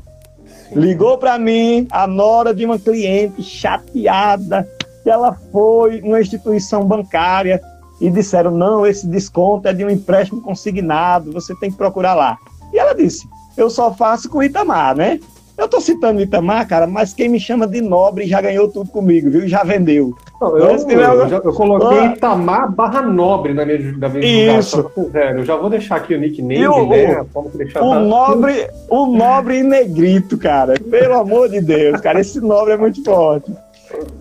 Ligou 0.72 1.18
para 1.18 1.38
mim 1.38 1.88
a 1.92 2.08
nora 2.08 2.54
de 2.54 2.66
uma 2.66 2.80
cliente 2.80 3.44
chateada 3.44 4.68
que 5.04 5.10
ela 5.10 5.38
foi 5.52 6.02
numa 6.02 6.20
instituição 6.20 6.86
bancária 6.86 7.62
e 8.00 8.10
disseram: 8.10 8.52
não, 8.52 8.86
esse 8.86 9.08
desconto 9.08 9.68
é 9.68 9.74
de 9.74 9.84
um 9.84 9.90
empréstimo 9.90 10.42
consignado, 10.42 11.32
você 11.32 11.56
tem 11.56 11.72
que 11.72 11.78
procurar 11.78 12.14
lá. 12.14 12.38
E 12.74 12.78
ela 12.78 12.94
disse: 12.94 13.28
eu 13.58 13.70
só 13.70 13.94
faço 13.94 14.30
com 14.30 14.44
Itamar, 14.44 14.96
né? 14.96 15.20
Eu 15.58 15.70
tô 15.70 15.80
citando 15.80 16.22
Itamar, 16.22 16.68
cara, 16.68 16.86
mas 16.86 17.14
quem 17.14 17.30
me 17.30 17.40
chama 17.40 17.66
de 17.66 17.80
nobre 17.80 18.28
já 18.28 18.42
ganhou 18.42 18.68
tudo 18.68 18.90
comigo, 18.90 19.30
viu? 19.30 19.48
Já 19.48 19.64
vendeu. 19.64 20.14
Não, 20.42 20.58
eu, 20.58 20.66
eu, 20.66 20.90
eu, 20.90 21.30
já, 21.30 21.38
eu, 21.38 21.54
coloquei 21.54 21.98
ah, 21.98 22.06
Itamar 22.08 22.70
barra 22.70 23.02
nobre 23.02 23.54
na 23.54 23.66
minha, 23.66 23.94
na 23.98 24.10
minha 24.10 24.60
Isso. 24.60 24.92
Velho, 25.12 25.40
eu 25.40 25.46
já 25.46 25.56
vou 25.56 25.70
deixar 25.70 25.96
aqui 25.96 26.14
o 26.14 26.20
nickname, 26.20 26.68
o, 26.68 26.90
né? 26.90 27.26
Vamos 27.34 27.54
deixar 27.54 27.82
o, 27.82 28.02
nobre, 28.02 28.70
o 28.90 29.06
nobre 29.06 29.64
negrito, 29.64 30.38
cara. 30.38 30.74
Pelo 30.78 31.14
amor 31.14 31.48
de 31.48 31.62
Deus, 31.62 32.02
cara. 32.02 32.20
Esse 32.20 32.42
nobre 32.42 32.74
é 32.74 32.78
muito 32.78 33.02
forte. 33.06 33.50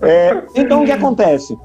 É, 0.03 0.41
então, 0.55 0.83
o 0.83 0.87
que 0.87 0.93
acontece? 0.93 1.59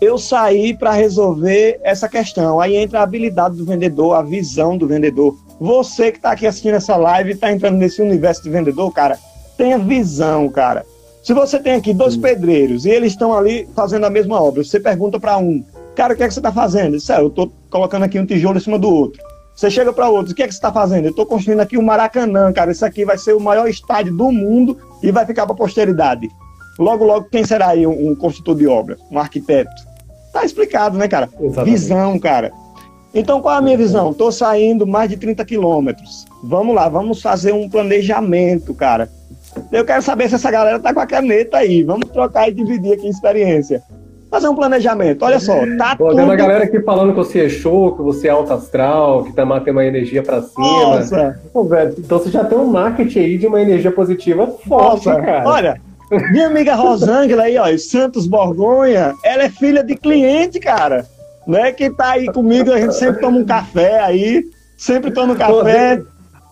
Eu 0.00 0.18
saí 0.18 0.76
para 0.76 0.92
resolver 0.92 1.80
essa 1.82 2.08
questão. 2.08 2.60
Aí 2.60 2.76
entra 2.76 3.00
a 3.00 3.02
habilidade 3.02 3.56
do 3.56 3.64
vendedor, 3.64 4.14
a 4.14 4.22
visão 4.22 4.76
do 4.76 4.86
vendedor 4.86 5.36
você 5.60 6.12
que 6.12 6.18
está 6.18 6.32
aqui 6.32 6.46
assistindo 6.46 6.74
essa 6.74 6.96
live 6.96 7.30
e 7.30 7.34
está 7.34 7.50
entrando 7.50 7.76
nesse 7.76 8.00
universo 8.00 8.42
de 8.42 8.50
vendedor, 8.50 8.92
cara, 8.92 9.18
tenha 9.56 9.78
visão, 9.78 10.48
cara. 10.48 10.86
Se 11.22 11.34
você 11.34 11.58
tem 11.58 11.74
aqui 11.74 11.92
dois 11.92 12.16
pedreiros 12.16 12.84
e 12.84 12.90
eles 12.90 13.12
estão 13.12 13.36
ali 13.36 13.68
fazendo 13.74 14.06
a 14.06 14.10
mesma 14.10 14.40
obra, 14.40 14.62
você 14.62 14.78
pergunta 14.78 15.18
para 15.18 15.36
um, 15.36 15.64
cara, 15.96 16.14
o 16.14 16.16
que 16.16 16.22
é 16.22 16.28
que 16.28 16.34
você 16.34 16.38
está 16.38 16.52
fazendo? 16.52 16.96
Diz, 16.96 17.10
é, 17.10 17.18
eu 17.20 17.26
estou 17.26 17.52
colocando 17.68 18.04
aqui 18.04 18.18
um 18.20 18.26
tijolo 18.26 18.56
em 18.56 18.60
cima 18.60 18.78
do 18.78 18.88
outro. 18.88 19.20
Você 19.54 19.68
chega 19.68 19.92
para 19.92 20.08
outro, 20.08 20.32
o 20.32 20.34
que 20.34 20.44
é 20.44 20.46
que 20.46 20.52
você 20.52 20.58
está 20.58 20.72
fazendo? 20.72 21.06
Eu 21.06 21.10
estou 21.10 21.26
construindo 21.26 21.58
aqui 21.58 21.76
o 21.76 21.80
um 21.80 21.84
Maracanã, 21.84 22.52
cara. 22.52 22.70
Isso 22.70 22.86
aqui 22.86 23.04
vai 23.04 23.18
ser 23.18 23.34
o 23.34 23.40
maior 23.40 23.68
estádio 23.68 24.16
do 24.16 24.30
mundo 24.30 24.78
e 25.02 25.10
vai 25.10 25.26
ficar 25.26 25.44
para 25.44 25.54
a 25.54 25.58
posteridade. 25.58 26.28
Logo, 26.78 27.04
logo, 27.04 27.28
quem 27.28 27.44
será 27.44 27.70
aí 27.70 27.84
um, 27.84 28.10
um 28.10 28.14
construtor 28.14 28.54
de 28.54 28.68
obra? 28.68 28.96
Um 29.10 29.18
arquiteto? 29.18 29.87
Tá 30.32 30.44
explicado, 30.44 30.96
né, 30.96 31.08
cara? 31.08 31.28
Exatamente. 31.40 31.70
Visão, 31.70 32.18
cara. 32.18 32.52
Então, 33.14 33.40
qual 33.40 33.54
é 33.54 33.58
a 33.58 33.62
minha 33.62 33.76
visão? 33.76 34.10
Estou 34.10 34.30
saindo 34.30 34.86
mais 34.86 35.08
de 35.08 35.16
30 35.16 35.44
quilômetros. 35.44 36.26
Vamos 36.44 36.74
lá, 36.74 36.88
vamos 36.88 37.22
fazer 37.22 37.52
um 37.52 37.68
planejamento, 37.68 38.74
cara. 38.74 39.08
Eu 39.72 39.84
quero 39.84 40.02
saber 40.02 40.28
se 40.28 40.34
essa 40.34 40.50
galera 40.50 40.78
tá 40.78 40.92
com 40.92 41.00
a 41.00 41.06
caneta 41.06 41.58
aí. 41.58 41.82
Vamos 41.82 42.10
trocar 42.10 42.48
e 42.48 42.52
dividir 42.52 42.92
aqui 42.92 43.06
a 43.06 43.10
experiência. 43.10 43.82
Fazer 44.30 44.48
um 44.48 44.54
planejamento. 44.54 45.24
Olha 45.24 45.40
só, 45.40 45.54
tá 45.78 45.96
Pô, 45.96 46.08
tudo... 46.08 46.16
Tem 46.16 46.24
uma 46.24 46.36
galera 46.36 46.64
aqui 46.64 46.80
falando 46.82 47.10
que 47.12 47.16
você 47.16 47.46
é 47.46 47.48
show, 47.48 47.96
que 47.96 48.02
você 48.02 48.28
é 48.28 48.30
alto 48.30 48.52
astral, 48.52 49.24
que 49.24 49.32
também 49.32 49.58
tem 49.60 49.72
uma 49.72 49.86
energia 49.86 50.22
para 50.22 50.42
cima. 50.42 50.66
Nossa! 50.66 51.40
Pô, 51.50 51.64
velho, 51.64 51.94
então 51.98 52.18
você 52.18 52.30
já 52.30 52.44
tem 52.44 52.58
um 52.58 52.66
marketing 52.66 53.20
aí 53.20 53.38
de 53.38 53.46
uma 53.46 53.60
energia 53.60 53.90
positiva 53.90 54.46
forte, 54.46 55.06
Nossa. 55.06 55.22
cara. 55.22 55.48
Olha, 55.48 55.80
minha 56.10 56.46
amiga 56.46 56.74
Rosângela 56.74 57.44
aí, 57.44 57.58
ó, 57.58 57.66
Santos 57.78 58.26
Borgonha, 58.26 59.14
ela 59.24 59.44
é 59.44 59.50
filha 59.50 59.82
de 59.82 59.94
cliente, 59.96 60.58
cara 60.58 61.06
né? 61.48 61.72
Que 61.72 61.88
tá 61.88 62.10
aí 62.10 62.26
comigo, 62.26 62.70
a 62.70 62.78
gente 62.78 62.94
sempre 62.94 63.22
toma 63.22 63.38
um 63.38 63.44
café 63.44 64.00
aí, 64.00 64.44
sempre 64.76 65.10
toma 65.10 65.32
um 65.32 65.36
café. 65.36 66.02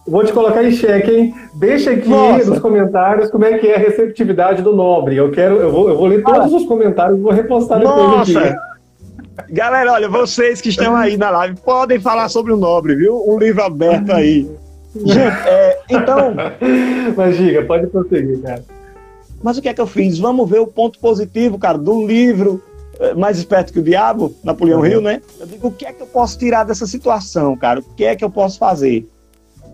Vou 0.08 0.24
te 0.24 0.32
colocar 0.32 0.64
em 0.64 0.70
xeque, 0.70 1.10
hein? 1.10 1.34
Deixa 1.58 1.90
aqui 1.90 2.08
Nossa. 2.08 2.48
nos 2.48 2.60
comentários 2.60 3.28
como 3.30 3.44
é 3.44 3.58
que 3.58 3.66
é 3.66 3.74
a 3.74 3.78
receptividade 3.78 4.62
do 4.62 4.74
Nobre. 4.74 5.16
Eu 5.16 5.30
quero, 5.32 5.56
eu 5.56 5.70
vou, 5.70 5.88
eu 5.88 5.96
vou 5.96 6.06
ler 6.06 6.22
todos 6.22 6.52
os 6.52 6.64
comentários 6.64 7.18
e 7.18 7.22
vou 7.22 7.32
repostar 7.32 7.80
depois 7.80 7.96
Nossa. 7.96 8.40
aqui. 8.40 8.56
Galera, 9.50 9.92
olha, 9.92 10.08
vocês 10.08 10.60
que 10.60 10.70
estão 10.70 10.96
aí 10.96 11.16
na 11.16 11.28
live 11.30 11.56
podem 11.60 12.00
falar 12.00 12.28
sobre 12.28 12.52
o 12.52 12.56
Nobre, 12.56 12.94
viu? 12.94 13.22
Um 13.26 13.36
livro 13.38 13.62
aberto 13.62 14.12
aí. 14.12 14.48
É, 15.46 15.78
então. 15.90 16.34
Mas 17.14 17.36
diga, 17.36 17.62
pode 17.64 17.86
prosseguir, 17.88 18.40
cara. 18.40 18.62
Mas 19.46 19.56
o 19.56 19.62
que 19.62 19.68
é 19.68 19.74
que 19.74 19.80
eu 19.80 19.86
fiz? 19.86 20.18
Vamos 20.18 20.50
ver 20.50 20.58
o 20.58 20.66
ponto 20.66 20.98
positivo, 20.98 21.56
cara, 21.56 21.78
do 21.78 22.04
livro 22.04 22.60
eh, 22.98 23.14
mais 23.14 23.38
esperto 23.38 23.72
que 23.72 23.78
o 23.78 23.82
diabo, 23.82 24.34
Napoleão 24.42 24.80
uhum. 24.80 24.86
Hill, 24.86 25.00
né? 25.00 25.22
Eu 25.38 25.46
digo, 25.46 25.68
o 25.68 25.70
que 25.70 25.86
é 25.86 25.92
que 25.92 26.02
eu 26.02 26.06
posso 26.08 26.36
tirar 26.36 26.64
dessa 26.64 26.84
situação, 26.84 27.56
cara? 27.56 27.78
O 27.78 27.82
que 27.94 28.04
é 28.04 28.16
que 28.16 28.24
eu 28.24 28.28
posso 28.28 28.58
fazer? 28.58 29.08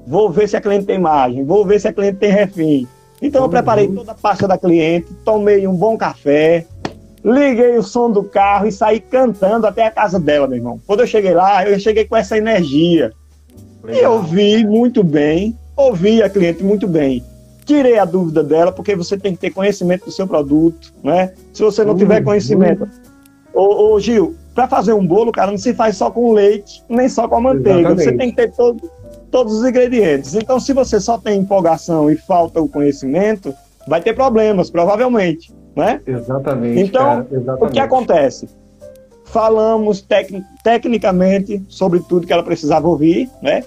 Vou 0.07 0.29
ver 0.29 0.47
se 0.47 0.59
a 0.59 0.61
cliente 0.61 0.85
tem 0.85 0.99
margem, 0.99 1.43
vou 1.43 1.65
ver 1.65 1.81
se 1.81 1.89
a 1.89 1.93
cliente 1.95 2.19
tem 2.19 2.31
refim. 2.31 2.87
Então 3.23 3.45
eu 3.45 3.49
preparei 3.49 3.87
uhum. 3.87 3.95
toda 3.95 4.13
a 4.13 4.15
pasta 4.15 4.47
da 4.47 4.59
cliente, 4.59 5.11
tomei 5.25 5.67
um 5.67 5.75
bom 5.75 5.97
café, 5.97 6.67
liguei 7.25 7.79
o 7.79 7.83
som 7.83 8.11
do 8.11 8.23
carro 8.25 8.67
e 8.67 8.73
saí 8.73 9.01
cantando 9.01 9.67
até 9.67 9.87
a 9.87 9.91
casa 9.91 10.21
dela, 10.21 10.47
meu 10.47 10.59
irmão. 10.59 10.79
Quando 10.87 11.01
eu 11.01 11.07
cheguei 11.07 11.33
lá, 11.33 11.67
eu 11.67 11.81
cheguei 11.81 12.05
com 12.05 12.15
essa 12.15 12.37
energia. 12.37 13.11
Legal. 13.83 14.03
E 14.03 14.07
ouvi 14.07 14.67
muito 14.67 15.03
bem, 15.03 15.57
ouvi 15.75 16.23
a 16.23 16.29
cliente 16.29 16.63
muito 16.63 16.87
bem. 16.87 17.25
Tirei 17.65 17.99
a 17.99 18.05
dúvida 18.05 18.43
dela, 18.43 18.73
porque 18.73 18.97
você 18.97 19.17
tem 19.17 19.35
que 19.35 19.41
ter 19.41 19.51
conhecimento 19.51 20.07
do 20.07 20.11
seu 20.13 20.27
produto, 20.27 20.93
né? 21.03 21.33
Se 21.53 21.63
você 21.63 21.85
não 21.85 21.93
uhum. 21.93 21.99
tiver 21.99 22.23
conhecimento, 22.23 22.89
Ô, 23.55 23.93
ô 23.93 24.01
Gil, 24.01 24.35
para 24.55 24.67
fazer 24.67 24.93
um 24.93 25.07
bolo, 25.07 25.31
cara, 25.31 25.51
não 25.51 25.59
se 25.59 25.75
faz 25.75 25.97
só 25.97 26.11
com 26.11 26.33
leite, 26.33 26.83
nem 26.89 27.09
só 27.09 27.29
com 27.29 27.37
a 27.37 27.41
manteiga. 27.41 27.81
Exatamente. 27.81 28.05
Você 28.05 28.17
tem 28.17 28.31
que 28.31 28.37
ter 28.37 28.53
todo, 28.53 28.91
todos 29.31 29.59
os 29.59 29.69
ingredientes. 29.69 30.35
Então, 30.35 30.59
se 30.59 30.73
você 30.73 30.99
só 30.99 31.19
tem 31.19 31.41
empolgação 31.41 32.11
e 32.11 32.17
falta 32.17 32.61
o 32.61 32.69
conhecimento, 32.69 33.55
vai 33.87 34.01
ter 34.01 34.15
problemas, 34.15 34.71
provavelmente. 34.71 35.53
Né? 35.77 36.01
Exatamente. 36.07 36.81
Então, 36.81 37.03
cara, 37.03 37.27
exatamente. 37.31 37.71
o 37.71 37.73
que 37.73 37.81
acontece? 37.81 38.49
Falamos 39.25 40.03
tec 40.03 40.31
tecnicamente 40.63 41.63
sobre 41.69 42.01
tudo 42.01 42.27
que 42.27 42.33
ela 42.33 42.43
precisava 42.43 42.87
ouvir, 42.87 43.31
né? 43.41 43.65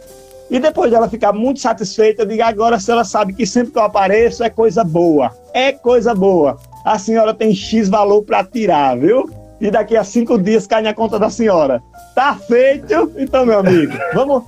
E 0.49 0.59
depois 0.59 0.91
dela 0.91 1.09
ficar 1.09 1.33
muito 1.33 1.59
satisfeita, 1.59 2.21
eu 2.21 2.25
digo 2.25 2.43
agora 2.43 2.79
se 2.79 2.91
ela 2.91 3.03
sabe 3.03 3.33
que 3.33 3.45
sempre 3.45 3.71
que 3.71 3.79
eu 3.79 3.83
apareço 3.83 4.43
é 4.43 4.49
coisa 4.49 4.83
boa. 4.83 5.31
É 5.53 5.71
coisa 5.71 6.13
boa. 6.13 6.57
A 6.83 6.99
senhora 6.99 7.33
tem 7.33 7.53
X 7.53 7.89
valor 7.89 8.23
para 8.23 8.43
tirar, 8.43 8.97
viu? 8.97 9.29
e 9.59 9.71
daqui 9.71 9.95
a 9.95 10.03
cinco 10.03 10.37
dias 10.37 10.67
cai 10.67 10.81
na 10.81 10.93
conta 10.93 11.17
da 11.17 11.29
senhora. 11.29 11.81
Tá 12.13 12.35
feito? 12.35 13.11
Então, 13.17 13.45
meu 13.45 13.59
amigo, 13.59 13.93
vamos, 14.13 14.43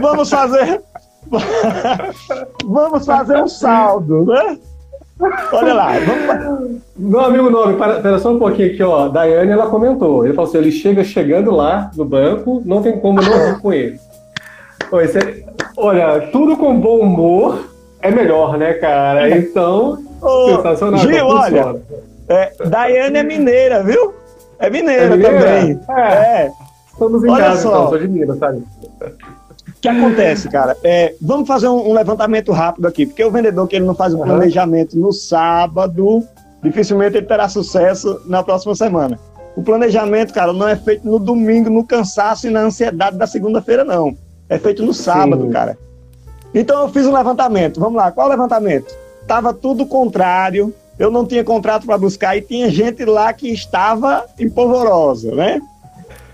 vamos 0.00 0.30
fazer. 0.30 0.82
vamos 2.64 3.06
fazer 3.06 3.42
um 3.42 3.48
saldo, 3.48 4.26
né? 4.26 4.58
Olha 5.52 5.74
lá. 5.74 5.92
Vamos... 5.98 6.80
Meu 6.96 7.20
amigo 7.20 7.50
Nobre, 7.50 7.74
espera 7.74 8.18
só 8.18 8.32
um 8.32 8.38
pouquinho 8.38 8.72
aqui, 8.72 8.82
ó. 8.82 9.08
Daiane, 9.08 9.52
ela 9.52 9.68
comentou. 9.68 10.24
Ele 10.24 10.34
falou 10.34 10.48
assim: 10.48 10.58
ele 10.58 10.72
chega 10.72 11.04
chegando 11.04 11.50
lá 11.50 11.90
no 11.94 12.04
banco, 12.04 12.62
não 12.64 12.82
tem 12.82 12.98
como 12.98 13.20
não 13.20 13.46
rir 13.46 13.60
com 13.60 13.72
ele. 13.72 13.98
Olha, 15.76 16.28
tudo 16.32 16.56
com 16.56 16.80
bom 16.80 16.98
humor 16.98 17.70
é 18.02 18.10
melhor, 18.10 18.58
né, 18.58 18.74
cara? 18.74 19.36
Então, 19.36 19.98
Ô, 20.20 20.56
sensacional. 20.56 21.00
Gil, 21.00 21.26
olha, 21.26 21.76
é, 22.28 22.52
Daiane 22.66 23.18
é 23.18 23.22
mineira, 23.22 23.82
viu? 23.82 24.14
É 24.58 24.68
mineira, 24.68 25.04
é 25.04 25.10
mineira? 25.10 25.40
também. 25.40 25.80
É. 25.88 26.02
é. 26.02 26.52
Estamos 26.92 27.24
em 27.24 27.30
Olha 27.30 27.44
casa, 27.44 27.62
só. 27.62 27.68
então, 27.68 27.88
sou 27.88 27.98
de 27.98 28.08
Minas, 28.08 28.38
sabe? 28.38 28.58
O 28.58 29.80
que 29.80 29.88
acontece, 29.88 30.48
cara? 30.50 30.76
É, 30.84 31.14
vamos 31.20 31.48
fazer 31.48 31.68
um, 31.68 31.88
um, 31.88 31.94
levantamento 31.94 32.52
rápido 32.52 32.86
aqui, 32.86 33.06
porque 33.06 33.24
o 33.24 33.30
vendedor 33.30 33.66
que 33.66 33.76
ele 33.76 33.86
não 33.86 33.94
faz 33.94 34.12
o 34.12 34.18
um 34.18 34.22
planejamento 34.22 34.98
no 34.98 35.10
sábado, 35.10 36.22
dificilmente 36.62 37.16
ele 37.16 37.26
terá 37.26 37.48
sucesso 37.48 38.20
na 38.26 38.42
próxima 38.42 38.74
semana. 38.74 39.18
O 39.56 39.62
planejamento, 39.62 40.34
cara, 40.34 40.52
não 40.52 40.68
é 40.68 40.76
feito 40.76 41.08
no 41.08 41.18
domingo, 41.18 41.70
no 41.70 41.84
cansaço 41.84 42.46
e 42.46 42.50
na 42.50 42.60
ansiedade 42.60 43.16
da 43.16 43.26
segunda-feira, 43.26 43.82
não. 43.82 44.14
É 44.50 44.58
feito 44.58 44.82
no 44.82 44.92
sábado, 44.92 45.44
Sim. 45.44 45.50
cara. 45.50 45.78
Então 46.52 46.82
eu 46.82 46.88
fiz 46.90 47.06
um 47.06 47.14
levantamento. 47.14 47.80
Vamos 47.80 47.96
lá, 47.96 48.12
qual 48.12 48.26
o 48.26 48.30
levantamento? 48.30 48.94
Tava 49.26 49.54
tudo 49.54 49.86
contrário 49.86 50.74
eu 51.00 51.10
não 51.10 51.24
tinha 51.24 51.42
contrato 51.42 51.86
para 51.86 51.96
buscar 51.96 52.36
e 52.36 52.42
tinha 52.42 52.68
gente 52.68 53.06
lá 53.06 53.32
que 53.32 53.48
estava 53.48 54.26
empolvorosa, 54.38 55.34
né? 55.34 55.58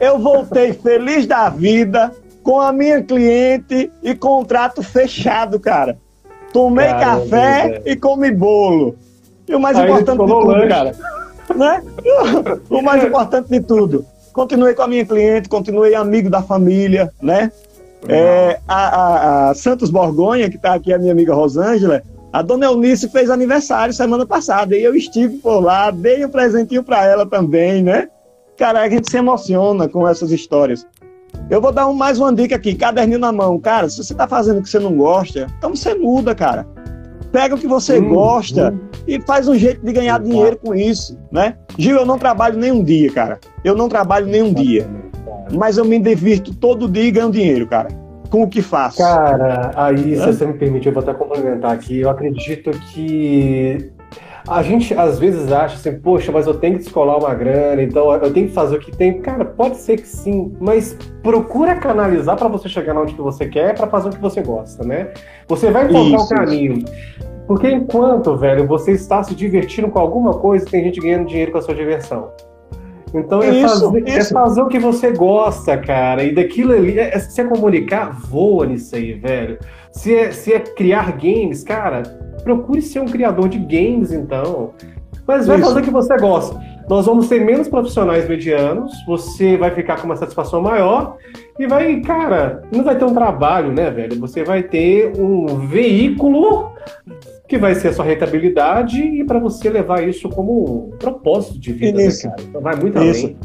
Eu 0.00 0.18
voltei 0.18 0.72
feliz 0.82 1.24
da 1.24 1.48
vida 1.48 2.12
com 2.42 2.60
a 2.60 2.72
minha 2.72 3.00
cliente 3.00 3.92
e 4.02 4.12
contrato 4.12 4.82
fechado, 4.82 5.60
cara. 5.60 5.96
Tomei 6.52 6.88
cara, 6.88 7.00
café 7.00 7.82
e 7.86 7.94
comi 7.94 8.32
bolo. 8.32 8.96
E 9.46 9.54
o 9.54 9.60
mais 9.60 9.78
Aí 9.78 9.84
importante 9.84 10.18
de 10.18 10.26
tudo, 10.26 10.46
lanche. 10.48 10.66
cara, 10.66 10.94
né? 11.54 11.82
o 12.68 12.82
mais 12.82 13.04
importante 13.04 13.48
de 13.48 13.60
tudo, 13.60 14.04
continuei 14.32 14.74
com 14.74 14.82
a 14.82 14.88
minha 14.88 15.06
cliente, 15.06 15.48
continuei 15.48 15.94
amigo 15.94 16.28
da 16.28 16.42
família, 16.42 17.12
né? 17.22 17.52
É, 18.09 18.61
a, 18.66 18.86
a, 18.86 19.50
a, 19.50 19.54
Santos 19.54 19.90
Borgonha, 19.90 20.48
que 20.48 20.57
está 20.57 20.74
aqui, 20.74 20.92
a 20.92 20.98
minha 20.98 21.12
amiga 21.12 21.34
Rosângela, 21.34 22.02
A 22.32 22.42
dona 22.42 22.66
Eunice 22.66 23.09
fez 23.09 23.30
aniversário 23.30 23.94
semana 23.94 24.26
passada 24.26 24.76
e 24.76 24.82
eu 24.82 24.94
estive 24.94 25.38
por 25.38 25.61
lá, 25.61 25.90
dei 25.90 26.24
um 26.24 26.28
presentinho 26.28 26.82
para 26.82 27.04
ela 27.04 27.26
também, 27.26 27.82
né? 27.82 28.09
Cara, 28.57 28.82
a 28.82 28.88
gente 28.88 29.11
se 29.11 29.16
emociona 29.16 29.88
com 29.88 30.07
essas 30.07 30.30
histórias. 30.30 30.86
Eu 31.50 31.61
vou 31.61 31.70
dar 31.70 31.86
um, 31.86 31.92
mais 31.92 32.18
uma 32.18 32.34
dica 32.34 32.57
aqui, 32.57 32.74
caderninho 32.74 33.18
na 33.18 33.30
mão. 33.30 33.59
Cara, 33.61 33.88
se 33.88 33.98
você 33.98 34.14
tá 34.14 34.26
fazendo 34.26 34.59
o 34.59 34.62
que 34.62 34.68
você 34.68 34.78
não 34.78 34.96
gosta, 34.96 35.46
então 35.59 35.74
você 35.74 35.94
muda, 35.94 36.34
cara. 36.34 36.66
Pega 37.30 37.54
o 37.54 37.59
que 37.59 37.66
você 37.66 37.98
hum, 37.98 38.09
gosta 38.09 38.72
hum. 38.72 38.78
e 39.07 39.20
faz 39.20 39.46
um 39.46 39.54
jeito 39.54 39.84
de 39.84 39.92
ganhar 39.92 40.18
dinheiro 40.20 40.57
com 40.57 40.74
isso, 40.74 41.18
né? 41.30 41.57
Gil, 41.76 41.96
eu 41.96 42.07
não 42.07 42.18
trabalho 42.18 42.59
nem 42.59 42.72
um 42.72 42.82
dia, 42.82 43.12
cara. 43.12 43.38
Eu 43.62 43.76
não 43.76 43.88
trabalho 43.88 44.26
nem 44.26 44.42
um 44.42 44.52
dia. 44.52 44.88
Mas 45.53 45.78
eu 45.78 45.84
me 45.84 45.99
divirto 45.99 46.55
todo 46.55 46.88
dia 46.88 47.05
e 47.05 47.11
ganho 47.11 47.30
dinheiro, 47.30 47.66
cara. 47.66 47.88
Com 48.30 48.42
o 48.42 48.49
que 48.49 48.61
faço. 48.61 48.99
Cara, 48.99 49.70
aí, 49.76 50.16
se 50.16 50.26
você 50.26 50.47
me 50.47 50.55
permite, 50.55 50.86
eu 50.86 50.92
vou 50.92 51.03
até 51.03 51.14
complementar 51.14 51.72
aqui. 51.72 52.01
Eu 52.01 52.11
acredito 52.11 52.70
que 52.92 53.92
a 54.49 54.62
gente 54.62 54.94
às 54.94 55.18
vezes 55.18 55.51
acha 55.51 55.74
assim, 55.74 55.99
poxa, 55.99 56.30
mas 56.30 56.47
eu 56.47 56.55
tenho 56.55 56.74
que 56.74 56.84
descolar 56.84 57.18
uma 57.18 57.34
grana, 57.34 57.82
então 57.82 58.12
eu 58.12 58.32
tenho 58.32 58.47
que 58.47 58.55
fazer 58.55 58.76
o 58.76 58.80
que 58.80 58.92
tem. 58.92 59.20
Cara, 59.20 59.44
pode 59.44 59.76
ser 59.76 59.97
que 59.97 60.07
sim, 60.07 60.53
mas 60.61 60.97
procura 61.22 61.74
canalizar 61.76 62.36
para 62.36 62.49
você 62.49 62.68
chegar 62.68 62.97
onde 62.97 63.14
que 63.14 63.20
você 63.20 63.47
quer, 63.47 63.74
para 63.74 63.86
fazer 63.88 64.09
o 64.09 64.12
que 64.12 64.20
você 64.20 64.42
gosta, 64.42 64.84
né? 64.84 65.09
Você 65.49 65.70
vai 65.70 65.88
encontrar 65.88 66.20
o 66.20 66.28
caminho. 66.28 66.84
Porque 67.47 67.70
enquanto, 67.70 68.36
velho, 68.36 68.66
você 68.66 68.92
está 68.92 69.22
se 69.22 69.34
divertindo 69.34 69.88
com 69.88 69.99
alguma 69.99 70.34
coisa, 70.34 70.66
tem 70.66 70.82
gente 70.82 71.01
ganhando 71.01 71.26
dinheiro 71.26 71.53
com 71.53 71.59
a 71.59 71.62
sua 71.62 71.74
diversão. 71.74 72.30
Então 73.18 73.42
é, 73.42 73.50
isso, 73.50 73.80
fazer, 73.80 74.08
é 74.08 74.18
isso. 74.18 74.30
é 74.30 74.40
fazer 74.40 74.62
o 74.62 74.68
que 74.68 74.78
você 74.78 75.12
gosta, 75.12 75.76
cara. 75.76 76.22
E 76.24 76.34
daquilo 76.34 76.72
ali, 76.72 76.98
é, 76.98 77.18
se 77.18 77.40
é 77.40 77.44
comunicar, 77.44 78.10
voa 78.10 78.66
nisso 78.66 78.94
aí, 78.94 79.12
velho. 79.14 79.58
Se 79.90 80.14
é, 80.14 80.30
se 80.32 80.52
é 80.52 80.60
criar 80.60 81.12
games, 81.12 81.62
cara, 81.62 82.02
procure 82.44 82.82
ser 82.82 83.00
um 83.00 83.06
criador 83.06 83.48
de 83.48 83.58
games, 83.58 84.12
então. 84.12 84.72
Mas 85.26 85.46
vai 85.46 85.56
Isso. 85.56 85.66
fazer 85.66 85.80
o 85.80 85.82
que 85.82 85.90
você 85.90 86.16
gosta. 86.18 86.60
Nós 86.88 87.06
vamos 87.06 87.28
ter 87.28 87.44
menos 87.44 87.66
profissionais 87.66 88.28
medianos, 88.28 88.92
você 89.06 89.56
vai 89.56 89.72
ficar 89.72 90.00
com 90.00 90.06
uma 90.06 90.14
satisfação 90.14 90.62
maior 90.62 91.16
e 91.58 91.66
vai, 91.66 92.00
cara, 92.00 92.62
não 92.70 92.84
vai 92.84 92.96
ter 92.96 93.04
um 93.04 93.12
trabalho, 93.12 93.72
né, 93.72 93.90
velho? 93.90 94.20
Você 94.20 94.44
vai 94.44 94.62
ter 94.62 95.12
um 95.18 95.66
veículo 95.66 96.70
que 97.49 97.59
vai 97.59 97.74
ser 97.74 97.88
a 97.88 97.92
sua 97.92 98.05
rentabilidade 98.05 99.01
e 99.01 99.24
para 99.24 99.38
você 99.38 99.70
levar 99.70 100.07
isso 100.07 100.28
como 100.28 100.88
um 100.88 100.97
propósito 100.99 101.59
de 101.59 101.72
vida, 101.72 101.99
né, 101.99 102.09
cara? 102.22 102.36
Então 102.42 102.61
vai 102.61 102.76
muito 102.76 103.03
isso. 103.03 103.26
além. 103.26 103.36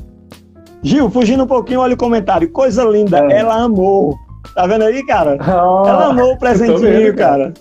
Gil, 0.83 1.09
fugindo 1.11 1.43
um 1.43 1.47
pouquinho, 1.47 1.81
olha 1.81 1.93
o 1.93 1.97
comentário. 1.97 2.49
Coisa 2.49 2.83
linda, 2.83 3.19
é. 3.31 3.39
ela 3.39 3.61
amou. 3.61 4.15
Tá 4.55 4.65
vendo 4.65 4.83
aí, 4.83 5.05
cara? 5.05 5.37
Oh, 5.39 5.87
ela 5.87 6.07
amou 6.07 6.33
o 6.33 6.37
presentinho, 6.37 6.79
vendo, 6.79 7.15
cara. 7.15 7.53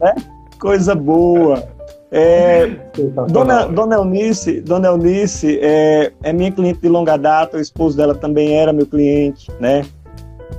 cara. 0.00 0.14
É? 0.16 0.58
Coisa 0.58 0.94
boa. 0.94 1.62
É, 2.12 2.66
dona, 3.28 3.66
dona 3.66 3.94
Eunice, 3.94 4.60
Dona 4.62 4.88
Eunice 4.88 5.60
é, 5.62 6.10
é 6.24 6.32
minha 6.32 6.50
cliente 6.50 6.80
de 6.80 6.88
longa 6.88 7.16
data, 7.16 7.56
o 7.56 7.60
esposo 7.60 7.96
dela 7.96 8.16
também 8.16 8.56
era 8.58 8.72
meu 8.72 8.84
cliente, 8.84 9.48
né? 9.60 9.84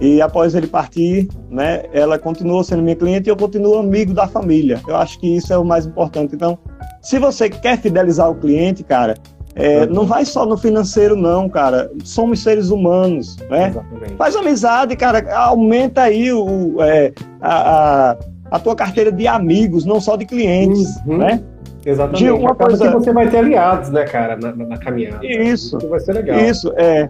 E 0.01 0.21
após 0.21 0.55
ele 0.55 0.67
partir, 0.67 1.29
né, 1.49 1.83
ela 1.93 2.17
continuou 2.17 2.63
sendo 2.63 2.81
minha 2.81 2.95
cliente 2.95 3.29
e 3.29 3.31
eu 3.31 3.37
continuo 3.37 3.77
amigo 3.77 4.13
da 4.13 4.27
família. 4.27 4.81
Eu 4.87 4.97
acho 4.97 5.19
que 5.19 5.37
isso 5.37 5.53
é 5.53 5.57
o 5.57 5.63
mais 5.63 5.85
importante. 5.85 6.35
Então, 6.35 6.57
se 7.01 7.19
você 7.19 7.47
quer 7.49 7.77
fidelizar 7.77 8.29
o 8.29 8.35
cliente, 8.35 8.83
cara, 8.83 9.15
é, 9.53 9.85
não 9.85 10.05
vai 10.05 10.25
só 10.25 10.43
no 10.45 10.57
financeiro, 10.57 11.15
não, 11.15 11.47
cara. 11.47 11.91
Somos 12.03 12.41
seres 12.41 12.71
humanos, 12.71 13.37
né? 13.49 13.67
Exatamente. 13.69 14.15
Faz 14.15 14.35
amizade, 14.35 14.95
cara. 14.95 15.35
Aumenta 15.35 16.01
aí 16.01 16.33
o, 16.33 16.81
é, 16.81 17.13
a, 17.39 18.11
a 18.11 18.17
a 18.51 18.59
tua 18.59 18.75
carteira 18.75 19.11
de 19.11 19.25
amigos, 19.25 19.85
não 19.85 20.01
só 20.01 20.17
de 20.17 20.25
clientes, 20.25 20.97
uhum. 21.07 21.17
né? 21.17 21.41
Exatamente. 21.85 22.19
Gil, 22.19 22.37
uma 22.37 22.53
coisa 22.53 22.85
que 22.85 22.93
você 22.93 23.13
vai 23.13 23.29
ter 23.29 23.37
aliados, 23.37 23.89
né, 23.89 24.03
cara, 24.03 24.35
na, 24.35 24.53
na 24.53 24.77
caminhada. 24.77 25.25
Isso. 25.25 25.77
Isso 25.77 25.89
vai 25.89 25.99
ser 26.01 26.13
legal. 26.13 26.37
Isso, 26.37 26.71
é. 26.75 27.09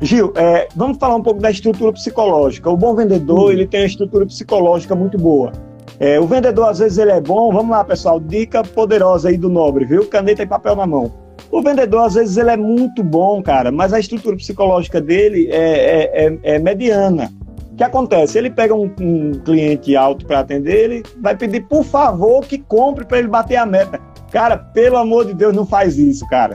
Gil, 0.00 0.32
é, 0.36 0.68
vamos 0.76 0.98
falar 0.98 1.16
um 1.16 1.22
pouco 1.22 1.40
da 1.40 1.50
estrutura 1.50 1.92
psicológica. 1.92 2.70
O 2.70 2.76
bom 2.76 2.94
vendedor, 2.94 3.46
uhum. 3.46 3.50
ele 3.50 3.66
tem 3.66 3.80
uma 3.80 3.86
estrutura 3.86 4.26
psicológica 4.26 4.94
muito 4.94 5.16
boa. 5.16 5.52
É, 5.98 6.20
o 6.20 6.26
vendedor, 6.26 6.68
às 6.68 6.78
vezes, 6.78 6.98
ele 6.98 7.12
é 7.12 7.20
bom. 7.20 7.50
Vamos 7.52 7.70
lá, 7.70 7.82
pessoal, 7.82 8.20
dica 8.20 8.62
poderosa 8.62 9.30
aí 9.30 9.38
do 9.38 9.48
nobre, 9.48 9.86
viu? 9.86 10.06
Caneta 10.06 10.42
e 10.42 10.46
papel 10.46 10.76
na 10.76 10.86
mão. 10.86 11.12
O 11.50 11.62
vendedor, 11.62 12.04
às 12.04 12.14
vezes, 12.14 12.36
ele 12.36 12.50
é 12.50 12.56
muito 12.56 13.02
bom, 13.02 13.42
cara, 13.42 13.72
mas 13.72 13.92
a 13.92 14.00
estrutura 14.00 14.36
psicológica 14.36 15.00
dele 15.00 15.48
é, 15.50 15.56
é, 15.56 16.26
é, 16.26 16.38
é 16.56 16.58
mediana. 16.58 17.32
O 17.72 17.76
que 17.76 17.84
acontece? 17.84 18.36
Ele 18.38 18.50
pega 18.50 18.74
um, 18.74 18.90
um 19.00 19.32
cliente 19.44 19.94
alto 19.96 20.26
para 20.26 20.40
atender, 20.40 20.84
ele 20.84 21.02
vai 21.20 21.36
pedir, 21.36 21.62
por 21.66 21.84
favor, 21.84 22.44
que 22.44 22.58
compre 22.58 23.04
para 23.04 23.18
ele 23.18 23.28
bater 23.28 23.56
a 23.56 23.66
meta. 23.66 24.00
Cara, 24.30 24.56
pelo 24.56 24.96
amor 24.96 25.26
de 25.26 25.34
Deus, 25.34 25.54
não 25.54 25.64
faz 25.64 25.98
isso, 25.98 26.26
cara. 26.28 26.54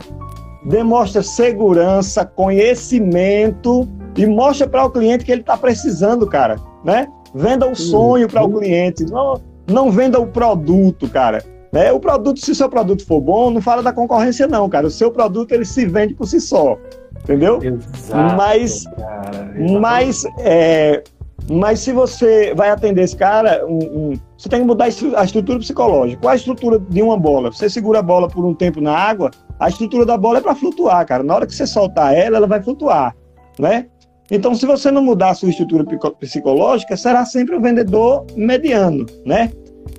Demonstra 0.64 1.24
segurança, 1.24 2.26
conhecimento 2.26 3.88
e 4.16 4.26
mostra 4.26 4.68
para 4.68 4.86
o 4.86 4.92
cliente 4.92 5.26
que 5.26 5.32
ele 5.32 5.42
está 5.42 5.58
precisando, 5.58 6.28
cara, 6.28 6.58
né? 6.84 7.08
Venda 7.34 7.68
o 7.68 7.76
sonho 7.76 8.28
para 8.28 8.44
o 8.44 8.60
cliente, 8.60 9.06
não, 9.06 9.42
não 9.68 9.90
venda 9.90 10.20
o 10.20 10.28
produto, 10.28 11.08
cara. 11.08 11.44
Né? 11.72 11.92
O 11.92 12.00
produto, 12.00 12.40
se 12.42 12.52
o 12.52 12.56
seu 12.56 12.68
produto 12.68 13.06
for 13.06 13.22
bom, 13.22 13.50
não 13.50 13.62
fala 13.62 13.82
da 13.82 13.94
concorrência 13.94 14.46
não, 14.46 14.70
cara. 14.70 14.86
O 14.86 14.92
seu 14.92 15.10
produto 15.10 15.54
ele 15.54 15.64
se 15.64 15.86
vende 15.86 16.14
por 16.14 16.28
si 16.28 16.42
só 16.42 16.78
entendeu? 17.24 17.60
Exato, 17.62 18.36
mas, 18.36 18.84
cara, 18.86 19.54
mas, 19.80 20.26
é, 20.40 21.04
mas 21.50 21.80
se 21.80 21.92
você 21.92 22.54
vai 22.54 22.70
atender 22.70 23.04
esse 23.04 23.16
cara, 23.16 23.66
um, 23.66 23.78
um, 23.78 24.14
você 24.42 24.50
tem 24.50 24.62
que 24.62 24.66
mudar 24.66 24.86
a 24.86 25.24
estrutura 25.24 25.60
psicológica. 25.60 26.20
Qual 26.20 26.32
a 26.32 26.36
estrutura 26.36 26.80
de 26.80 27.02
uma 27.04 27.16
bola? 27.16 27.52
Você 27.52 27.70
segura 27.70 28.00
a 28.00 28.02
bola 28.02 28.28
por 28.28 28.44
um 28.44 28.56
tempo 28.56 28.82
na 28.82 28.92
água, 28.92 29.30
a 29.60 29.70
estrutura 29.70 30.04
da 30.04 30.18
bola 30.18 30.40
é 30.40 30.42
para 30.42 30.56
flutuar, 30.56 31.06
cara. 31.06 31.22
Na 31.22 31.36
hora 31.36 31.46
que 31.46 31.54
você 31.54 31.68
soltar 31.68 32.16
ela, 32.16 32.38
ela 32.38 32.48
vai 32.48 32.60
flutuar, 32.60 33.16
né? 33.60 33.86
Então, 34.32 34.56
se 34.56 34.66
você 34.66 34.90
não 34.90 35.04
mudar 35.04 35.30
a 35.30 35.34
sua 35.36 35.50
estrutura 35.50 35.86
psicológica, 36.20 36.98
será 36.98 37.24
sempre 37.24 37.56
um 37.56 37.62
vendedor 37.62 38.26
mediano, 38.36 39.06
né? 39.26 39.52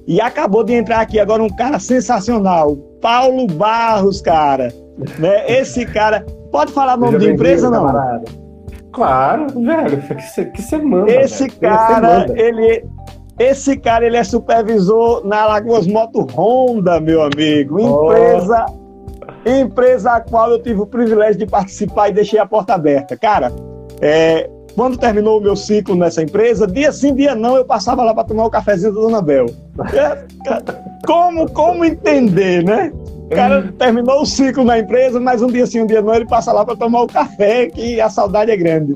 E 0.09 0.20
acabou 0.20 0.64
de 0.64 0.72
entrar 0.72 1.03
aqui 1.03 1.20
agora 1.20 1.43
um 1.43 1.51
cara 1.55 1.78
sensacional, 1.78 2.74
Paulo 3.01 3.47
Barros, 3.47 4.20
cara. 4.20 4.74
Né? 5.18 5.61
Esse 5.61 5.86
cara, 5.86 6.24
Pode 6.51 6.70
falar 6.72 6.99
o 6.99 7.01
nome 7.01 7.18
da 7.18 7.30
empresa, 7.30 7.70
não? 7.70 7.86
Camarada. 7.86 8.24
Claro, 8.93 9.47
velho, 9.59 10.03
que, 10.03 10.45
que 10.45 10.62
semana. 10.62 11.11
Esse 11.11 11.49
velho. 11.49 11.61
cara, 11.61 12.26
ele, 12.38 12.84
esse 13.39 13.76
cara, 13.76 14.07
ele 14.07 14.16
é 14.16 14.24
supervisor 14.24 15.26
na 15.26 15.47
Lagoas 15.47 15.87
Moto 15.87 16.26
Honda, 16.35 17.01
meu 17.01 17.22
amigo. 17.22 17.80
Empresa, 17.80 18.66
oh. 18.68 19.51
empresa 19.51 20.12
a 20.12 20.20
qual 20.20 20.51
eu 20.51 20.62
tive 20.62 20.80
o 20.80 20.87
privilégio 20.87 21.39
de 21.39 21.47
participar 21.47 22.11
e 22.11 22.12
deixei 22.12 22.39
a 22.39 22.47
porta 22.47 22.74
aberta. 22.74 23.16
Cara, 23.16 23.53
é, 24.01 24.49
quando 24.74 24.99
terminou 24.99 25.39
o 25.39 25.43
meu 25.43 25.57
ciclo 25.57 25.95
nessa 25.95 26.22
empresa, 26.22 26.66
dia 26.66 26.93
sim, 26.93 27.14
dia 27.14 27.35
não, 27.35 27.57
eu 27.57 27.64
passava 27.64 28.03
lá 28.03 28.14
para 28.14 28.24
tomar 28.24 28.47
o 28.47 28.51
cafezinho 28.51 28.95
da 28.95 29.01
Dona 29.01 29.22
Bel. 29.22 29.47
É, 29.95 30.24
como, 31.07 31.51
como 31.51 31.85
entender, 31.85 32.62
né? 32.64 32.93
O 33.26 33.35
cara 33.35 33.72
terminou 33.78 34.20
o 34.20 34.26
ciclo 34.26 34.62
na 34.62 34.78
empresa, 34.78 35.18
mas 35.18 35.41
um 35.41 35.47
dia 35.47 35.66
sim, 35.66 35.80
um 35.80 35.87
dia 35.87 36.03
não, 36.03 36.14
ele 36.14 36.26
passa 36.26 36.53
lá 36.53 36.64
para 36.64 36.76
tomar 36.76 37.03
o 37.03 37.07
café, 37.07 37.66
que 37.66 37.99
a 37.99 38.11
saudade 38.11 38.51
é 38.51 38.57
grande. 38.57 38.95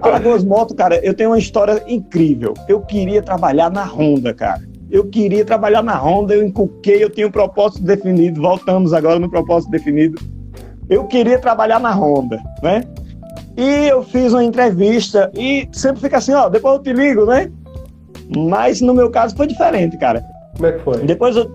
Alagoas 0.00 0.44
Moto, 0.44 0.74
cara, 0.74 0.96
eu 1.04 1.14
tenho 1.14 1.30
uma 1.30 1.38
história 1.38 1.82
incrível. 1.86 2.54
Eu 2.68 2.80
queria 2.80 3.22
trabalhar 3.22 3.70
na 3.70 3.84
Honda, 3.84 4.34
cara. 4.34 4.62
Eu 4.90 5.06
queria 5.06 5.44
trabalhar 5.44 5.82
na 5.82 5.96
Honda, 5.96 6.34
eu 6.34 6.44
encuquei, 6.44 7.02
eu 7.02 7.10
tinha 7.10 7.26
um 7.26 7.30
propósito 7.30 7.82
definido. 7.82 8.40
Voltamos 8.40 8.92
agora 8.92 9.18
no 9.18 9.30
propósito 9.30 9.70
definido. 9.70 10.20
Eu 10.88 11.04
queria 11.04 11.38
trabalhar 11.38 11.78
na 11.78 11.92
Honda, 11.92 12.42
né? 12.62 12.82
E 13.56 13.86
eu 13.86 14.02
fiz 14.02 14.32
uma 14.32 14.42
entrevista 14.42 15.30
e 15.34 15.68
sempre 15.72 16.00
fica 16.00 16.18
assim, 16.18 16.32
ó, 16.32 16.48
depois 16.48 16.74
eu 16.74 16.82
te 16.82 16.92
ligo, 16.92 17.24
né? 17.24 17.50
Mas 18.36 18.80
no 18.80 18.92
meu 18.92 19.10
caso 19.10 19.36
foi 19.36 19.46
diferente, 19.46 19.96
cara. 19.96 20.24
Como 20.56 20.66
é 20.66 20.72
que 20.72 20.82
foi? 20.82 20.98
Depois 20.98 21.36
eu, 21.36 21.50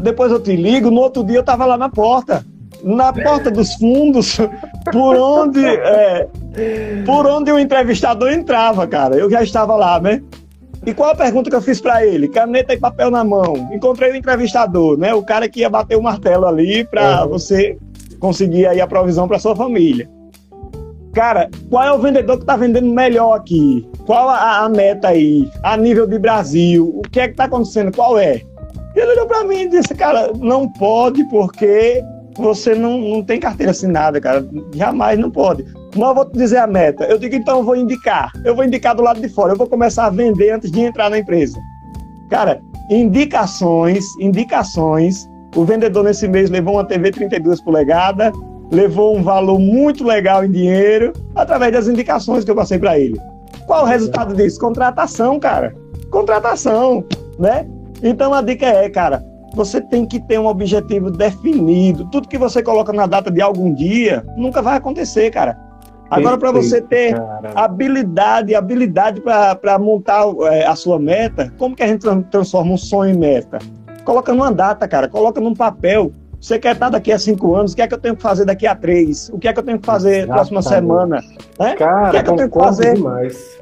depois 0.00 0.30
eu 0.30 0.40
te 0.40 0.54
ligo, 0.54 0.90
no 0.90 1.00
outro 1.00 1.24
dia 1.24 1.38
eu 1.38 1.44
tava 1.44 1.64
lá 1.64 1.78
na 1.78 1.88
porta. 1.88 2.44
Na 2.82 3.12
porta 3.12 3.50
dos 3.50 3.74
fundos, 3.74 4.38
por 4.92 5.16
onde 5.16 5.64
é, 5.64 6.28
por 7.04 7.26
onde 7.26 7.50
o 7.50 7.58
entrevistador 7.58 8.32
entrava, 8.32 8.86
cara. 8.86 9.16
Eu 9.16 9.30
já 9.30 9.42
estava 9.42 9.74
lá, 9.76 10.00
né? 10.00 10.22
E 10.86 10.94
qual 10.94 11.10
a 11.10 11.14
pergunta 11.14 11.50
que 11.50 11.56
eu 11.56 11.62
fiz 11.62 11.80
para 11.80 12.06
ele? 12.06 12.28
Caneta 12.28 12.72
e 12.72 12.78
papel 12.78 13.10
na 13.10 13.24
mão. 13.24 13.68
Encontrei 13.72 14.12
o 14.12 14.16
entrevistador, 14.16 14.96
né? 14.96 15.12
O 15.12 15.22
cara 15.22 15.48
que 15.48 15.60
ia 15.60 15.68
bater 15.68 15.96
o 15.96 16.02
martelo 16.02 16.46
ali 16.46 16.84
para 16.84 17.24
uhum. 17.24 17.30
você 17.30 17.76
conseguir 18.20 18.66
aí 18.66 18.80
a 18.80 18.86
provisão 18.86 19.26
para 19.26 19.38
sua 19.38 19.54
família. 19.54 20.08
Cara, 21.12 21.50
qual 21.68 21.84
é 21.84 21.92
o 21.92 21.98
vendedor 21.98 22.36
que 22.36 22.42
está 22.42 22.56
vendendo 22.56 22.88
melhor 22.92 23.34
aqui? 23.34 23.86
Qual 24.06 24.28
a, 24.28 24.64
a, 24.64 24.68
meta 24.68 25.08
aí? 25.08 25.50
A 25.62 25.76
nível 25.76 26.06
de 26.06 26.18
Brasil? 26.18 26.92
O 26.96 27.02
que 27.02 27.20
é 27.20 27.26
que 27.26 27.32
está 27.32 27.44
acontecendo? 27.44 27.92
Qual 27.92 28.18
é? 28.18 28.42
Ele 28.94 29.12
olhou 29.12 29.26
para 29.26 29.44
mim 29.44 29.62
e 29.62 29.68
disse, 29.68 29.94
cara, 29.94 30.30
não 30.38 30.70
pode 30.72 31.24
porque 31.24 32.02
você 32.38 32.74
não, 32.74 32.98
não 32.98 33.22
tem 33.22 33.40
carteira 33.40 33.72
assinada, 33.72 34.20
cara. 34.20 34.48
Jamais 34.74 35.18
não 35.18 35.30
pode. 35.30 35.64
Mas 35.96 36.08
eu 36.08 36.14
vou 36.14 36.24
te 36.24 36.38
dizer 36.38 36.58
a 36.58 36.66
meta. 36.66 37.04
Eu 37.04 37.18
digo, 37.18 37.34
então 37.34 37.58
eu 37.58 37.64
vou 37.64 37.76
indicar. 37.76 38.32
Eu 38.44 38.54
vou 38.54 38.64
indicar 38.64 38.94
do 38.94 39.02
lado 39.02 39.20
de 39.20 39.28
fora. 39.28 39.52
Eu 39.52 39.56
vou 39.56 39.66
começar 39.66 40.06
a 40.06 40.10
vender 40.10 40.50
antes 40.50 40.70
de 40.70 40.80
entrar 40.80 41.10
na 41.10 41.18
empresa. 41.18 41.58
Cara, 42.30 42.60
indicações, 42.90 44.04
indicações. 44.20 45.28
O 45.56 45.64
vendedor 45.64 46.04
nesse 46.04 46.28
mês 46.28 46.50
levou 46.50 46.74
uma 46.74 46.84
TV 46.84 47.10
32 47.10 47.60
polegadas, 47.60 48.32
levou 48.70 49.16
um 49.16 49.22
valor 49.22 49.58
muito 49.58 50.04
legal 50.04 50.44
em 50.44 50.50
dinheiro 50.50 51.12
através 51.34 51.72
das 51.72 51.88
indicações 51.88 52.44
que 52.44 52.50
eu 52.50 52.54
passei 52.54 52.78
para 52.78 52.98
ele. 52.98 53.18
Qual 53.66 53.84
o 53.84 53.86
resultado 53.86 54.34
disso? 54.34 54.60
Contratação, 54.60 55.40
cara. 55.40 55.74
Contratação, 56.10 57.04
né? 57.38 57.66
Então 58.02 58.32
a 58.32 58.42
dica 58.42 58.66
é, 58.66 58.88
cara, 58.88 59.24
você 59.54 59.80
tem 59.80 60.06
que 60.06 60.20
ter 60.20 60.38
um 60.38 60.46
objetivo 60.46 61.10
definido. 61.10 62.04
Tudo 62.10 62.28
que 62.28 62.38
você 62.38 62.62
coloca 62.62 62.92
na 62.92 63.06
data 63.06 63.30
de 63.30 63.40
algum 63.40 63.72
dia 63.72 64.24
nunca 64.36 64.62
vai 64.62 64.76
acontecer, 64.76 65.30
cara. 65.30 65.58
Agora, 66.10 66.38
para 66.38 66.50
você 66.50 66.80
ter 66.80 67.14
cara. 67.14 67.52
habilidade, 67.54 68.54
habilidade 68.54 69.20
para 69.20 69.78
montar 69.78 70.24
é, 70.50 70.66
a 70.66 70.74
sua 70.74 70.98
meta, 70.98 71.52
como 71.58 71.76
que 71.76 71.82
a 71.82 71.86
gente 71.86 72.06
transforma 72.30 72.72
um 72.72 72.78
sonho 72.78 73.14
em 73.14 73.18
meta? 73.18 73.58
Coloca 74.04 74.32
numa 74.32 74.50
data, 74.50 74.88
cara, 74.88 75.06
coloca 75.08 75.40
num 75.40 75.54
papel. 75.54 76.10
Você 76.40 76.58
quer 76.58 76.74
estar 76.74 76.88
daqui 76.88 77.12
a 77.12 77.18
cinco 77.18 77.54
anos, 77.54 77.72
o 77.72 77.76
que 77.76 77.82
é 77.82 77.86
que 77.86 77.92
eu 77.92 77.98
tenho 77.98 78.16
que 78.16 78.22
fazer 78.22 78.44
daqui 78.44 78.66
a 78.66 78.74
três? 78.74 79.28
O 79.30 79.38
que 79.38 79.48
é 79.48 79.52
que 79.52 79.58
eu 79.58 79.62
tenho 79.62 79.78
que 79.78 79.84
fazer 79.84 80.26
na 80.26 80.34
próxima 80.34 80.62
semana? 80.62 81.20
Né? 81.58 81.74
Cara, 81.74 82.08
o 82.08 82.10
que 82.12 82.16
é 82.16 82.22
que 82.22 82.30
eu 82.30 82.36
tenho 82.36 82.50
que 82.50 82.58
fazer? 82.58 82.94
Demais. 82.94 83.58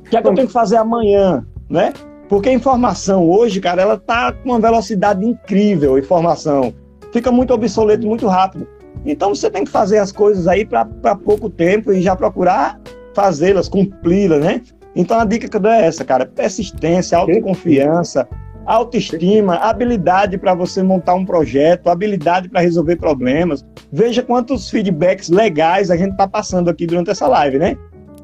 O 0.00 0.10
que 0.10 0.16
é 0.16 0.22
que 0.22 0.28
eu 0.28 0.34
tenho 0.34 0.46
que 0.46 0.52
fazer 0.52 0.76
amanhã? 0.76 1.46
Né? 1.70 1.92
Porque 2.28 2.48
a 2.48 2.52
informação 2.52 3.28
hoje, 3.28 3.60
cara, 3.60 3.82
ela 3.82 3.98
tá 3.98 4.32
com 4.32 4.50
uma 4.50 4.60
velocidade 4.60 5.24
incrível, 5.24 5.94
a 5.94 5.98
informação. 5.98 6.74
Fica 7.12 7.30
muito 7.30 7.54
obsoleto 7.54 8.06
muito 8.06 8.26
rápido. 8.26 8.66
Então 9.04 9.34
você 9.34 9.48
tem 9.48 9.64
que 9.64 9.70
fazer 9.70 9.98
as 9.98 10.10
coisas 10.10 10.48
aí 10.48 10.64
para 10.64 10.84
pouco 11.14 11.48
tempo 11.48 11.92
e 11.92 12.02
já 12.02 12.16
procurar 12.16 12.80
fazê-las, 13.14 13.68
cumpri-las, 13.68 14.40
né? 14.40 14.60
Então 14.94 15.18
a 15.18 15.24
dica 15.24 15.48
que 15.48 15.56
eu 15.56 15.60
dou 15.60 15.70
é 15.70 15.86
essa, 15.86 16.04
cara: 16.04 16.26
persistência, 16.26 17.16
autoconfiança, 17.16 18.28
autoestima, 18.64 19.56
habilidade 19.56 20.36
para 20.36 20.54
você 20.54 20.82
montar 20.82 21.14
um 21.14 21.24
projeto, 21.24 21.88
habilidade 21.88 22.48
para 22.48 22.60
resolver 22.60 22.96
problemas. 22.96 23.64
Veja 23.92 24.22
quantos 24.22 24.68
feedbacks 24.68 25.28
legais 25.28 25.90
a 25.90 25.96
gente 25.96 26.12
está 26.12 26.26
passando 26.26 26.68
aqui 26.68 26.86
durante 26.86 27.10
essa 27.10 27.28
live, 27.28 27.58
né? 27.58 27.76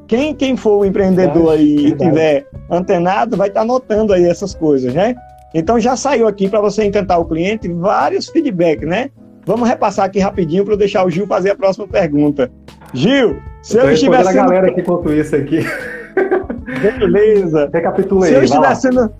Quem, 0.07 0.35
quem 0.35 0.57
for 0.57 0.79
o 0.79 0.85
empreendedor 0.85 1.53
aí 1.53 1.87
e 1.87 1.95
tiver 1.95 2.45
antenado, 2.69 3.37
vai 3.37 3.47
estar 3.47 3.61
tá 3.61 3.65
notando 3.65 4.13
aí 4.13 4.25
essas 4.25 4.53
coisas, 4.53 4.93
né? 4.93 5.15
Então 5.53 5.79
já 5.79 5.95
saiu 5.95 6.27
aqui 6.27 6.49
para 6.49 6.59
você 6.59 6.83
encantar 6.83 7.19
o 7.19 7.25
cliente 7.25 7.67
vários 7.71 8.27
feedbacks, 8.27 8.87
né? 8.87 9.09
Vamos 9.45 9.67
repassar 9.67 10.05
aqui 10.05 10.19
rapidinho 10.19 10.65
para 10.65 10.75
deixar 10.75 11.05
o 11.05 11.09
Gil 11.09 11.27
fazer 11.27 11.51
a 11.51 11.55
próxima 11.55 11.87
pergunta. 11.87 12.51
Gil, 12.93 13.37
se 13.61 13.77
eu, 13.77 13.83
eu 13.83 13.93
estiver 13.93 14.23
sendo... 14.23 14.29
a 14.29 14.33
galera 14.33 14.73
que 14.73 14.81
contou 14.81 15.13
isso 15.13 15.35
aqui. 15.35 15.59
Beleza. 16.81 17.69
Recapitula 17.73 18.25
aí. 18.25 18.31
Se 18.31 18.37
eu 18.37 18.43
estiver 18.43 18.75
sendo 18.75 19.11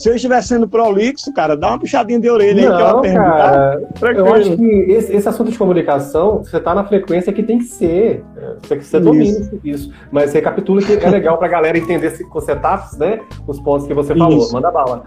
se 0.00 0.08
eu 0.08 0.14
estiver 0.14 0.42
sendo 0.42 0.66
prolixo, 0.66 1.30
cara, 1.34 1.54
dá 1.54 1.68
uma 1.68 1.78
puxadinha 1.78 2.18
de 2.18 2.30
orelha 2.30 2.70
Não, 2.70 2.72
aí 2.72 2.76
que 2.76 2.82
eu 2.82 2.98
atendo, 2.98 3.14
cara, 3.16 3.82
tá? 4.00 4.12
Eu 4.12 4.34
acho 4.34 4.56
que 4.56 4.64
esse, 4.64 5.14
esse, 5.14 5.28
assunto 5.28 5.50
de 5.50 5.58
comunicação, 5.58 6.38
você 6.38 6.58
tá 6.58 6.74
na 6.74 6.84
frequência 6.84 7.30
que 7.34 7.42
tem 7.42 7.58
que 7.58 7.64
ser. 7.64 8.24
Você, 8.62 8.80
você 8.80 8.98
domina 8.98 9.24
isso. 9.24 9.60
isso. 9.62 9.92
Mas 10.10 10.32
recapitula 10.32 10.80
que 10.80 10.94
é 10.94 11.10
legal 11.10 11.36
pra 11.36 11.48
galera 11.48 11.76
entender 11.76 12.06
esse, 12.06 12.24
com 12.24 12.40
setups, 12.40 12.96
né? 12.96 13.20
Os 13.46 13.60
pontos 13.60 13.86
que 13.86 13.92
você 13.92 14.14
falou. 14.14 14.38
Isso. 14.38 14.54
Manda 14.54 14.70
bala. 14.70 15.04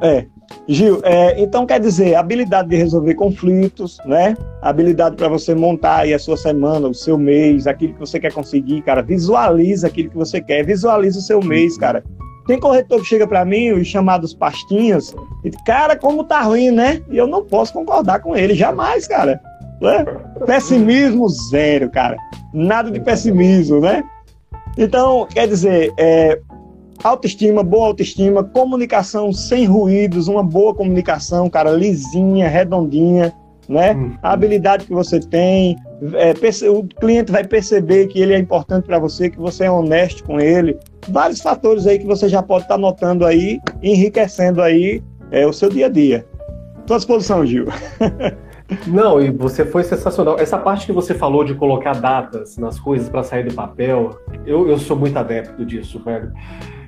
É. 0.00 0.24
Gil, 0.66 1.00
é, 1.04 1.38
então 1.38 1.66
quer 1.66 1.78
dizer, 1.78 2.14
habilidade 2.14 2.70
de 2.70 2.76
resolver 2.76 3.14
conflitos, 3.14 3.98
né? 4.06 4.34
Habilidade 4.62 5.16
para 5.16 5.28
você 5.28 5.54
montar 5.54 5.98
aí 5.98 6.14
a 6.14 6.18
sua 6.18 6.38
semana, 6.38 6.88
o 6.88 6.94
seu 6.94 7.18
mês, 7.18 7.66
aquilo 7.66 7.92
que 7.92 8.00
você 8.00 8.18
quer 8.18 8.32
conseguir, 8.32 8.80
cara. 8.80 9.02
Visualiza 9.02 9.86
aquilo 9.86 10.08
que 10.08 10.16
você 10.16 10.40
quer, 10.40 10.64
visualiza 10.64 11.18
o 11.18 11.22
seu 11.22 11.42
mês, 11.42 11.76
cara. 11.76 12.02
Tem 12.48 12.58
corretor 12.58 13.02
que 13.02 13.06
chega 13.06 13.26
para 13.26 13.44
mim, 13.44 13.72
os 13.72 13.86
chamados 13.86 14.32
pastinhas, 14.32 15.14
e 15.44 15.50
cara, 15.66 15.94
como 15.94 16.24
tá 16.24 16.40
ruim, 16.40 16.70
né? 16.70 17.02
E 17.10 17.18
eu 17.18 17.26
não 17.26 17.44
posso 17.44 17.74
concordar 17.74 18.20
com 18.20 18.34
ele, 18.34 18.54
jamais, 18.54 19.06
cara. 19.06 19.38
Né? 19.82 20.02
Pessimismo 20.46 21.28
zero, 21.28 21.90
cara. 21.90 22.16
Nada 22.54 22.90
de 22.90 23.00
pessimismo, 23.00 23.80
né? 23.80 24.02
Então, 24.78 25.26
quer 25.30 25.46
dizer, 25.46 25.92
é, 25.98 26.40
autoestima, 27.04 27.62
boa 27.62 27.88
autoestima, 27.88 28.42
comunicação 28.42 29.30
sem 29.30 29.66
ruídos, 29.66 30.26
uma 30.26 30.42
boa 30.42 30.74
comunicação, 30.74 31.50
cara, 31.50 31.70
lisinha, 31.70 32.48
redondinha, 32.48 33.30
né? 33.68 33.94
Hum. 33.94 34.14
A 34.22 34.32
habilidade 34.32 34.86
que 34.86 34.92
você 34.92 35.20
tem, 35.20 35.76
é, 36.14 36.32
o 36.68 36.84
cliente 36.84 37.30
vai 37.30 37.44
perceber 37.44 38.06
que 38.06 38.20
ele 38.20 38.32
é 38.32 38.38
importante 38.38 38.86
para 38.86 38.98
você, 38.98 39.28
que 39.28 39.38
você 39.38 39.64
é 39.64 39.70
honesto 39.70 40.24
com 40.24 40.40
ele. 40.40 40.78
Vários 41.08 41.40
fatores 41.40 41.86
aí 41.86 41.98
que 41.98 42.06
você 42.06 42.28
já 42.28 42.42
pode 42.42 42.64
estar 42.64 42.76
tá 42.76 42.80
notando 42.80 43.26
aí, 43.26 43.60
enriquecendo 43.82 44.62
aí 44.62 45.02
é, 45.30 45.46
o 45.46 45.52
seu 45.52 45.68
dia 45.68 45.86
a 45.86 45.88
dia. 45.88 46.26
Estou 46.80 46.94
à 46.94 46.98
disposição, 46.98 47.44
Gil. 47.44 47.66
Não, 48.86 49.20
e 49.20 49.30
você 49.30 49.64
foi 49.64 49.82
sensacional. 49.82 50.38
Essa 50.38 50.58
parte 50.58 50.86
que 50.86 50.92
você 50.92 51.14
falou 51.14 51.42
de 51.42 51.54
colocar 51.54 51.94
datas 51.94 52.56
nas 52.58 52.78
coisas 52.78 53.08
para 53.08 53.22
sair 53.22 53.44
do 53.44 53.54
papel, 53.54 54.18
eu, 54.46 54.68
eu 54.68 54.78
sou 54.78 54.96
muito 54.96 55.16
adepto 55.18 55.64
disso, 55.64 56.00
velho. 56.04 56.32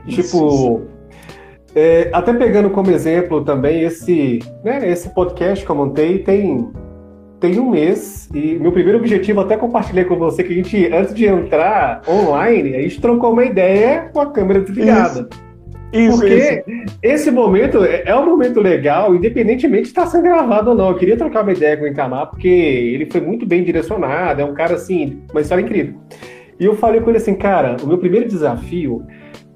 Tipo. 0.07 0.83
É, 1.75 2.11
até 2.13 2.33
pegando 2.33 2.71
como 2.71 2.91
exemplo 2.91 3.45
também 3.45 3.83
esse, 3.83 4.41
né, 4.65 4.89
esse 4.89 5.09
podcast 5.15 5.65
que 5.65 5.71
eu 5.71 5.77
montei 5.77 6.19
tem 6.19 6.69
tem 7.39 7.59
um 7.59 7.71
mês 7.71 8.29
e 8.35 8.59
meu 8.59 8.73
primeiro 8.73 8.99
objetivo 8.99 9.41
até 9.41 9.57
compartilhei 9.57 10.05
com 10.05 10.17
você 10.17 10.43
que 10.43 10.53
a 10.53 10.57
gente 10.57 10.93
antes 10.93 11.15
de 11.15 11.27
entrar 11.27 12.03
online 12.07 12.75
a 12.75 12.83
gente 12.83 13.01
trocou 13.01 13.33
uma 13.33 13.45
ideia 13.45 14.11
com 14.13 14.21
a 14.21 14.27
câmera 14.27 14.61
desligada. 14.61 15.29
Isso. 15.31 15.51
Isso, 15.93 16.19
Porque 16.19 16.63
isso. 16.67 16.99
esse 17.03 17.31
momento 17.31 17.85
é, 17.85 18.05
é 18.07 18.17
um 18.17 18.25
momento 18.25 18.61
legal, 18.61 19.15
independentemente 19.15 19.85
de 19.85 19.89
estar 19.89 20.07
sendo 20.07 20.23
gravado 20.23 20.71
ou 20.71 20.77
não. 20.77 20.91
Eu 20.91 20.95
queria 20.97 21.17
trocar 21.17 21.43
uma 21.43 21.53
ideia 21.53 21.77
com 21.77 21.85
o 21.85 21.89
Encamar, 21.89 22.31
porque 22.31 22.49
ele 22.49 23.07
foi 23.11 23.21
muito 23.21 23.45
bem 23.45 23.65
direcionado, 23.65 24.41
é 24.41 24.45
um 24.45 24.55
cara 24.55 24.75
assim, 24.75 25.21
uma 25.33 25.41
história 25.41 25.63
incrível. 25.63 25.95
E 26.61 26.65
eu 26.65 26.77
falei 26.77 27.01
com 27.01 27.11
ele 27.11 27.19
assim, 27.19 27.35
cara, 27.35 27.77
o 27.83 27.87
meu 27.87 27.99
primeiro 27.99 28.29
desafio 28.29 29.05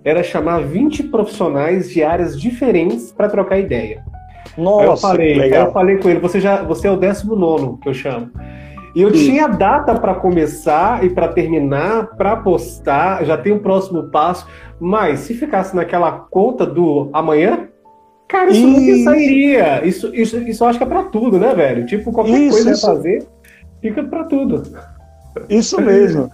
era 0.04 0.22
chamar 0.22 0.60
20 0.60 1.04
profissionais 1.04 1.90
de 1.90 2.02
áreas 2.02 2.38
diferentes 2.38 3.10
para 3.10 3.28
trocar 3.28 3.58
ideia. 3.58 4.04
Nossa, 4.56 4.82
aí 4.82 4.86
eu 4.86 4.96
falei, 4.96 5.40
aí 5.40 5.54
eu 5.54 5.72
falei 5.72 5.96
com 5.96 6.08
ele, 6.08 6.20
você 6.20 6.38
já, 6.40 6.62
você 6.62 6.86
é 6.86 6.90
o 6.90 6.96
19 6.96 7.80
que 7.80 7.88
eu 7.88 7.94
chamo. 7.94 8.30
E 8.94 9.02
eu 9.02 9.12
Sim. 9.12 9.30
tinha 9.30 9.48
data 9.48 9.94
para 9.96 10.14
começar 10.14 11.04
e 11.04 11.10
para 11.10 11.26
terminar, 11.28 12.14
para 12.16 12.36
postar, 12.36 13.24
já 13.24 13.36
tem 13.36 13.52
o 13.52 13.58
próximo 13.58 14.04
passo, 14.04 14.46
mas 14.78 15.20
se 15.20 15.34
ficasse 15.34 15.74
naquela 15.74 16.12
conta 16.12 16.64
do 16.64 17.08
amanhã, 17.12 17.68
cara, 18.28 18.50
isso, 18.52 18.60
isso. 18.60 18.80
nunca 18.80 19.10
sairia. 19.10 19.84
Isso, 19.84 20.14
isso, 20.14 20.38
isso 20.38 20.62
eu 20.62 20.68
acho 20.68 20.78
que 20.78 20.84
é 20.84 20.88
para 20.88 21.02
tudo, 21.04 21.40
né, 21.40 21.52
velho? 21.54 21.86
Tipo, 21.86 22.12
qualquer 22.12 22.38
isso, 22.38 22.52
coisa 22.52 22.70
isso. 22.70 22.88
a 22.88 22.94
fazer, 22.94 23.26
fica 23.80 24.04
para 24.04 24.24
tudo. 24.24 24.62
Isso 25.48 25.80
mesmo. 25.80 26.30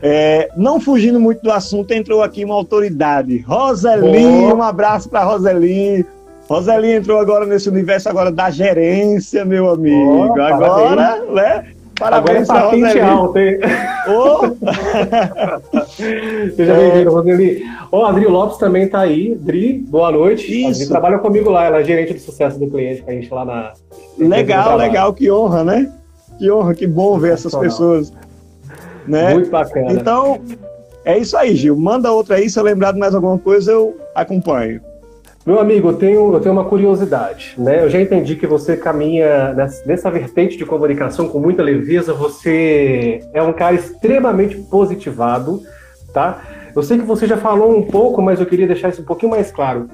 É, 0.00 0.48
não 0.56 0.80
fugindo 0.80 1.18
muito 1.18 1.42
do 1.42 1.50
assunto, 1.50 1.92
entrou 1.92 2.22
aqui 2.22 2.44
uma 2.44 2.54
autoridade. 2.54 3.38
Roseli, 3.38 4.24
oh. 4.24 4.54
um 4.56 4.62
abraço 4.62 5.08
para 5.08 5.24
Roseli. 5.24 6.06
Roseli 6.48 6.92
entrou 6.92 7.18
agora 7.18 7.46
nesse 7.46 7.68
universo 7.68 8.08
agora 8.08 8.30
da 8.30 8.50
gerência, 8.50 9.44
meu 9.44 9.70
amigo. 9.70 10.34
Oh, 10.36 10.40
agora, 10.40 11.24
né? 11.32 11.66
Parabéns 11.98 12.50
agora 12.50 12.76
é 12.76 13.00
alta, 13.00 13.40
hein? 13.40 13.58
Oh. 14.08 14.56
Seja 16.56 16.72
é... 16.72 16.90
bem-vindo, 16.90 17.12
Roseli. 17.12 17.62
Ó, 17.90 18.00
oh, 18.00 18.04
Adri 18.06 18.26
Lopes 18.26 18.58
também 18.58 18.84
está 18.84 19.00
aí. 19.00 19.34
Dri, 19.34 19.78
boa 19.88 20.10
noite. 20.10 20.50
Isso. 20.50 20.82
Adri 20.82 20.88
trabalha 20.88 21.18
comigo 21.18 21.50
lá, 21.50 21.66
ela 21.66 21.80
é 21.80 21.84
gerente 21.84 22.14
de 22.14 22.20
sucesso 22.20 22.58
do 22.58 22.68
cliente, 22.68 23.02
com 23.02 23.10
a 23.10 23.14
gente 23.14 23.32
lá 23.32 23.44
na. 23.44 23.72
Legal, 24.18 24.76
legal, 24.76 25.12
que 25.12 25.30
honra, 25.30 25.62
né? 25.62 25.92
Que 26.38 26.50
honra, 26.50 26.74
que 26.74 26.86
bom 26.86 27.18
ver 27.18 27.34
essas 27.34 27.54
pessoas. 27.54 28.12
Né? 29.06 29.34
Muito 29.34 29.50
bacana. 29.50 29.92
Então, 29.92 30.40
é 31.04 31.18
isso 31.18 31.36
aí, 31.36 31.54
Gil. 31.54 31.76
Manda 31.76 32.12
outra 32.12 32.36
aí, 32.36 32.48
se 32.48 32.58
eu 32.58 32.62
lembrar 32.62 32.92
de 32.92 32.98
mais 32.98 33.14
alguma 33.14 33.38
coisa, 33.38 33.72
eu 33.72 33.96
acompanho. 34.14 34.80
Meu 35.44 35.58
amigo, 35.58 35.88
eu 35.88 35.94
tenho, 35.94 36.32
eu 36.32 36.40
tenho 36.40 36.52
uma 36.52 36.64
curiosidade, 36.64 37.54
né? 37.58 37.82
Eu 37.82 37.90
já 37.90 38.00
entendi 38.00 38.36
que 38.36 38.46
você 38.46 38.76
caminha 38.76 39.52
nessa, 39.52 39.84
nessa 39.84 40.08
vertente 40.08 40.56
de 40.56 40.64
comunicação 40.64 41.28
com 41.28 41.40
muita 41.40 41.64
leveza, 41.64 42.14
você 42.14 43.20
é 43.34 43.42
um 43.42 43.52
cara 43.52 43.74
extremamente 43.74 44.56
positivado, 44.56 45.60
tá? 46.14 46.40
Eu 46.76 46.82
sei 46.84 46.96
que 46.96 47.04
você 47.04 47.26
já 47.26 47.36
falou 47.36 47.76
um 47.76 47.82
pouco, 47.82 48.22
mas 48.22 48.38
eu 48.38 48.46
queria 48.46 48.68
deixar 48.68 48.90
isso 48.90 49.02
um 49.02 49.04
pouquinho 49.04 49.32
mais 49.32 49.50
claro. 49.50 49.88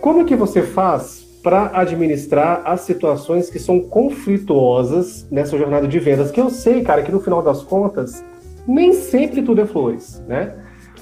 Como 0.00 0.24
que 0.24 0.36
você 0.36 0.62
faz 0.62 1.26
para 1.42 1.70
administrar 1.74 2.62
as 2.64 2.82
situações 2.82 3.48
que 3.48 3.58
são 3.58 3.80
conflituosas 3.80 5.26
nessa 5.30 5.56
jornada 5.56 5.88
de 5.88 5.98
vendas. 5.98 6.30
Que 6.30 6.40
eu 6.40 6.50
sei, 6.50 6.82
cara, 6.82 7.02
que 7.02 7.10
no 7.10 7.20
final 7.20 7.42
das 7.42 7.62
contas, 7.62 8.24
nem 8.66 8.92
sempre 8.92 9.42
tudo 9.42 9.60
é 9.60 9.66
flores, 9.66 10.22
né? 10.28 10.54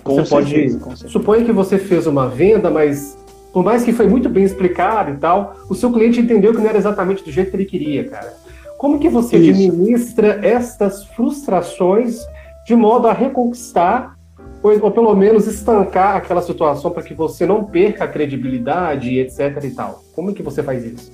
Com 0.03 0.15
você 0.15 0.43
certeza, 0.43 0.79
pode. 0.79 1.11
Suponha 1.11 1.45
que 1.45 1.53
você 1.53 1.79
fez 1.79 2.07
uma 2.07 2.29
venda, 2.29 2.71
mas 2.71 3.19
por 3.53 3.65
mais 3.65 3.83
que 3.83 3.93
foi 3.93 4.07
muito 4.07 4.29
bem 4.29 4.45
explicado 4.45 5.11
e 5.11 5.17
tal, 5.17 5.57
o 5.69 5.75
seu 5.75 5.93
cliente 5.93 6.21
entendeu 6.21 6.53
que 6.53 6.61
não 6.61 6.69
era 6.69 6.79
exatamente 6.79 7.25
do 7.25 7.31
jeito 7.31 7.51
que 7.51 7.57
ele 7.57 7.65
queria, 7.65 8.09
cara. 8.09 8.35
Como 8.77 8.99
que 8.99 9.09
você 9.09 9.37
Isso. 9.37 9.51
administra 9.51 10.39
estas 10.47 11.05
frustrações 11.05 12.21
de 12.65 12.77
modo 12.77 13.09
a 13.09 13.13
reconquistar 13.13 14.18
ou 14.63 14.91
pelo 14.91 15.15
menos 15.15 15.47
estancar 15.47 16.17
aquela 16.17 16.43
situação 16.43 16.91
para 16.91 17.03
que 17.03 17.15
você 17.15 17.47
não 17.47 17.65
perca 17.65 18.05
a 18.05 18.09
credibilidade, 18.09 19.19
etc 19.19 19.63
e 19.65 19.71
tal. 19.71 20.03
Como 20.15 20.31
é 20.31 20.35
que 20.35 20.43
você 20.43 20.63
faz 20.63 20.85
isso? 20.85 21.13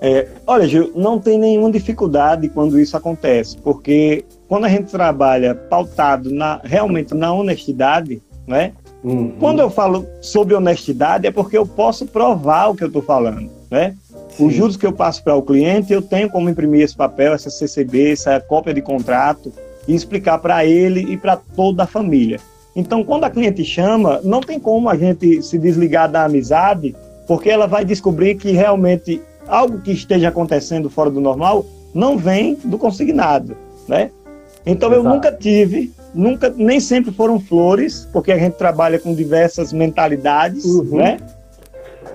É, 0.00 0.26
olha, 0.46 0.66
Gil, 0.66 0.92
não 0.94 1.18
tem 1.18 1.38
nenhuma 1.38 1.70
dificuldade 1.70 2.48
quando 2.48 2.78
isso 2.78 2.96
acontece, 2.96 3.58
porque 3.58 4.24
quando 4.48 4.64
a 4.64 4.68
gente 4.68 4.90
trabalha 4.90 5.54
pautado 5.54 6.30
na, 6.30 6.58
realmente 6.64 7.14
na 7.14 7.32
honestidade, 7.32 8.22
né? 8.46 8.72
Uhum. 9.04 9.34
Quando 9.38 9.60
eu 9.60 9.70
falo 9.70 10.06
sobre 10.20 10.54
honestidade 10.54 11.26
é 11.26 11.30
porque 11.30 11.56
eu 11.56 11.66
posso 11.66 12.06
provar 12.06 12.68
o 12.68 12.74
que 12.74 12.82
eu 12.82 12.88
estou 12.88 13.02
falando, 13.02 13.50
né? 13.70 13.94
Sim. 14.30 14.46
Os 14.46 14.54
juros 14.54 14.76
que 14.76 14.86
eu 14.86 14.92
passo 14.92 15.22
para 15.22 15.34
o 15.34 15.42
cliente, 15.42 15.92
eu 15.92 16.00
tenho 16.00 16.30
como 16.30 16.48
imprimir 16.48 16.82
esse 16.82 16.96
papel, 16.96 17.34
essa 17.34 17.50
CCB, 17.50 18.12
essa 18.12 18.40
cópia 18.40 18.72
de 18.72 18.80
contrato 18.80 19.52
e 19.86 19.94
explicar 19.94 20.38
para 20.38 20.64
ele 20.64 21.12
e 21.12 21.16
para 21.16 21.36
toda 21.36 21.82
a 21.82 21.86
família. 21.86 22.40
Então, 22.74 23.02
quando 23.02 23.24
a 23.24 23.30
cliente 23.30 23.64
chama, 23.64 24.20
não 24.22 24.40
tem 24.40 24.58
como 24.58 24.88
a 24.88 24.96
gente 24.96 25.42
se 25.42 25.58
desligar 25.58 26.10
da 26.10 26.24
amizade, 26.24 26.94
porque 27.26 27.50
ela 27.50 27.66
vai 27.66 27.84
descobrir 27.84 28.36
que 28.36 28.52
realmente 28.52 29.20
algo 29.46 29.80
que 29.80 29.92
esteja 29.92 30.28
acontecendo 30.28 30.88
fora 30.88 31.10
do 31.10 31.20
normal 31.20 31.66
não 31.94 32.16
vem 32.16 32.56
do 32.64 32.78
consignado, 32.78 33.56
né? 33.88 34.10
Então 34.64 34.90
Exato. 34.90 35.06
eu 35.06 35.12
nunca 35.12 35.32
tive, 35.32 35.92
nunca, 36.14 36.52
nem 36.56 36.78
sempre 36.78 37.10
foram 37.10 37.40
flores, 37.40 38.08
porque 38.12 38.30
a 38.30 38.38
gente 38.38 38.54
trabalha 38.54 38.98
com 38.98 39.14
diversas 39.14 39.72
mentalidades, 39.72 40.64
uhum. 40.64 40.98
né? 40.98 41.18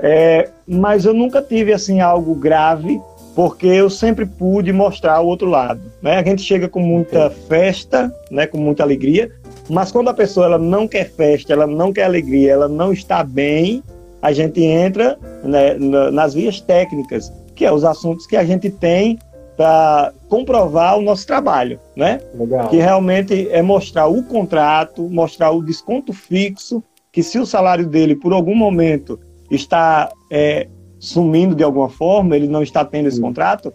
É, 0.01 0.49
mas 0.67 1.05
eu 1.05 1.13
nunca 1.13 1.41
tive 1.41 1.73
assim 1.73 1.99
algo 1.99 2.35
grave, 2.35 2.99
porque 3.35 3.67
eu 3.67 3.89
sempre 3.89 4.25
pude 4.25 4.71
mostrar 4.71 5.19
o 5.19 5.27
outro 5.27 5.49
lado, 5.49 5.81
né? 6.01 6.17
A 6.17 6.23
gente 6.23 6.41
chega 6.41 6.69
com 6.69 6.79
muita 6.79 7.29
festa, 7.29 8.13
né? 8.31 8.47
Com 8.47 8.57
muita 8.57 8.83
alegria, 8.83 9.31
mas 9.69 9.91
quando 9.91 10.09
a 10.09 10.13
pessoa 10.13 10.45
ela 10.45 10.59
não 10.59 10.87
quer 10.87 11.09
festa, 11.09 11.53
ela 11.53 11.67
não 11.67 11.91
quer 11.91 12.03
alegria, 12.03 12.53
ela 12.53 12.67
não 12.67 12.91
está 12.93 13.23
bem, 13.23 13.83
a 14.21 14.31
gente 14.31 14.63
entra 14.63 15.17
né, 15.43 15.75
nas 16.11 16.33
vias 16.33 16.59
técnicas, 16.59 17.31
que 17.55 17.65
é 17.65 17.71
os 17.71 17.83
assuntos 17.83 18.25
que 18.25 18.35
a 18.35 18.43
gente 18.43 18.69
tem 18.69 19.19
para 19.55 20.11
comprovar 20.27 20.97
o 20.97 21.01
nosso 21.01 21.25
trabalho, 21.25 21.79
né? 21.95 22.19
Legal. 22.33 22.67
Que 22.67 22.77
realmente 22.77 23.47
é 23.49 23.61
mostrar 23.61 24.07
o 24.07 24.21
contrato, 24.23 25.09
mostrar 25.09 25.51
o 25.51 25.63
desconto 25.63 26.11
fixo, 26.11 26.83
que 27.11 27.23
se 27.23 27.39
o 27.39 27.45
salário 27.45 27.87
dele 27.87 28.15
por 28.15 28.33
algum 28.33 28.55
momento 28.55 29.17
está 29.49 30.11
é, 30.29 30.67
sumindo 30.99 31.55
de 31.55 31.63
alguma 31.63 31.87
forma, 31.87 32.35
ele 32.35 32.47
não 32.47 32.61
está 32.61 32.83
tendo 32.83 33.07
esse 33.07 33.21
contrato, 33.21 33.71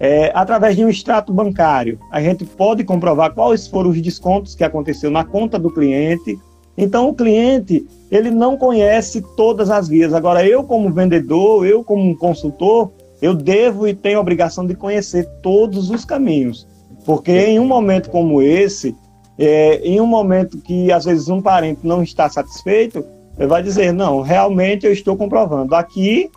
é, 0.00 0.32
através 0.34 0.74
de 0.74 0.82
um 0.82 0.88
extrato 0.88 1.30
bancário, 1.30 2.00
a 2.10 2.22
gente 2.22 2.42
pode 2.42 2.82
comprovar 2.84 3.34
quais 3.34 3.66
foram 3.66 3.90
os 3.90 4.00
descontos 4.00 4.54
que 4.54 4.64
aconteceu 4.64 5.10
na 5.10 5.24
conta 5.24 5.58
do 5.58 5.70
cliente, 5.70 6.38
então 6.76 7.10
o 7.10 7.14
cliente 7.14 7.86
ele 8.10 8.30
não 8.30 8.56
conhece 8.56 9.22
todas 9.36 9.68
as 9.68 9.88
vias. 9.88 10.14
Agora 10.14 10.44
eu 10.46 10.64
como 10.64 10.90
vendedor, 10.90 11.66
eu 11.66 11.84
como 11.84 12.16
consultor, 12.16 12.90
eu 13.20 13.34
devo 13.34 13.86
e 13.86 13.94
tenho 13.94 14.16
a 14.16 14.22
obrigação 14.22 14.66
de 14.66 14.74
conhecer 14.74 15.28
todos 15.42 15.90
os 15.90 16.02
caminhos, 16.06 16.66
porque 17.04 17.32
em 17.32 17.58
um 17.58 17.66
momento 17.66 18.08
como 18.08 18.40
esse, 18.40 18.96
é, 19.38 19.82
em 19.84 20.00
um 20.00 20.06
momento 20.06 20.56
que 20.62 20.90
às 20.90 21.04
vezes 21.04 21.28
um 21.28 21.42
parente 21.42 21.80
não 21.84 22.02
está 22.02 22.26
satisfeito, 22.30 23.04
ele 23.38 23.48
vai 23.48 23.62
dizer 23.62 23.92
não, 23.92 24.22
realmente 24.22 24.86
eu 24.86 24.92
estou 24.92 25.14
comprovando. 25.14 25.74
Aqui 25.74 26.30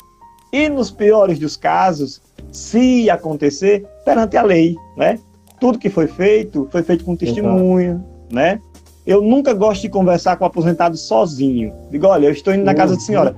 e 0.53 0.69
nos 0.69 0.91
piores 0.91 1.39
dos 1.39 1.57
casos, 1.57 2.21
se 2.51 3.09
acontecer, 3.09 3.83
perante 4.05 4.37
a 4.37 4.43
lei, 4.43 4.75
né? 4.95 5.17
Tudo 5.59 5.79
que 5.79 5.89
foi 5.89 6.05
feito 6.05 6.67
foi 6.71 6.83
feito 6.83 7.03
com 7.03 7.15
testemunho, 7.15 7.93
Exato. 7.93 8.35
né? 8.35 8.61
Eu 9.05 9.21
nunca 9.21 9.51
gosto 9.53 9.81
de 9.81 9.89
conversar 9.89 10.37
com 10.37 10.43
o 10.43 10.47
aposentado 10.47 10.95
sozinho. 10.95 11.73
Digo, 11.89 12.05
olha, 12.05 12.27
eu 12.27 12.31
estou 12.31 12.53
indo 12.53 12.63
na 12.63 12.75
casa 12.75 12.93
uhum. 12.93 12.99
da 12.99 13.03
senhora. 13.03 13.35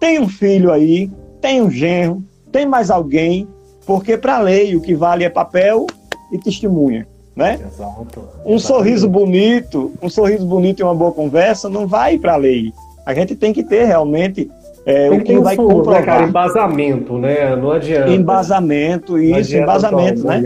Tem 0.00 0.18
um 0.18 0.28
filho 0.28 0.72
aí, 0.72 1.10
tem 1.40 1.60
um 1.60 1.70
genro, 1.70 2.24
tem 2.50 2.64
mais 2.64 2.90
alguém, 2.90 3.46
porque 3.84 4.16
para 4.16 4.36
a 4.36 4.40
lei 4.40 4.74
o 4.74 4.80
que 4.80 4.94
vale 4.94 5.24
é 5.24 5.30
papel 5.30 5.86
e 6.32 6.38
testemunha, 6.38 7.06
né? 7.36 7.60
Exato. 7.66 8.24
Um 8.46 8.58
sorriso 8.58 9.06
bonito, 9.06 9.92
um 10.02 10.08
sorriso 10.08 10.46
bonito 10.46 10.80
e 10.80 10.82
uma 10.82 10.94
boa 10.94 11.12
conversa 11.12 11.68
não 11.68 11.86
vai 11.86 12.18
para 12.18 12.32
a 12.32 12.36
lei. 12.36 12.72
A 13.04 13.12
gente 13.12 13.36
tem 13.36 13.52
que 13.52 13.62
ter 13.62 13.84
realmente 13.84 14.50
é, 14.88 15.10
o 15.10 15.22
que, 15.22 15.38
vai 15.38 15.54
né, 15.54 15.62
comprovar. 15.62 16.00
Né, 16.00 16.06
cara, 16.06 16.22
embasamento, 16.24 17.18
né? 17.18 17.54
Não 17.54 17.72
adianta. 17.72 18.10
Embasamento, 18.10 19.18
isso, 19.18 19.54
embasamento, 19.54 20.26
né? 20.26 20.42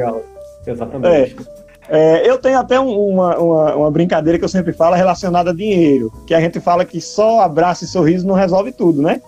Exatamente. 0.67 1.37
É. 1.49 1.63
É, 1.89 2.29
eu 2.29 2.39
tenho 2.39 2.59
até 2.59 2.81
uma, 2.81 3.39
uma, 3.39 3.77
uma, 3.77 3.91
brincadeira 3.91 4.39
que 4.39 4.45
eu 4.45 4.49
sempre 4.49 4.73
falo 4.73 4.97
relacionada 4.97 5.51
a 5.51 5.55
dinheiro, 5.55 6.13
que 6.27 6.35
a 6.35 6.41
gente 6.41 6.59
fala 6.59 6.85
que 6.85 7.01
só 7.01 7.41
abraço 7.41 7.85
e 7.85 7.87
sorriso 7.87 8.27
não 8.27 8.35
resolve 8.35 8.73
tudo, 8.73 9.03
né? 9.03 9.21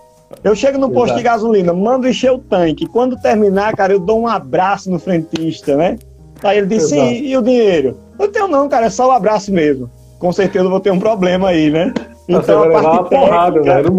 Eu 0.43 0.55
chego 0.55 0.77
no 0.77 0.89
posto 0.89 1.13
Exato. 1.13 1.17
de 1.19 1.23
gasolina, 1.23 1.73
mando 1.73 2.07
encher 2.07 2.31
o 2.31 2.39
tanque. 2.39 2.87
Quando 2.87 3.15
terminar, 3.21 3.73
cara, 3.75 3.93
eu 3.93 3.99
dou 3.99 4.19
um 4.19 4.27
abraço 4.27 4.89
no 4.89 4.99
frentista, 4.99 5.77
né? 5.77 5.97
Aí 6.43 6.57
ele 6.57 6.67
diz, 6.67 6.89
sim, 6.89 7.23
e 7.23 7.37
o 7.37 7.41
dinheiro? 7.41 7.97
Eu 8.19 8.29
tenho 8.29 8.47
não, 8.47 8.67
cara, 8.67 8.87
é 8.87 8.89
só 8.89 9.05
o 9.05 9.09
um 9.09 9.11
abraço 9.13 9.53
mesmo. 9.53 9.89
Com 10.19 10.33
certeza 10.33 10.65
eu 10.65 10.69
vou 10.69 10.79
ter 10.79 10.91
um 10.91 10.99
problema 10.99 11.49
aí, 11.49 11.69
né? 11.69 11.93
Então, 12.27 12.41
Você 12.41 12.55
vai 12.55 12.67
levar 12.67 12.91
uma 12.91 13.03
porrada, 13.03 13.61
velho. 13.61 13.91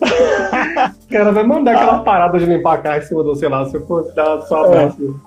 o 1.04 1.12
cara 1.12 1.32
vai 1.32 1.44
mandar 1.44 1.72
aquela 1.72 1.98
parada 2.00 2.38
de 2.38 2.46
limpar 2.46 2.74
a 2.74 2.78
caixa 2.78 3.06
em 3.06 3.08
cima 3.08 3.22
do, 3.22 3.34
sei 3.34 3.48
lá, 3.48 3.64
se 3.66 3.76
eu 3.76 3.86
for 3.86 4.12
dar 4.14 4.40
só 4.42 4.64
abraço. 4.64 5.20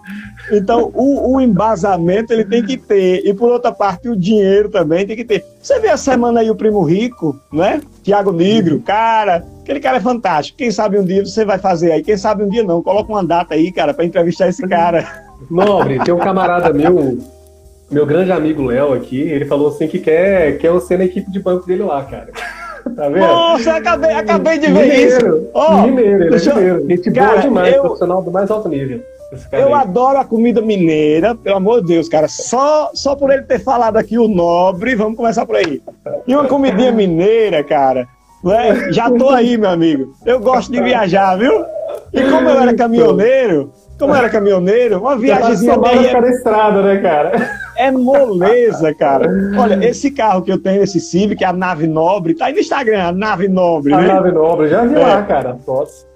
É. 0.49 0.57
Então, 0.57 0.91
o, 0.93 1.35
o, 1.35 1.41
embasamento 1.41 2.33
ele 2.33 2.45
tem 2.45 2.63
que 2.63 2.77
ter. 2.77 3.25
E 3.25 3.33
por 3.33 3.49
outra 3.49 3.71
parte, 3.71 4.09
o 4.09 4.15
dinheiro 4.15 4.69
também 4.69 5.05
tem 5.05 5.15
que 5.15 5.25
ter. 5.25 5.43
Você 5.61 5.79
vê 5.79 5.89
a 5.89 5.97
semana 5.97 6.41
aí 6.41 6.49
o 6.49 6.55
Primo 6.55 6.83
Rico, 6.83 7.39
né? 7.51 7.81
Tiago 8.03 8.31
Negro, 8.31 8.79
cara, 8.81 9.43
aquele 9.61 9.79
cara 9.79 9.97
é 9.97 10.01
fantástico. 10.01 10.57
Quem 10.57 10.71
sabe 10.71 10.99
um 10.99 11.05
dia 11.05 11.25
você 11.25 11.43
vai 11.43 11.57
fazer 11.57 11.91
aí, 11.91 12.03
quem 12.03 12.17
sabe 12.17 12.43
um 12.43 12.49
dia 12.49 12.63
não. 12.63 12.83
Coloca 12.83 13.11
uma 13.11 13.23
data 13.23 13.55
aí, 13.55 13.71
cara, 13.71 13.93
para 13.93 14.05
entrevistar 14.05 14.47
esse 14.47 14.65
cara. 14.67 15.25
Nobre, 15.49 15.99
tem 16.03 16.13
um 16.13 16.19
camarada 16.19 16.73
meu, 16.73 17.17
meu 17.89 18.05
grande 18.05 18.31
amigo 18.31 18.63
Léo 18.63 18.93
aqui, 18.93 19.21
ele 19.21 19.45
falou 19.45 19.69
assim 19.69 19.87
que 19.87 19.99
quer, 19.99 20.57
quer 20.57 20.77
ser 20.81 20.97
na 20.97 21.05
equipe 21.05 21.31
de 21.31 21.39
banco 21.39 21.65
dele 21.65 21.83
lá, 21.83 22.03
cara. 22.03 22.31
Tá 22.89 23.09
vendo? 23.09 23.19
Nossa, 23.19 23.73
acabei, 23.75 24.11
acabei 24.11 24.57
de 24.59 24.67
ver 24.67 24.73
mineiro, 24.73 25.07
isso. 25.07 25.49
Oh, 25.53 25.81
mineiro, 25.83 26.23
ele 26.23 26.35
é 26.35 26.53
mineiro. 26.53 26.87
Gente 26.87 27.11
cara, 27.11 27.31
boa 27.31 27.41
demais, 27.41 27.75
eu, 27.75 27.81
profissional 27.81 28.21
do 28.21 28.31
mais 28.31 28.49
alto 28.51 28.69
nível. 28.69 29.01
Eu 29.51 29.67
aí. 29.67 29.81
adoro 29.81 30.19
a 30.19 30.25
comida 30.25 30.61
mineira, 30.61 31.35
pelo 31.35 31.57
amor 31.57 31.81
de 31.81 31.87
Deus, 31.87 32.07
cara. 32.07 32.27
Só, 32.27 32.91
só 32.93 33.15
por 33.15 33.31
ele 33.31 33.43
ter 33.43 33.59
falado 33.59 33.97
aqui 33.97 34.17
o 34.17 34.27
nobre, 34.27 34.95
vamos 34.95 35.17
começar 35.17 35.45
por 35.45 35.57
aí. 35.57 35.81
E 36.25 36.33
uma 36.33 36.45
comidinha 36.45 36.91
mineira, 36.91 37.63
cara. 37.63 38.07
Né? 38.43 38.91
Já 38.91 39.11
tô 39.11 39.29
aí, 39.29 39.57
meu 39.57 39.69
amigo. 39.69 40.13
Eu 40.25 40.39
gosto 40.39 40.71
de 40.71 40.81
viajar, 40.81 41.37
viu? 41.37 41.65
E 42.13 42.21
como 42.23 42.49
eu 42.49 42.61
era 42.61 42.73
caminhoneiro, 42.73 43.73
como 43.99 44.13
eu 44.13 44.17
era 44.17 44.29
caminhoneiro, 44.29 44.99
uma 44.99 45.17
viagemzinha 45.17 45.77
bem... 45.77 46.07
É... 46.07 46.29
estrada, 46.29 46.81
né, 46.81 46.97
cara? 46.97 47.49
É 47.77 47.91
moleza, 47.91 48.93
cara. 48.93 49.29
Olha, 49.57 49.85
esse 49.85 50.09
carro 50.09 50.41
que 50.41 50.51
eu 50.51 50.57
tenho, 50.57 50.81
esse 50.81 50.99
Civic, 50.99 51.43
a 51.43 51.53
nave 51.53 51.85
nobre, 51.85 52.33
tá 52.33 52.47
aí 52.47 52.53
no 52.53 52.59
Instagram, 52.59 53.03
a 53.03 53.11
nave 53.11 53.47
nobre, 53.47 53.93
a 53.93 54.01
né? 54.01 54.07
nave 54.07 54.31
nobre, 54.31 54.67
já 54.67 54.83
vi 54.83 54.95
é. 54.95 54.99
lá, 54.99 55.21
cara. 55.23 55.59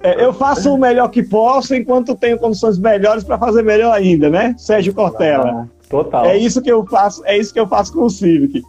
É, 0.02 0.26
eu 0.26 0.34
faço 0.34 0.74
o 0.74 0.78
melhor 0.78 1.10
que 1.10 1.22
posso 1.22 1.76
enquanto 1.76 2.16
tenho 2.16 2.40
condições 2.40 2.80
melhores 2.80 3.24
para 3.24 3.38
fazer 3.38 3.64
melhor 3.64 3.94
ainda, 3.94 4.30
né? 4.30 4.56
Sérgio 4.58 4.94
Cortella. 4.94 5.50
Ah, 5.50 5.66
total. 5.88 6.26
É 6.26 6.36
isso 6.36 6.62
que 6.62 6.72
eu 6.72 6.84
faço, 6.86 7.24
é 7.26 7.38
isso 7.38 7.54
que 7.54 7.60
eu 7.60 7.68
faço 7.68 7.94
com 7.94 8.06
o 8.06 8.10
Civic. 8.10 8.64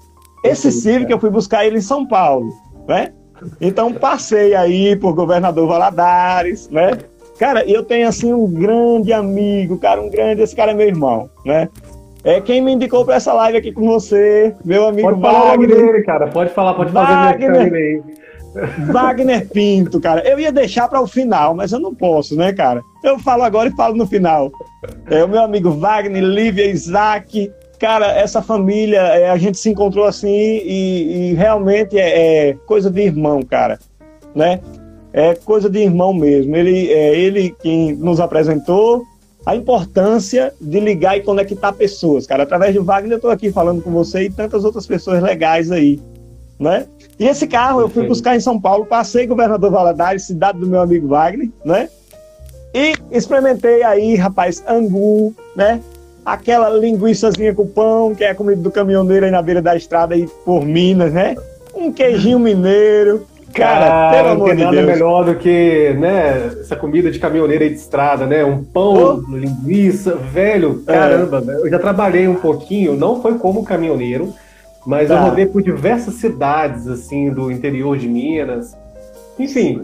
Esse 0.45 0.70
Civic 0.70 1.11
eu 1.11 1.18
fui 1.18 1.30
buscar 1.30 1.64
ele 1.64 1.78
em 1.78 1.82
São 1.82 2.07
Paulo, 2.07 2.49
né? 2.86 3.12
Então 3.61 3.93
passei 3.93 4.55
aí 4.55 4.95
por 4.97 5.14
governador 5.14 5.66
Valadares, 5.66 6.68
né? 6.68 6.90
Cara, 7.38 7.68
eu 7.68 7.82
tenho 7.82 8.07
assim 8.07 8.32
um 8.32 8.47
grande 8.47 9.12
amigo, 9.12 9.78
cara, 9.78 10.01
um 10.01 10.11
grande, 10.11 10.43
esse 10.43 10.55
cara 10.55 10.72
é 10.72 10.74
meu 10.74 10.86
irmão, 10.86 11.28
né? 11.45 11.68
É 12.24 12.40
quem 12.40 12.60
me 12.60 12.72
indicou 12.72 13.04
para 13.04 13.16
essa 13.16 13.32
live 13.32 13.58
aqui 13.58 13.72
com 13.72 13.84
você, 13.84 14.54
meu 14.64 14.86
amigo 14.86 15.08
pode 15.08 15.20
Wagner. 15.20 15.70
Falar 15.70 15.86
dele, 15.86 16.02
cara, 16.04 16.26
pode 16.28 16.50
falar, 16.50 16.74
pode 16.74 16.92
Wagner, 16.92 17.54
fazer 17.54 17.74
aí. 17.74 18.02
Wagner 18.92 19.48
Pinto, 19.48 20.00
cara. 20.00 20.22
Eu 20.28 20.38
ia 20.38 20.52
deixar 20.52 20.86
para 20.88 21.00
o 21.00 21.06
final, 21.06 21.54
mas 21.54 21.72
eu 21.72 21.80
não 21.80 21.94
posso, 21.94 22.36
né, 22.36 22.52
cara? 22.52 22.82
Eu 23.02 23.18
falo 23.18 23.42
agora 23.42 23.68
e 23.68 23.76
falo 23.76 23.96
no 23.96 24.06
final. 24.06 24.52
É 25.10 25.24
o 25.24 25.28
meu 25.28 25.42
amigo 25.42 25.70
Wagner, 25.70 26.22
Lívia, 26.22 26.66
Isaac, 26.66 27.50
cara, 27.78 28.06
essa 28.12 28.40
família, 28.40 29.00
é, 29.00 29.30
a 29.30 29.36
gente 29.36 29.58
se 29.58 29.70
encontrou 29.70 30.04
assim 30.04 30.28
e, 30.30 31.30
e 31.30 31.34
realmente 31.34 31.98
é, 31.98 32.50
é, 32.50 32.54
coisa 32.66 32.88
de 32.88 33.00
irmão, 33.02 33.42
cara, 33.42 33.78
né? 34.34 34.60
É 35.12 35.34
coisa 35.34 35.68
de 35.68 35.80
irmão 35.80 36.14
mesmo. 36.14 36.54
Ele, 36.54 36.90
é 36.90 37.18
ele 37.18 37.54
quem 37.60 37.94
nos 37.96 38.20
apresentou 38.20 39.02
a 39.45 39.57
importância 39.57 40.53
de 40.61 40.80
ligar 40.80 41.16
e 41.16 41.22
conectar 41.22 41.72
pessoas, 41.72 42.26
cara. 42.26 42.43
Através 42.45 42.74
do 42.74 42.84
Wagner 42.84 43.12
eu 43.12 43.16
estou 43.16 43.30
aqui 43.30 43.51
falando 43.51 43.82
com 43.82 43.90
você 43.90 44.24
e 44.24 44.30
tantas 44.30 44.64
outras 44.64 44.86
pessoas 44.86 45.22
legais 45.22 45.70
aí, 45.70 46.01
né? 46.59 46.86
E 47.18 47.26
esse 47.26 47.47
carro 47.47 47.80
eu 47.80 47.88
fui 47.88 48.07
buscar 48.07 48.36
em 48.36 48.40
São 48.40 48.61
Paulo, 48.61 48.86
passei 48.86 49.26
governador 49.26 49.70
Valadares, 49.70 50.24
cidade 50.24 50.59
do 50.59 50.66
meu 50.66 50.80
amigo 50.80 51.09
Wagner, 51.09 51.51
né? 51.64 51.88
E 52.74 52.95
experimentei 53.11 53.82
aí, 53.82 54.14
rapaz, 54.14 54.64
angu, 54.66 55.34
né? 55.55 55.80
aquela 56.24 56.70
linguiçazinha 56.70 57.55
com 57.55 57.66
pão, 57.66 58.14
que 58.14 58.24
é 58.24 58.30
a 58.30 58.34
comida 58.34 58.61
do 58.61 58.70
caminhoneiro 58.70 59.26
aí 59.26 59.32
na 59.32 59.43
beira 59.43 59.61
da 59.61 59.76
estrada 59.76 60.14
aí 60.14 60.28
por 60.45 60.64
Minas, 60.64 61.12
né? 61.12 61.36
Um 61.74 61.93
queijinho 61.93 62.38
mineiro. 62.38 63.26
Cara, 63.55 63.86
Cara 63.86 64.11
pelo 64.16 64.28
amor 64.30 64.38
não 64.38 64.46
tem 64.46 64.57
de 64.57 64.64
nada 64.64 64.76
Deus. 64.76 64.86
melhor 64.86 65.24
do 65.24 65.34
que, 65.36 65.94
né, 65.98 66.50
essa 66.61 66.74
comida 66.76 67.11
de 67.11 67.18
caminhoneiro 67.18 67.62
aí 67.64 67.70
de 67.70 67.76
estrada, 67.76 68.26
né? 68.26 68.44
Um 68.44 68.62
pão, 68.64 69.20
linguiça, 69.28 70.14
velho, 70.14 70.82
É. 70.86 70.92
caramba, 70.92 71.40
velho. 71.40 71.59
eu 71.61 71.70
já 71.70 71.78
trabalhei 71.78 72.26
um 72.28 72.34
pouquinho, 72.36 72.94
não 72.96 73.20
foi 73.20 73.34
como 73.38 73.64
caminhoneiro, 73.64 74.32
mas 74.86 75.11
eu 75.11 75.16
Tá. 75.16 75.22
rodei 75.24 75.46
por 75.46 75.62
diversas 75.62 76.14
cidades, 76.14 76.86
assim, 76.88 77.30
do 77.30 77.50
interior 77.50 77.96
de 77.98 78.09
Minas. 78.09 78.76
Enfim, 79.38 79.82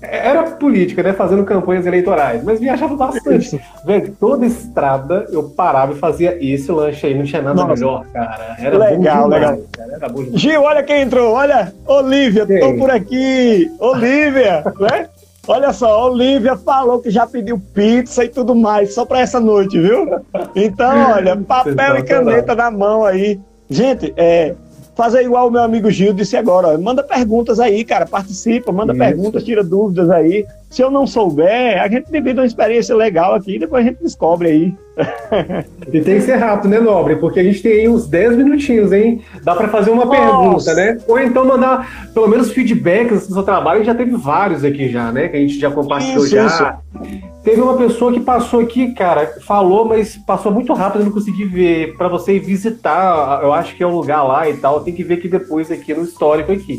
era 0.00 0.42
política, 0.44 1.02
né? 1.02 1.12
Fazendo 1.12 1.44
campanhas 1.44 1.86
eleitorais, 1.86 2.42
mas 2.44 2.60
viajava 2.60 2.94
bastante. 2.94 3.60
Velho, 3.84 4.14
toda 4.18 4.46
estrada 4.46 5.26
eu 5.30 5.42
parava 5.44 5.92
e 5.92 5.96
fazia 5.96 6.38
esse 6.40 6.70
lanche 6.70 7.06
aí, 7.06 7.14
não 7.14 7.24
tinha 7.24 7.42
nada 7.42 7.62
Nossa. 7.62 7.74
melhor, 7.74 8.06
cara. 8.12 8.56
Era 8.58 8.78
Legal, 8.78 9.24
demais, 9.24 9.28
legal. 9.30 9.58
cara. 9.72 9.92
Era 9.94 10.08
bom 10.08 10.22
demais. 10.22 10.40
Gil, 10.40 10.62
olha 10.62 10.82
quem 10.82 11.02
entrou, 11.02 11.32
olha, 11.32 11.72
Olivia, 11.86 12.46
tô 12.46 12.74
por 12.74 12.90
aqui, 12.90 13.70
Olivia, 13.80 14.62
né? 14.78 15.08
Olha 15.48 15.72
só, 15.72 16.10
Olivia 16.10 16.56
falou 16.56 17.00
que 17.00 17.10
já 17.10 17.26
pediu 17.26 17.58
pizza 17.58 18.22
e 18.22 18.28
tudo 18.28 18.54
mais, 18.54 18.94
só 18.94 19.06
pra 19.06 19.20
essa 19.20 19.40
noite, 19.40 19.80
viu? 19.80 20.20
Então, 20.54 21.12
olha, 21.12 21.34
papel 21.40 21.96
e 21.96 22.02
caneta 22.02 22.54
na 22.54 22.70
mão 22.70 23.04
aí. 23.04 23.40
Gente, 23.70 24.12
é, 24.16 24.54
fazer 24.98 25.22
igual 25.22 25.46
o 25.46 25.50
meu 25.52 25.62
amigo 25.62 25.88
Gil 25.92 26.12
disse 26.12 26.36
agora, 26.36 26.74
ó, 26.74 26.76
manda 26.76 27.04
perguntas 27.04 27.60
aí, 27.60 27.84
cara, 27.84 28.04
participa, 28.04 28.72
manda 28.72 28.92
Isso. 28.92 28.98
perguntas, 28.98 29.44
tira 29.44 29.62
dúvidas 29.62 30.10
aí. 30.10 30.44
Se 30.68 30.82
eu 30.82 30.90
não 30.90 31.06
souber, 31.06 31.80
a 31.80 31.88
gente 31.88 32.10
divide 32.10 32.40
uma 32.40 32.44
experiência 32.44 32.96
legal 32.96 33.32
aqui 33.32 33.54
e 33.54 33.58
depois 33.60 33.86
a 33.86 33.88
gente 33.88 34.02
descobre 34.02 34.48
aí. 34.48 34.74
E 35.90 36.02
tem 36.02 36.16
que 36.16 36.22
ser 36.22 36.34
rápido, 36.34 36.68
né, 36.68 36.80
Nobre? 36.80 37.16
Porque 37.16 37.40
a 37.40 37.42
gente 37.42 37.62
tem 37.62 37.72
aí 37.72 37.88
uns 37.88 38.06
10 38.06 38.36
minutinhos, 38.36 38.92
hein? 38.92 39.22
Dá 39.42 39.54
pra 39.54 39.68
fazer 39.68 39.90
uma 39.90 40.04
Nossa. 40.04 40.20
pergunta, 40.20 40.74
né? 40.74 40.98
Ou 41.08 41.18
então 41.18 41.46
mandar 41.46 42.10
pelo 42.12 42.28
menos 42.28 42.50
feedbacks 42.50 43.26
do 43.26 43.32
seu 43.34 43.42
trabalho. 43.42 43.82
Já 43.84 43.94
teve 43.94 44.14
vários 44.16 44.64
aqui 44.64 44.90
já, 44.90 45.10
né? 45.10 45.28
Que 45.28 45.36
a 45.38 45.40
gente 45.40 45.58
já 45.58 45.70
compartilhou 45.70 46.24
Isso, 46.24 46.34
já. 46.34 46.46
isso. 46.46 47.22
Teve 47.48 47.62
uma 47.62 47.78
pessoa 47.78 48.12
que 48.12 48.20
passou 48.20 48.60
aqui, 48.60 48.92
cara, 48.92 49.38
falou, 49.46 49.86
mas 49.86 50.18
passou 50.18 50.52
muito 50.52 50.74
rápido, 50.74 51.00
eu 51.00 51.06
não 51.06 51.12
consegui 51.12 51.46
ver. 51.46 51.96
Pra 51.96 52.06
você 52.06 52.34
ir 52.36 52.40
visitar, 52.40 53.40
eu 53.42 53.54
acho 53.54 53.74
que 53.74 53.82
é 53.82 53.86
um 53.86 53.94
lugar 53.96 54.22
lá 54.22 54.46
e 54.50 54.58
tal. 54.58 54.80
Tem 54.82 54.92
que 54.94 55.02
ver 55.02 55.14
aqui 55.14 55.28
depois, 55.28 55.70
aqui 55.70 55.94
no 55.94 56.02
histórico 56.04 56.52
aqui. 56.52 56.78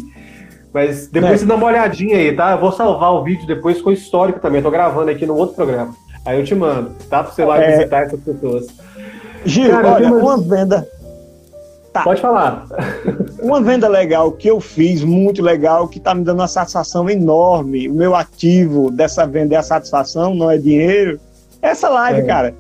Mas 0.72 1.07
depois 1.07 1.34
É. 1.34 1.38
você 1.38 1.45
dá 1.47 1.55
uma 1.55 1.65
olhadinha 1.65 2.15
aí, 2.17 2.32
tá? 2.36 2.51
Eu 2.51 2.59
vou 2.59 2.72
salvar 2.72 3.13
o 3.15 3.24
vídeo 3.24 3.47
depois 3.47 3.82
com 3.82 3.89
o 3.89 3.93
histórico 3.93 4.39
também. 4.39 4.59
Eu 4.59 4.65
tô 4.65 4.70
gravando 4.70 5.09
aqui 5.09 5.26
no 5.26 5.36
outro 5.36 5.55
programa. 5.55 5.95
Aí 6.24 6.38
eu 6.39 6.45
te 6.45 6.53
mando, 6.53 6.91
tá? 7.09 7.24
Pra 7.24 7.32
você 7.34 7.43
lá 7.43 7.57
É. 7.59 7.72
visitar 7.78 8.03
essas 8.03 8.20
pessoas. 8.20 8.67
Gil, 9.43 9.72
Cara, 9.72 9.93
olha, 9.93 10.13
uma 10.13 10.38
venda 10.39 10.88
Tá. 11.92 12.04
Pode 12.04 12.22
falar. 12.22 12.66
Uma 13.42 13.62
venda 13.62 13.88
legal 13.88 14.32
que 14.32 14.48
eu 14.48 14.60
fiz, 14.60 15.04
muito 15.04 15.42
legal, 15.42 15.88
que 15.88 15.98
está 15.98 16.14
me 16.14 16.24
dando 16.24 16.40
uma 16.40 16.48
satisfação 16.48 17.10
enorme. 17.10 17.90
O 17.90 17.94
meu 17.94 18.16
ativo 18.16 18.92
dessa 18.92 19.26
venda 19.26 19.56
é 19.56 19.58
a 19.58 19.64
satisfação, 19.64 20.36
não 20.36 20.52
é 20.52 20.58
dinheiro. 20.58 21.20
Essa 21.62 21.90
live, 21.90 22.22
É. 22.22 22.26
cara. 22.26 22.56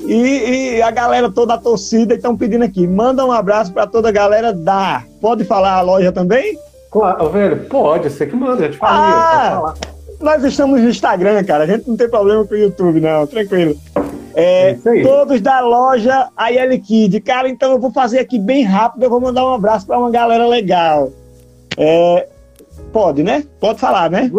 E, 0.00 0.76
e 0.76 0.82
a 0.82 0.90
galera 0.90 1.30
toda 1.30 1.54
a 1.54 1.58
torcida 1.58 2.14
estão 2.14 2.36
pedindo 2.36 2.64
aqui. 2.64 2.86
Manda 2.86 3.24
um 3.26 3.32
abraço 3.32 3.72
para 3.72 3.86
toda 3.86 4.08
a 4.08 4.12
galera 4.12 4.52
da. 4.52 5.02
Pode 5.20 5.44
falar 5.44 5.74
a 5.74 5.80
loja 5.82 6.10
também? 6.12 6.56
Claro, 6.90 7.28
velho, 7.28 7.64
pode, 7.68 8.08
você 8.08 8.26
que 8.26 8.34
manda, 8.34 8.62
já 8.62 8.70
te 8.70 8.76
falei. 8.78 8.96
Ah! 8.98 9.74
Nós 10.20 10.42
estamos 10.44 10.80
no 10.80 10.88
Instagram, 10.88 11.42
cara. 11.44 11.64
A 11.64 11.66
gente 11.66 11.88
não 11.88 11.96
tem 11.96 12.08
problema 12.08 12.44
com 12.44 12.54
o 12.54 12.58
YouTube, 12.58 13.00
não. 13.00 13.26
Tranquilo. 13.26 13.76
É, 14.40 14.70
É 14.70 15.02
todos 15.02 15.40
da 15.40 15.60
loja 15.60 16.28
AL 16.36 16.78
Kid. 16.84 17.20
Cara, 17.20 17.48
então 17.48 17.72
eu 17.72 17.78
vou 17.78 17.90
fazer 17.90 18.18
aqui 18.18 18.38
bem 18.38 18.62
rápido. 18.62 19.02
Eu 19.02 19.10
vou 19.10 19.20
mandar 19.20 19.44
um 19.44 19.54
abraço 19.54 19.86
para 19.86 19.98
uma 19.98 20.10
galera 20.10 20.46
legal. 20.46 21.10
É, 21.76 22.28
pode, 22.92 23.22
né? 23.22 23.44
Pode 23.60 23.80
falar, 23.80 24.10
né? 24.10 24.30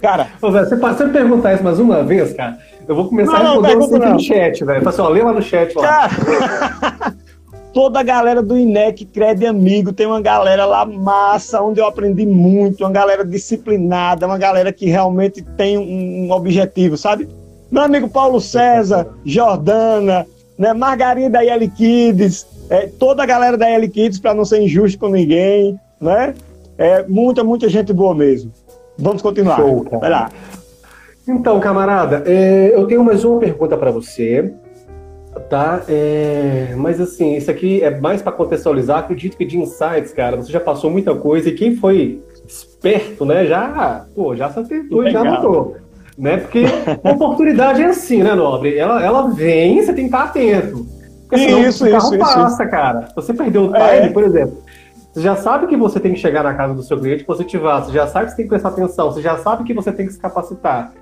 Cara, 0.00 0.28
Ô, 0.40 0.50
você 0.50 1.04
me 1.04 1.12
perguntar 1.12 1.54
isso 1.54 1.62
mais 1.62 1.78
uma 1.78 2.02
vez, 2.02 2.32
cara, 2.32 2.58
eu 2.88 2.94
vou 2.94 3.06
começar 3.06 3.32
Não, 3.32 3.38
a 3.38 3.42
não, 3.42 3.62
responder 3.62 3.68
pergunta 3.68 3.88
você 3.88 3.96
aqui 3.96 4.06
não. 4.06 4.14
no 4.14 4.20
chat, 4.20 4.64
velho. 4.64 4.78
Fala 4.80 4.90
assim, 4.90 5.02
ó, 5.02 5.08
lê 5.08 5.22
lá 5.22 5.32
no 5.32 5.42
chat 5.42 5.74
lá. 5.76 5.82
Cara, 5.82 7.16
toda 7.72 8.00
a 8.00 8.02
galera 8.02 8.42
do 8.42 8.56
INEC 8.56 9.04
Cred 9.04 9.46
Amigo, 9.46 9.92
tem 9.92 10.06
uma 10.06 10.20
galera 10.20 10.64
lá 10.64 10.84
massa, 10.86 11.62
onde 11.62 11.80
eu 11.80 11.86
aprendi 11.86 12.24
muito, 12.24 12.82
uma 12.82 12.90
galera 12.90 13.24
disciplinada, 13.24 14.26
uma 14.26 14.38
galera 14.38 14.72
que 14.72 14.86
realmente 14.86 15.42
tem 15.56 15.76
um, 15.76 16.26
um 16.26 16.32
objetivo, 16.32 16.96
sabe? 16.96 17.28
Meu 17.70 17.82
amigo 17.82 18.08
Paulo 18.08 18.40
César, 18.40 19.06
Jordana, 19.24 20.26
né, 20.58 20.72
Margarida 20.72 21.30
da 21.30 21.44
IL 21.44 21.70
Kids, 21.70 22.46
é, 22.68 22.86
toda 22.86 23.22
a 23.22 23.26
galera 23.26 23.56
da 23.56 23.70
IL 23.70 23.88
Kids, 23.88 24.18
para 24.18 24.34
não 24.34 24.44
ser 24.44 24.60
injusto 24.60 24.98
com 24.98 25.08
ninguém, 25.08 25.78
né? 26.00 26.34
É, 26.76 27.04
muita, 27.06 27.44
muita 27.44 27.68
gente 27.68 27.92
boa 27.92 28.14
mesmo. 28.14 28.50
Vamos 28.98 29.22
continuar. 29.22 29.56
Show. 29.56 29.86
Vai 30.00 30.10
lá. 30.10 30.30
Então, 31.28 31.60
camarada, 31.60 32.24
é, 32.26 32.72
eu 32.74 32.86
tenho 32.86 33.04
mais 33.04 33.24
uma 33.24 33.38
pergunta 33.38 33.76
pra 33.76 33.90
você, 33.90 34.52
tá? 35.48 35.82
É, 35.88 36.74
mas 36.76 37.00
assim, 37.00 37.36
isso 37.36 37.50
aqui 37.50 37.82
é 37.82 37.90
mais 37.98 38.20
pra 38.20 38.32
contextualizar. 38.32 38.98
Acredito 38.98 39.36
que 39.36 39.44
de 39.44 39.58
insights, 39.58 40.12
cara, 40.12 40.36
você 40.36 40.50
já 40.50 40.60
passou 40.60 40.90
muita 40.90 41.14
coisa 41.14 41.48
e 41.48 41.54
quem 41.54 41.76
foi 41.76 42.20
esperto, 42.48 43.24
né? 43.24 43.46
Já, 43.46 44.06
pô, 44.14 44.34
já 44.34 44.50
se 44.50 44.58
atentou 44.58 45.06
e 45.06 45.10
já 45.12 45.22
mudou. 45.22 45.76
Né? 46.20 46.36
Porque 46.36 46.64
oportunidade 47.02 47.80
é 47.82 47.86
assim, 47.86 48.22
né, 48.22 48.34
Nobre? 48.34 48.76
Ela, 48.76 49.02
ela 49.02 49.28
vem, 49.28 49.82
você 49.82 49.94
tem 49.94 50.04
que 50.06 50.14
estar 50.14 50.24
atento. 50.24 50.86
Porque 51.22 51.38
senão 51.46 51.60
Isso, 51.62 51.86
o 51.86 51.90
carro 51.90 52.04
isso, 52.04 52.14
isso, 52.14 52.24
passa, 52.34 52.66
cara. 52.66 53.06
Se 53.08 53.14
você 53.14 53.32
perdeu 53.32 53.62
o 53.64 53.72
time, 53.72 53.78
É. 53.82 54.08
por 54.10 54.22
exemplo, 54.24 54.58
você 55.10 55.22
já 55.22 55.34
sabe 55.36 55.66
que 55.66 55.76
você 55.78 55.98
tem 55.98 56.12
que 56.12 56.18
chegar 56.20 56.42
na 56.44 56.52
casa 56.52 56.74
do 56.74 56.82
seu 56.82 57.00
cliente 57.00 57.24
positivar, 57.24 57.82
você 57.84 57.92
já 57.92 58.06
sabe 58.06 58.26
que 58.26 58.30
você 58.32 58.36
tem 58.36 58.44
que 58.44 58.50
prestar 58.50 58.68
atenção, 58.68 59.10
você 59.10 59.22
já 59.22 59.38
sabe 59.38 59.64
que 59.64 59.72
você 59.72 59.90
tem 59.92 60.06
que 60.06 60.12
se 60.12 60.18
capacitar. 60.18 60.92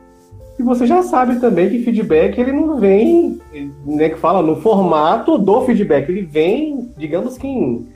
E 0.56 0.62
você 0.62 0.86
já 0.86 1.02
sabe 1.02 1.40
também 1.40 1.68
que 1.68 1.82
feedback 1.82 2.38
ele 2.40 2.52
não 2.52 2.76
vem, 2.78 3.40
né, 3.84 4.08
que 4.10 4.18
fala 4.18 4.40
no 4.40 4.56
formato 4.60 5.36
do 5.36 5.60
feedback, 5.62 6.08
ele 6.08 6.22
vem, 6.22 6.90
digamos 6.96 7.36
que 7.36 7.46
em, 7.46 7.86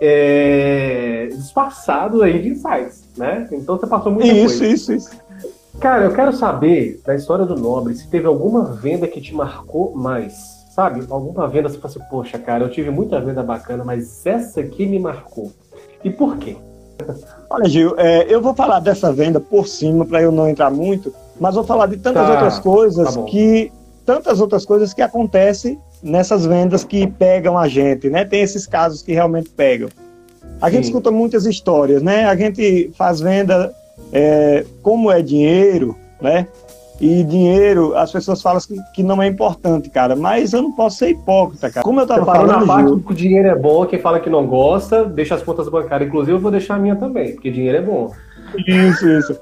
é, 0.00 1.28
disfarçado 1.30 2.22
aí 2.22 2.38
de 2.40 2.48
insights, 2.50 3.04
né? 3.16 3.48
Então 3.52 3.76
você 3.76 3.86
passou 3.86 4.12
muita 4.12 4.28
Isso, 4.28 4.58
coisa. 4.58 4.66
isso, 4.66 4.92
isso. 4.94 5.27
Cara, 5.80 6.06
eu 6.06 6.12
quero 6.12 6.32
saber 6.32 7.00
da 7.06 7.14
história 7.14 7.44
do 7.44 7.54
Nobre 7.56 7.94
se 7.94 8.08
teve 8.08 8.26
alguma 8.26 8.64
venda 8.64 9.06
que 9.06 9.20
te 9.20 9.32
marcou 9.32 9.94
mais, 9.94 10.66
sabe? 10.74 11.04
Alguma 11.08 11.46
venda 11.46 11.68
você 11.68 11.78
assim, 11.84 12.00
poxa, 12.10 12.36
cara, 12.36 12.64
eu 12.64 12.70
tive 12.70 12.90
muita 12.90 13.20
venda 13.20 13.44
bacana, 13.44 13.84
mas 13.84 14.26
essa 14.26 14.60
aqui 14.60 14.86
me 14.86 14.98
marcou. 14.98 15.52
E 16.02 16.10
por 16.10 16.36
quê? 16.36 16.56
Olha, 17.48 17.68
Gil, 17.68 17.94
é, 17.96 18.26
eu 18.28 18.42
vou 18.42 18.54
falar 18.54 18.80
dessa 18.80 19.12
venda 19.12 19.38
por 19.38 19.68
cima 19.68 20.04
para 20.04 20.20
eu 20.20 20.32
não 20.32 20.48
entrar 20.48 20.68
muito, 20.68 21.14
mas 21.38 21.54
vou 21.54 21.62
falar 21.62 21.86
de 21.86 21.96
tantas 21.96 22.26
Tá, 22.26 22.32
outras 22.32 22.58
coisas 22.58 23.14
tá 23.14 23.22
que 23.22 23.70
tantas 24.04 24.40
outras 24.40 24.64
coisas 24.64 24.92
que 24.92 25.00
acontecem 25.00 25.78
nessas 26.02 26.44
vendas 26.44 26.82
que 26.82 27.06
pegam 27.06 27.56
a 27.56 27.68
gente, 27.68 28.10
né? 28.10 28.24
Tem 28.24 28.40
esses 28.40 28.66
casos 28.66 29.00
que 29.00 29.12
realmente 29.12 29.50
pegam. 29.50 29.88
A 30.60 30.70
gente 30.70 30.86
Sim. 30.86 30.90
escuta 30.90 31.12
muitas 31.12 31.46
histórias, 31.46 32.02
né? 32.02 32.24
A 32.24 32.34
gente 32.34 32.90
faz 32.96 33.20
venda 33.20 33.72
é, 34.12 34.64
como 34.82 35.10
é 35.10 35.22
dinheiro, 35.22 35.96
né? 36.20 36.46
E 37.00 37.22
dinheiro, 37.22 37.96
as 37.96 38.10
pessoas 38.10 38.42
falam 38.42 38.60
que, 38.60 38.76
que 38.92 39.02
não 39.04 39.22
é 39.22 39.28
importante, 39.28 39.88
cara. 39.88 40.16
Mas 40.16 40.52
eu 40.52 40.60
não 40.60 40.72
posso 40.72 40.98
ser 40.98 41.10
hipócrita, 41.10 41.70
cara. 41.70 41.84
Como 41.84 42.00
eu 42.00 42.06
tava 42.06 42.26
parou 42.26 42.46
na 42.46 42.54
falando, 42.54 42.66
parte 42.66 42.88
Gil, 42.88 43.00
que 43.00 43.12
o 43.12 43.14
dinheiro 43.14 43.48
é 43.48 43.54
bom, 43.54 43.86
quem 43.86 44.00
fala 44.00 44.18
que 44.18 44.28
não 44.28 44.46
gosta, 44.46 45.04
deixa 45.04 45.36
as 45.36 45.42
contas 45.42 45.68
bancárias. 45.68 46.08
Inclusive, 46.08 46.36
eu 46.36 46.40
vou 46.40 46.50
deixar 46.50 46.74
a 46.74 46.78
minha 46.78 46.96
também, 46.96 47.34
porque 47.34 47.50
dinheiro 47.52 47.78
é 47.78 47.82
bom. 47.82 48.10
Isso, 48.66 49.08
isso. 49.08 49.38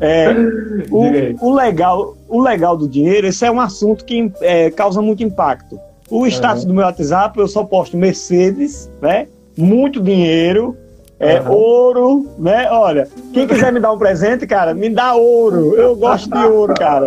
É, 0.00 0.28
o, 0.92 1.48
o 1.48 1.52
legal, 1.52 2.16
o 2.28 2.40
legal 2.40 2.76
do 2.76 2.88
dinheiro, 2.88 3.26
esse 3.26 3.44
é 3.44 3.50
um 3.50 3.60
assunto 3.60 4.04
que 4.04 4.30
é, 4.40 4.70
causa 4.70 5.02
muito 5.02 5.24
impacto. 5.24 5.80
O 6.08 6.26
status 6.26 6.64
do 6.64 6.74
meu 6.74 6.84
WhatsApp, 6.84 7.38
eu 7.38 7.48
só 7.48 7.64
posto 7.64 7.96
Mercedes, 7.96 8.90
né? 9.00 9.26
Muito 9.56 10.00
dinheiro, 10.00 10.76
é, 11.22 11.38
Aham. 11.38 11.50
ouro, 11.50 12.26
né? 12.36 12.68
Olha, 12.68 13.08
quem 13.32 13.46
quiser 13.46 13.72
me 13.72 13.78
dar 13.78 13.92
um 13.92 13.98
presente, 13.98 14.44
cara, 14.44 14.74
me 14.74 14.90
dá 14.90 15.14
ouro. 15.14 15.76
Eu 15.76 15.94
gosto 15.94 16.28
de 16.28 16.44
ouro, 16.44 16.74
cara. 16.74 17.06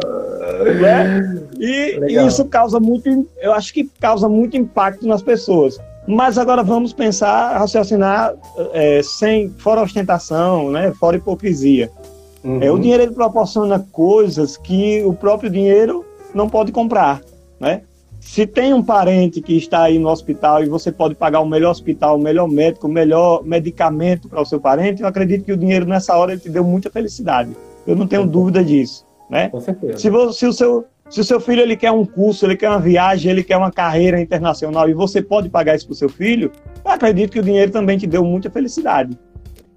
Né? 0.79 1.43
E 1.59 1.99
Legal. 1.99 2.25
isso 2.25 2.45
causa 2.45 2.79
muito, 2.79 3.27
eu 3.41 3.51
acho 3.51 3.73
que 3.73 3.89
causa 3.99 4.29
muito 4.29 4.55
impacto 4.55 5.05
nas 5.05 5.21
pessoas. 5.21 5.77
Mas 6.07 6.37
agora 6.37 6.63
vamos 6.63 6.93
pensar, 6.93 7.57
raciocinar 7.57 8.33
é, 8.71 9.01
sem, 9.03 9.49
fora 9.57 9.81
ostentação, 9.81 10.71
né? 10.71 10.93
Fora 10.97 11.17
hipocrisia. 11.17 11.91
Uhum. 12.41 12.59
É, 12.61 12.71
o 12.71 12.77
dinheiro 12.79 13.03
ele 13.03 13.11
proporciona 13.11 13.85
coisas 13.91 14.55
que 14.55 15.03
o 15.03 15.13
próprio 15.13 15.49
dinheiro 15.49 16.05
não 16.33 16.47
pode 16.47 16.71
comprar, 16.71 17.21
né? 17.59 17.81
Se 18.25 18.45
tem 18.45 18.73
um 18.73 18.81
parente 18.83 19.39
que 19.39 19.55
está 19.55 19.83
aí 19.83 19.99
no 19.99 20.09
hospital 20.09 20.63
e 20.63 20.67
você 20.67 20.91
pode 20.91 21.13
pagar 21.15 21.39
o 21.41 21.45
melhor 21.45 21.69
hospital, 21.71 22.17
o 22.17 22.21
melhor 22.21 22.47
médico, 22.47 22.87
o 22.87 22.91
melhor 22.91 23.43
medicamento 23.45 24.27
para 24.27 24.41
o 24.41 24.45
seu 24.45 24.59
parente, 24.59 25.03
eu 25.03 25.07
acredito 25.07 25.45
que 25.45 25.53
o 25.53 25.57
dinheiro 25.57 25.85
nessa 25.85 26.17
hora 26.17 26.31
ele 26.33 26.41
te 26.41 26.49
deu 26.49 26.63
muita 26.63 26.89
felicidade. 26.89 27.55
Eu 27.85 27.95
não 27.95 28.07
tenho 28.07 28.25
dúvida 28.25 28.63
disso, 28.63 29.05
né? 29.29 29.49
Com 29.49 29.61
certeza. 29.61 29.99
Se, 29.99 30.09
vo- 30.09 30.33
se 30.33 30.45
o 30.47 30.51
seu 30.51 30.85
Se 31.07 31.21
o 31.21 31.23
seu 31.23 31.39
filho 31.39 31.61
ele 31.61 31.77
quer 31.77 31.91
um 31.91 32.03
curso, 32.03 32.47
ele 32.47 32.57
quer 32.57 32.67
uma 32.67 32.79
viagem, 32.79 33.31
ele 33.31 33.43
quer 33.43 33.57
uma 33.57 33.71
carreira 33.71 34.19
internacional 34.19 34.89
e 34.89 34.93
você 34.93 35.21
pode 35.21 35.47
pagar 35.49 35.75
isso 35.75 35.85
para 35.85 35.93
o 35.93 35.95
seu 35.95 36.09
filho, 36.09 36.51
eu 36.83 36.91
acredito 36.91 37.31
que 37.31 37.39
o 37.39 37.43
dinheiro 37.43 37.71
também 37.71 37.95
te 37.95 38.07
deu 38.07 38.23
muita 38.25 38.49
felicidade. 38.49 39.15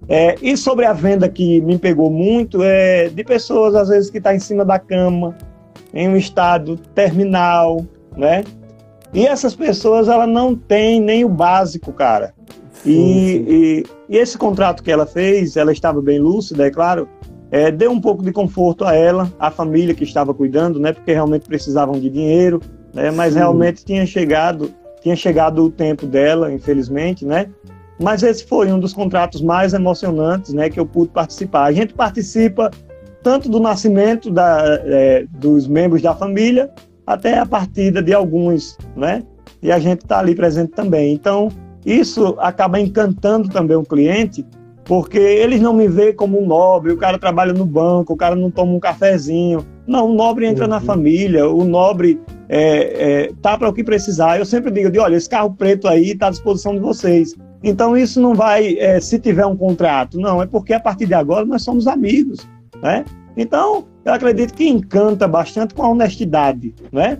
É, 0.07 0.35
e 0.41 0.57
sobre 0.57 0.85
a 0.85 0.91
venda 0.91 1.29
que 1.29 1.61
me 1.61 1.77
pegou 1.77 2.09
muito, 2.09 2.63
é 2.63 3.09
de 3.09 3.23
pessoas, 3.23 3.75
às 3.75 3.89
vezes, 3.89 4.09
que 4.09 4.17
estão 4.17 4.31
tá 4.31 4.35
em 4.35 4.39
cima 4.39 4.65
da 4.65 4.79
cama, 4.79 5.37
em 5.93 6.09
um 6.09 6.17
estado 6.17 6.77
terminal, 6.95 7.85
né? 8.15 8.43
E 9.13 9.25
essas 9.25 9.55
pessoas, 9.55 10.07
ela 10.07 10.27
não 10.27 10.55
tem 10.55 11.01
nem 11.01 11.25
o 11.25 11.29
básico, 11.29 11.91
cara. 11.91 12.33
Sim, 12.83 12.91
e, 12.91 13.27
sim. 13.27 13.45
E, 13.47 13.85
e, 14.09 14.17
esse 14.17 14.37
contrato 14.37 14.83
que 14.83 14.91
ela 14.91 15.05
fez, 15.05 15.57
ela 15.57 15.71
estava 15.71 16.01
bem 16.01 16.19
lúcida, 16.19 16.67
é 16.67 16.69
claro, 16.69 17.07
é, 17.51 17.71
deu 17.71 17.91
um 17.91 17.99
pouco 17.99 18.23
de 18.23 18.31
conforto 18.31 18.85
a 18.85 18.93
ela, 18.93 19.31
a 19.39 19.49
família 19.49 19.95
que 19.95 20.03
estava 20.03 20.33
cuidando, 20.33 20.79
né? 20.79 20.93
Porque 20.93 21.11
realmente 21.11 21.47
precisavam 21.47 21.99
de 21.99 22.09
dinheiro, 22.09 22.61
né? 22.93 23.09
Mas 23.11 23.33
sim. 23.33 23.39
realmente 23.39 23.83
tinha 23.83 24.05
chegado, 24.05 24.71
tinha 25.01 25.15
chegado 25.15 25.63
o 25.63 25.69
tempo 25.69 26.05
dela, 26.05 26.51
infelizmente, 26.53 27.25
né? 27.25 27.49
Mas 27.99 28.23
esse 28.23 28.45
foi 28.45 28.71
um 28.71 28.79
dos 28.79 28.93
contratos 28.93 29.41
mais 29.41 29.73
emocionantes, 29.73 30.53
né? 30.53 30.69
Que 30.69 30.79
eu 30.79 30.85
pude 30.85 31.11
participar. 31.11 31.65
A 31.65 31.71
gente 31.71 31.93
participa 31.93 32.69
tanto 33.23 33.49
do 33.49 33.59
nascimento 33.59 34.29
da, 34.29 34.79
é, 34.85 35.25
dos 35.29 35.67
membros 35.67 36.01
da 36.01 36.15
família 36.15 36.71
até 37.09 37.39
a 37.39 37.45
partida 37.45 38.03
de 38.03 38.13
alguns, 38.13 38.77
né? 38.95 39.23
E 39.63 39.71
a 39.71 39.79
gente 39.79 40.03
está 40.03 40.19
ali 40.19 40.35
presente 40.35 40.73
também. 40.73 41.11
Então, 41.11 41.49
isso 41.83 42.35
acaba 42.37 42.79
encantando 42.79 43.49
também 43.49 43.75
o 43.75 43.83
cliente, 43.83 44.45
porque 44.85 45.17
eles 45.17 45.59
não 45.59 45.73
me 45.73 45.87
veem 45.87 46.13
como 46.13 46.39
um 46.39 46.45
nobre, 46.45 46.91
o 46.91 46.97
cara 46.97 47.17
trabalha 47.17 47.51
no 47.51 47.65
banco, 47.65 48.13
o 48.13 48.15
cara 48.15 48.35
não 48.35 48.51
toma 48.51 48.73
um 48.73 48.79
cafezinho. 48.79 49.65
Não, 49.87 50.11
o 50.11 50.13
nobre 50.13 50.45
entra 50.45 50.65
uhum. 50.65 50.69
na 50.69 50.79
família, 50.79 51.49
o 51.49 51.65
nobre 51.65 52.21
é, 52.47 53.23
é, 53.23 53.31
tá 53.41 53.57
para 53.57 53.69
o 53.69 53.73
que 53.73 53.83
precisar. 53.83 54.37
Eu 54.37 54.45
sempre 54.45 54.69
digo, 54.69 54.91
de, 54.91 54.99
olha, 54.99 55.15
esse 55.15 55.27
carro 55.27 55.55
preto 55.55 55.87
aí 55.87 56.11
está 56.11 56.27
à 56.27 56.29
disposição 56.29 56.75
de 56.75 56.79
vocês. 56.79 57.35
Então 57.63 57.97
isso 57.97 58.21
não 58.21 58.35
vai, 58.35 58.77
é, 58.77 58.99
se 59.01 59.17
tiver 59.17 59.47
um 59.47 59.57
contrato, 59.57 60.19
não, 60.19 60.43
é 60.43 60.45
porque 60.45 60.73
a 60.73 60.79
partir 60.79 61.07
de 61.07 61.15
agora 61.15 61.43
nós 61.43 61.63
somos 61.63 61.87
amigos, 61.87 62.47
né? 62.83 63.03
Então, 63.35 63.85
eu 64.09 64.15
acredito 64.15 64.53
que 64.53 64.67
encanta 64.67 65.27
bastante 65.27 65.73
com 65.73 65.83
a 65.83 65.89
honestidade, 65.89 66.73
né? 66.91 67.19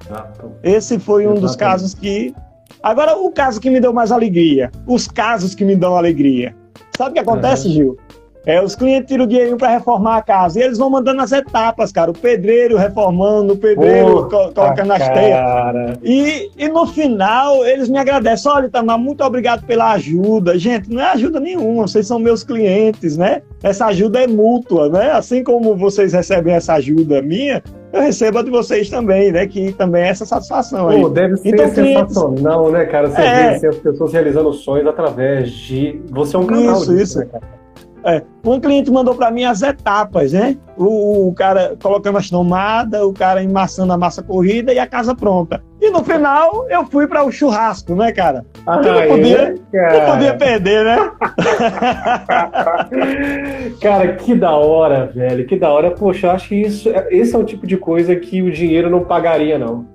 Exato. 0.00 0.52
Esse 0.62 0.98
foi 0.98 1.26
um 1.26 1.34
dos 1.34 1.56
casos 1.56 1.94
que. 1.94 2.34
Agora, 2.82 3.16
o 3.16 3.30
caso 3.30 3.60
que 3.60 3.70
me 3.70 3.80
deu 3.80 3.92
mais 3.92 4.10
alegria. 4.10 4.70
Os 4.86 5.06
casos 5.06 5.54
que 5.54 5.64
me 5.64 5.76
dão 5.76 5.96
alegria. 5.96 6.54
Sabe 6.96 7.10
o 7.10 7.14
que 7.14 7.20
acontece, 7.20 7.68
uhum. 7.68 7.74
Gil? 7.74 7.96
É, 8.44 8.60
os 8.60 8.74
clientes 8.74 9.08
tiram 9.08 9.24
o 9.24 9.26
dinheirinho 9.26 9.56
para 9.56 9.68
reformar 9.68 10.16
a 10.16 10.22
casa. 10.22 10.58
E 10.58 10.62
eles 10.62 10.76
vão 10.76 10.90
mandando 10.90 11.22
as 11.22 11.30
etapas, 11.30 11.92
cara. 11.92 12.10
O 12.10 12.14
pedreiro 12.14 12.76
reformando, 12.76 13.52
o 13.52 13.56
pedreiro 13.56 14.28
co 14.28 14.52
colocando 14.52 14.92
as 14.92 15.08
teias. 15.08 15.98
E, 16.02 16.50
e 16.58 16.68
no 16.68 16.86
final, 16.86 17.64
eles 17.64 17.88
me 17.88 17.98
agradecem. 17.98 18.50
Olha, 18.50 18.66
Itamar, 18.66 18.98
muito 18.98 19.22
obrigado 19.22 19.64
pela 19.64 19.92
ajuda. 19.92 20.58
Gente, 20.58 20.90
não 20.90 21.00
é 21.00 21.12
ajuda 21.12 21.38
nenhuma. 21.38 21.86
Vocês 21.86 22.06
são 22.06 22.18
meus 22.18 22.42
clientes, 22.42 23.16
né? 23.16 23.42
Essa 23.62 23.86
ajuda 23.86 24.24
é 24.24 24.26
mútua, 24.26 24.88
né? 24.88 25.12
Assim 25.12 25.44
como 25.44 25.76
vocês 25.76 26.12
recebem 26.12 26.52
essa 26.52 26.74
ajuda 26.74 27.22
minha, 27.22 27.62
eu 27.92 28.00
recebo 28.00 28.38
a 28.38 28.42
de 28.42 28.50
vocês 28.50 28.90
também, 28.90 29.30
né? 29.30 29.46
Que 29.46 29.72
também 29.72 30.02
é 30.02 30.08
essa 30.08 30.26
satisfação 30.26 30.88
aí. 30.88 31.00
Pô, 31.00 31.08
deve 31.08 31.36
ser 31.36 31.48
então, 31.50 31.68
sensacional, 31.72 32.64
clientes... 32.64 32.72
né, 32.72 32.84
cara? 32.86 33.08
Você 33.08 33.20
é... 33.20 33.58
vê 33.58 33.68
as 33.68 33.76
pessoas 33.76 34.12
realizando 34.12 34.52
sonhos 34.52 34.88
através 34.88 35.52
de... 35.52 36.00
Você 36.10 36.34
é 36.34 36.38
um 36.40 36.46
canal 36.46 36.76
Isso, 36.78 36.90
disso, 36.90 37.02
isso. 37.02 37.18
Né, 37.20 37.26
cara? 37.26 37.61
É, 38.04 38.22
um 38.44 38.58
cliente 38.58 38.90
mandou 38.90 39.14
para 39.14 39.30
mim 39.30 39.44
as 39.44 39.62
etapas, 39.62 40.32
né? 40.32 40.56
O, 40.76 41.28
o, 41.28 41.34
cara 41.34 41.76
colocando 41.80 42.18
as 42.18 42.28
tomadas, 42.28 43.00
o 43.02 43.12
cara 43.12 43.42
emassando 43.42 43.92
a 43.92 43.96
massa 43.96 44.22
corrida 44.22 44.72
e 44.72 44.78
a 44.78 44.86
casa 44.86 45.14
pronta. 45.14 45.62
E 45.80 45.90
no 45.90 46.02
final 46.02 46.66
eu 46.68 46.84
fui 46.86 47.06
para 47.06 47.24
o 47.24 47.30
churrasco, 47.30 47.94
né, 47.94 48.10
cara? 48.12 48.44
Ah, 48.66 48.80
não, 48.80 49.06
podia, 49.08 49.54
cara. 49.72 49.98
não 49.98 50.12
podia 50.12 50.34
perder, 50.34 50.84
né? 50.84 51.12
cara, 53.80 54.14
que 54.14 54.34
da 54.34 54.56
hora, 54.56 55.06
velho, 55.06 55.46
que 55.46 55.56
da 55.56 55.70
hora. 55.70 55.90
Poxa, 55.92 56.26
eu 56.26 56.30
acho 56.32 56.48
que 56.48 56.56
isso, 56.56 56.90
esse 57.10 57.34
é 57.34 57.38
o 57.38 57.44
tipo 57.44 57.66
de 57.66 57.76
coisa 57.76 58.16
que 58.16 58.42
o 58.42 58.50
dinheiro 58.50 58.90
não 58.90 59.04
pagaria, 59.04 59.58
não. 59.58 59.86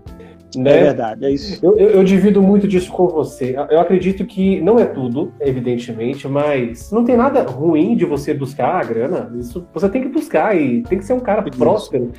Né? 0.55 0.71
É 0.71 0.83
verdade, 0.85 1.25
é 1.25 1.31
isso. 1.31 1.63
Eu, 1.65 1.77
eu, 1.77 1.89
eu, 1.89 2.03
divido 2.03 2.41
muito 2.41 2.67
disso 2.67 2.91
com 2.91 3.07
você. 3.07 3.55
Eu 3.69 3.79
acredito 3.79 4.25
que 4.25 4.61
não 4.61 4.79
é 4.79 4.85
tudo, 4.85 5.33
evidentemente, 5.41 6.27
mas 6.27 6.89
não 6.91 7.03
tem 7.03 7.17
nada 7.17 7.43
ruim 7.43 7.95
de 7.95 8.05
você 8.05 8.33
buscar 8.33 8.75
a 8.75 8.83
grana. 8.83 9.31
Isso 9.37 9.67
você 9.73 9.89
tem 9.89 10.01
que 10.01 10.07
buscar 10.07 10.55
e 10.55 10.83
tem 10.83 10.97
que 10.97 11.05
ser 11.05 11.13
um 11.13 11.19
cara 11.19 11.43
isso. 11.47 11.59
próspero. 11.59 12.11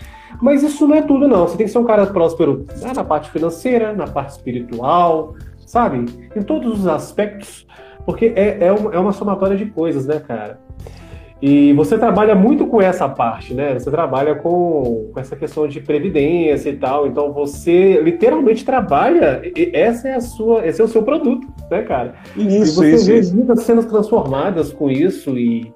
Mas 0.43 0.63
isso 0.63 0.87
não 0.87 0.97
é 0.97 1.03
tudo, 1.03 1.27
não. 1.27 1.49
Você 1.49 1.57
tem 1.57 1.67
que 1.67 1.73
ser 1.73 1.79
um 1.79 1.85
cara 1.85 2.07
próspero 2.07 2.67
né, 2.83 2.93
na 2.95 3.05
parte 3.05 3.31
financeira, 3.31 3.95
na 3.95 4.07
parte 4.07 4.31
espiritual, 4.31 5.35
sabe? 5.67 6.05
Em 6.37 6.43
todos 6.43 6.81
os 6.81 6.87
aspectos, 6.87 7.67
porque 8.05 8.33
é, 8.37 8.59
é, 8.67 8.73
uma, 8.73 8.95
é 8.95 8.99
uma 8.99 9.13
somatória 9.13 9.57
de 9.57 9.67
coisas, 9.67 10.07
né, 10.07 10.21
cara? 10.21 10.61
E 11.41 11.73
você 11.75 11.97
trabalha 11.97 12.35
muito 12.35 12.67
com 12.67 12.83
essa 12.83 13.09
parte, 13.09 13.55
né? 13.55 13.79
Você 13.79 13.89
trabalha 13.91 14.35
com, 14.35 15.09
com 15.13 15.21
essa 15.21 15.37
questão 15.37 15.69
de 15.69 15.81
previdência 15.81 16.69
e 16.69 16.77
tal. 16.77 17.07
Então 17.07 17.33
você 17.33 18.01
literalmente 18.01 18.65
trabalha. 18.65 19.41
essa 19.73 20.09
é 20.09 20.15
a 20.15 20.21
sua, 20.21 20.67
esse 20.67 20.81
é 20.81 20.85
o 20.85 20.89
seu 20.89 21.03
produto, 21.05 21.47
né, 21.71 21.83
cara? 21.83 22.15
Isso, 22.37 22.83
e 22.83 22.91
você 22.91 22.95
isso, 22.95 23.07
vê 23.07 23.19
isso. 23.21 23.37
vidas 23.37 23.63
sendo 23.63 23.85
transformadas 23.85 24.73
com 24.73 24.91
isso 24.91 25.39
e 25.39 25.73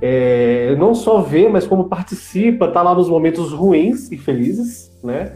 é, 0.00 0.74
não 0.78 0.94
só 0.94 1.20
vê, 1.20 1.46
mas 1.46 1.66
como 1.66 1.90
participa, 1.90 2.68
tá 2.68 2.80
lá 2.80 2.94
nos 2.94 3.08
momentos 3.08 3.52
ruins 3.52 4.10
e 4.10 4.16
felizes, 4.16 4.98
né? 5.04 5.32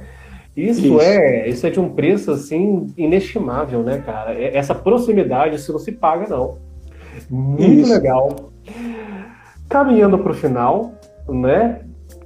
Isso, 0.57 0.87
isso, 0.87 1.01
é 1.01 1.49
isso 1.49 1.67
é 1.67 1.71
de 1.71 1.79
um 1.79 1.91
preço 1.91 2.31
assim 2.31 2.87
inestimável, 2.97 3.83
né, 3.83 4.03
cara? 4.05 4.33
É, 4.33 4.57
essa 4.57 4.75
proximidade, 4.75 5.57
isso 5.57 5.71
não 5.71 5.79
se 5.79 5.93
paga 5.93 6.27
não. 6.29 6.57
Muito 7.29 7.83
isso. 7.83 7.93
legal 7.93 8.51
caminhando 9.71 10.19
para 10.19 10.33
o 10.33 10.35
final, 10.35 10.93
né? 11.29 11.81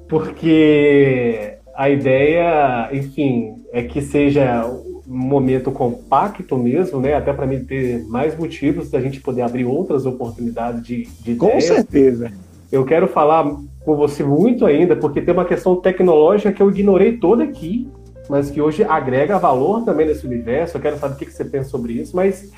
Porque 0.08 1.58
a 1.76 1.90
ideia, 1.90 2.88
enfim, 2.90 3.62
é 3.70 3.82
que 3.82 4.00
seja 4.00 4.66
um 5.06 5.16
momento 5.16 5.70
compacto 5.70 6.56
mesmo, 6.56 6.98
né? 7.00 7.14
Até 7.14 7.32
para 7.32 7.46
mim 7.46 7.62
ter 7.62 8.02
mais 8.06 8.36
motivos 8.36 8.90
da 8.90 8.98
gente 8.98 9.20
poder 9.20 9.42
abrir 9.42 9.66
outras 9.66 10.06
oportunidades 10.06 10.82
de, 10.82 11.04
de 11.20 11.36
Com 11.36 11.48
ideias. 11.48 11.64
certeza. 11.64 12.32
Eu 12.72 12.84
quero 12.84 13.06
falar 13.06 13.44
com 13.84 13.94
você 13.94 14.24
muito 14.24 14.64
ainda, 14.64 14.96
porque 14.96 15.20
tem 15.20 15.34
uma 15.34 15.44
questão 15.44 15.76
tecnológica 15.76 16.50
que 16.50 16.62
eu 16.62 16.70
ignorei 16.70 17.18
toda 17.18 17.44
aqui, 17.44 17.86
mas 18.28 18.50
que 18.50 18.60
hoje 18.60 18.82
agrega 18.82 19.38
valor 19.38 19.84
também 19.84 20.06
nesse 20.06 20.26
universo. 20.26 20.78
Eu 20.78 20.80
quero 20.80 20.96
saber 20.96 21.14
o 21.14 21.18
que 21.18 21.30
você 21.30 21.44
pensa 21.44 21.68
sobre 21.68 21.92
isso, 21.92 22.16
mas 22.16 22.50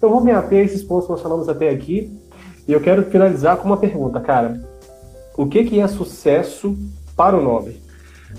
eu 0.00 0.08
vou 0.08 0.20
me 0.20 0.30
ater 0.30 0.60
a 0.60 0.64
esses 0.64 0.84
pontos 0.84 1.06
que 1.06 1.12
nós 1.12 1.22
falamos 1.22 1.48
até 1.48 1.70
aqui 1.70 2.16
e 2.68 2.72
eu 2.74 2.80
quero 2.82 3.02
finalizar 3.04 3.56
com 3.56 3.64
uma 3.64 3.78
pergunta, 3.78 4.20
cara. 4.20 4.60
O 5.34 5.46
que, 5.46 5.64
que 5.64 5.80
é 5.80 5.88
sucesso 5.88 6.76
para 7.16 7.34
o 7.34 7.42
nobre? 7.42 7.80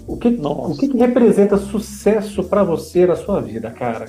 O 0.08 0.18
que, 0.18 0.28
o 0.28 0.76
que, 0.78 0.88
que 0.88 0.98
representa 0.98 1.58
sucesso 1.58 2.44
para 2.44 2.64
você 2.64 3.08
na 3.08 3.16
sua 3.16 3.42
vida, 3.42 3.72
cara? 3.72 4.06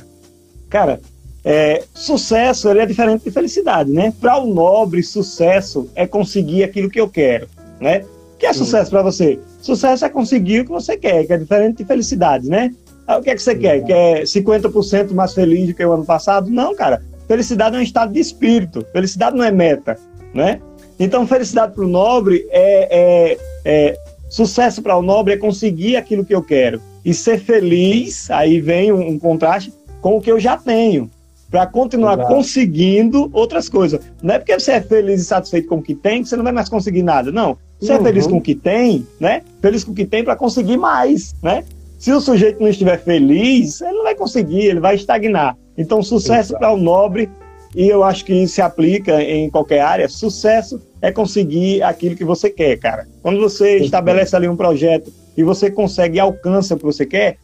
Cara, 0.68 1.00
é, 1.42 1.82
sucesso 1.94 2.68
ele 2.68 2.80
é 2.80 2.86
diferente 2.86 3.24
de 3.24 3.30
felicidade, 3.30 3.90
né? 3.90 4.12
Para 4.20 4.36
o 4.36 4.52
nobre, 4.52 5.02
sucesso 5.02 5.88
é 5.94 6.06
conseguir 6.06 6.64
aquilo 6.64 6.90
que 6.90 7.00
eu 7.00 7.08
quero, 7.08 7.48
né? 7.80 8.04
O 8.34 8.36
que 8.36 8.44
é 8.44 8.52
sucesso 8.52 8.90
para 8.90 9.02
você? 9.02 9.40
Sucesso 9.62 10.04
é 10.04 10.10
conseguir 10.10 10.60
o 10.60 10.64
que 10.66 10.70
você 10.70 10.98
quer, 10.98 11.26
que 11.26 11.32
é 11.32 11.38
diferente 11.38 11.78
de 11.78 11.84
felicidade, 11.86 12.46
né? 12.46 12.74
Ah, 13.06 13.16
o 13.16 13.22
que 13.22 13.30
é 13.30 13.34
que 13.34 13.42
você 13.42 13.54
quer? 13.54 13.82
Quer 13.84 14.24
50% 14.24 15.12
mais 15.12 15.32
feliz 15.32 15.68
do 15.68 15.74
que 15.74 15.84
o 15.84 15.92
ano 15.92 16.04
passado? 16.04 16.50
Não, 16.50 16.74
cara. 16.74 17.02
Felicidade 17.26 17.76
é 17.76 17.78
um 17.78 17.82
estado 17.82 18.12
de 18.12 18.20
espírito. 18.20 18.84
Felicidade 18.92 19.36
não 19.36 19.44
é 19.44 19.50
meta 19.50 19.96
né? 20.34 20.60
Então, 20.98 21.26
felicidade 21.26 21.74
para 21.74 21.84
o 21.84 21.88
nobre 21.88 22.46
é, 22.50 22.88
é, 22.90 23.38
é 23.64 23.98
sucesso 24.28 24.82
para 24.82 24.96
o 24.96 25.02
nobre 25.02 25.34
é 25.34 25.36
conseguir 25.36 25.96
aquilo 25.96 26.24
que 26.24 26.34
eu 26.34 26.42
quero 26.42 26.80
e 27.04 27.14
ser 27.14 27.38
feliz. 27.40 28.30
Aí 28.30 28.60
vem 28.60 28.92
um, 28.92 29.08
um 29.08 29.18
contraste 29.18 29.72
com 30.00 30.16
o 30.16 30.20
que 30.20 30.30
eu 30.30 30.38
já 30.38 30.56
tenho 30.56 31.10
para 31.50 31.66
continuar 31.66 32.14
Exato. 32.14 32.34
conseguindo 32.34 33.28
outras 33.32 33.68
coisas. 33.68 34.00
Não 34.22 34.34
é 34.34 34.38
porque 34.38 34.58
você 34.58 34.72
é 34.72 34.80
feliz 34.80 35.20
e 35.20 35.24
satisfeito 35.24 35.68
com 35.68 35.76
o 35.76 35.82
que 35.82 35.94
tem 35.94 36.22
que 36.22 36.28
você 36.28 36.36
não 36.36 36.44
vai 36.44 36.52
mais 36.52 36.68
conseguir 36.68 37.02
nada. 37.02 37.32
Não. 37.32 37.58
Você 37.80 37.92
uhum. 37.92 37.98
é 37.98 38.02
feliz 38.02 38.26
com 38.26 38.36
o 38.36 38.40
que 38.40 38.54
tem, 38.54 39.06
né? 39.18 39.42
Feliz 39.60 39.82
com 39.82 39.92
o 39.92 39.94
que 39.94 40.04
tem 40.04 40.22
para 40.22 40.36
conseguir 40.36 40.76
mais, 40.76 41.34
né? 41.42 41.64
Se 41.98 42.12
o 42.12 42.20
sujeito 42.20 42.60
não 42.60 42.68
estiver 42.68 42.98
feliz, 43.02 43.80
ele 43.80 43.92
não 43.92 44.04
vai 44.04 44.14
conseguir, 44.14 44.66
ele 44.66 44.80
vai 44.80 44.94
estagnar. 44.94 45.56
Então, 45.76 46.02
sucesso 46.02 46.56
para 46.58 46.72
o 46.72 46.76
nobre 46.76 47.28
e 47.74 47.88
eu 47.88 48.02
acho 48.02 48.24
que 48.24 48.32
isso 48.32 48.54
se 48.54 48.62
aplica 48.62 49.22
em 49.22 49.48
qualquer 49.48 49.80
área. 49.80 50.08
Sucesso 50.08 50.80
é 51.00 51.12
conseguir 51.12 51.82
aquilo 51.82 52.16
que 52.16 52.24
você 52.24 52.50
quer, 52.50 52.76
cara. 52.78 53.06
Quando 53.22 53.40
você 53.40 53.76
estabelece 53.76 54.34
ali 54.34 54.48
um 54.48 54.56
projeto 54.56 55.12
e 55.36 55.42
você 55.42 55.70
consegue 55.70 56.16
e 56.16 56.20
alcança 56.20 56.74
o 56.74 56.78
que 56.78 56.84
você 56.84 57.06
quer, 57.06 57.38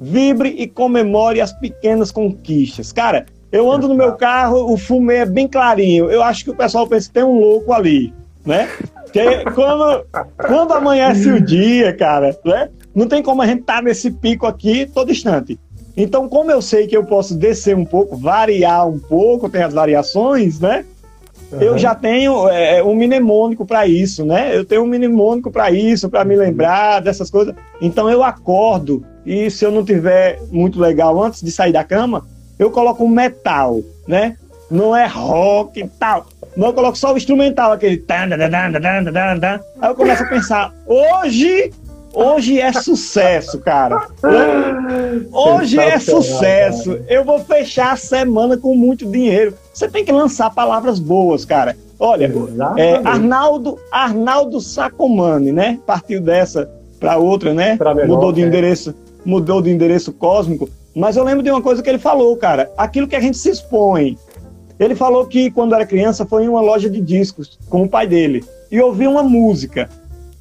vibre 0.00 0.54
e 0.58 0.66
comemore 0.66 1.40
as 1.40 1.52
pequenas 1.52 2.10
conquistas. 2.10 2.92
Cara, 2.92 3.26
eu 3.52 3.70
ando 3.70 3.88
no 3.88 3.94
meu 3.94 4.14
carro, 4.14 4.72
o 4.72 4.76
fumê 4.76 5.16
é 5.16 5.26
bem 5.26 5.46
clarinho. 5.46 6.10
Eu 6.10 6.22
acho 6.22 6.44
que 6.44 6.50
o 6.50 6.56
pessoal 6.56 6.86
pensa 6.86 7.08
que 7.08 7.14
tem 7.14 7.24
um 7.24 7.38
louco 7.38 7.72
ali, 7.72 8.12
né? 8.44 8.68
Que 9.12 9.44
quando, 9.54 10.04
quando 10.36 10.72
amanhece 10.72 11.30
o 11.30 11.40
dia, 11.40 11.92
cara, 11.94 12.36
né? 12.44 12.70
Não 12.94 13.06
tem 13.06 13.22
como 13.22 13.42
a 13.42 13.46
gente 13.46 13.60
estar 13.60 13.76
tá 13.76 13.82
nesse 13.82 14.10
pico 14.10 14.46
aqui 14.46 14.86
todo 14.86 15.12
instante. 15.12 15.58
Então, 15.96 16.28
como 16.28 16.50
eu 16.50 16.60
sei 16.60 16.86
que 16.86 16.96
eu 16.96 17.04
posso 17.04 17.34
descer 17.34 17.74
um 17.74 17.84
pouco, 17.84 18.16
variar 18.16 18.86
um 18.86 18.98
pouco, 18.98 19.48
tem 19.48 19.62
as 19.62 19.72
variações, 19.72 20.60
né? 20.60 20.84
Uhum. 21.50 21.60
Eu 21.60 21.78
já 21.78 21.94
tenho 21.94 22.48
é, 22.48 22.82
um 22.82 22.94
mnemônico 22.94 23.64
para 23.64 23.86
isso, 23.86 24.24
né? 24.24 24.54
Eu 24.54 24.64
tenho 24.64 24.82
um 24.82 24.86
mnemônico 24.86 25.50
para 25.50 25.70
isso, 25.70 26.10
para 26.10 26.24
me 26.24 26.36
lembrar 26.36 27.00
dessas 27.00 27.30
coisas. 27.30 27.54
Então 27.80 28.10
eu 28.10 28.22
acordo 28.22 29.04
e 29.24 29.50
se 29.50 29.64
eu 29.64 29.70
não 29.70 29.84
tiver 29.84 30.40
muito 30.50 30.78
legal 30.78 31.22
antes 31.22 31.42
de 31.42 31.50
sair 31.50 31.72
da 31.72 31.84
cama, 31.84 32.24
eu 32.58 32.70
coloco 32.70 33.04
um 33.04 33.08
metal, 33.08 33.80
né? 34.06 34.36
Não 34.70 34.94
é 34.94 35.06
rock 35.06 35.80
e 35.80 35.88
tal. 35.88 36.26
Não, 36.56 36.68
eu 36.68 36.74
coloco 36.74 36.96
só 36.96 37.12
o 37.12 37.16
instrumental, 37.16 37.72
aquele. 37.72 37.96
Aí 39.80 39.90
eu 39.90 39.94
começo 39.94 40.22
a 40.22 40.26
pensar, 40.26 40.74
hoje 40.86 41.70
Hoje 42.18 42.58
é 42.58 42.72
sucesso, 42.72 43.58
cara. 43.58 44.08
Hoje 45.30 45.78
é 45.78 45.98
sucesso. 45.98 46.98
Eu 47.10 47.22
vou 47.22 47.40
fechar 47.40 47.92
a 47.92 47.96
semana 47.96 48.56
com 48.56 48.74
muito 48.74 49.04
dinheiro. 49.04 49.52
Você 49.74 49.86
tem 49.86 50.02
que 50.02 50.10
lançar 50.10 50.48
palavras 50.48 50.98
boas, 50.98 51.44
cara. 51.44 51.76
Olha, 52.00 52.32
é, 52.78 52.96
Arnaldo, 53.04 53.78
Arnaldo 53.92 54.62
Sacomani, 54.62 55.52
né? 55.52 55.78
Partiu 55.86 56.18
dessa 56.18 56.70
para 56.98 57.18
outra, 57.18 57.52
né? 57.52 57.78
Mudou 58.06 58.32
de 58.32 58.42
é. 58.42 58.46
endereço, 58.46 58.94
mudou 59.22 59.60
de 59.60 59.70
endereço 59.70 60.10
cósmico. 60.10 60.70
Mas 60.94 61.18
eu 61.18 61.24
lembro 61.24 61.42
de 61.42 61.50
uma 61.50 61.60
coisa 61.60 61.82
que 61.82 61.90
ele 61.90 61.98
falou, 61.98 62.34
cara. 62.38 62.72
Aquilo 62.78 63.06
que 63.06 63.16
a 63.16 63.20
gente 63.20 63.36
se 63.36 63.50
expõe. 63.50 64.16
Ele 64.80 64.94
falou 64.94 65.26
que 65.26 65.50
quando 65.50 65.74
era 65.74 65.84
criança 65.84 66.24
foi 66.24 66.44
em 66.44 66.48
uma 66.48 66.62
loja 66.62 66.88
de 66.88 67.00
discos 67.02 67.58
com 67.68 67.82
o 67.82 67.88
pai 67.88 68.06
dele 68.06 68.42
e 68.70 68.80
ouviu 68.80 69.10
uma 69.10 69.22
música. 69.22 69.90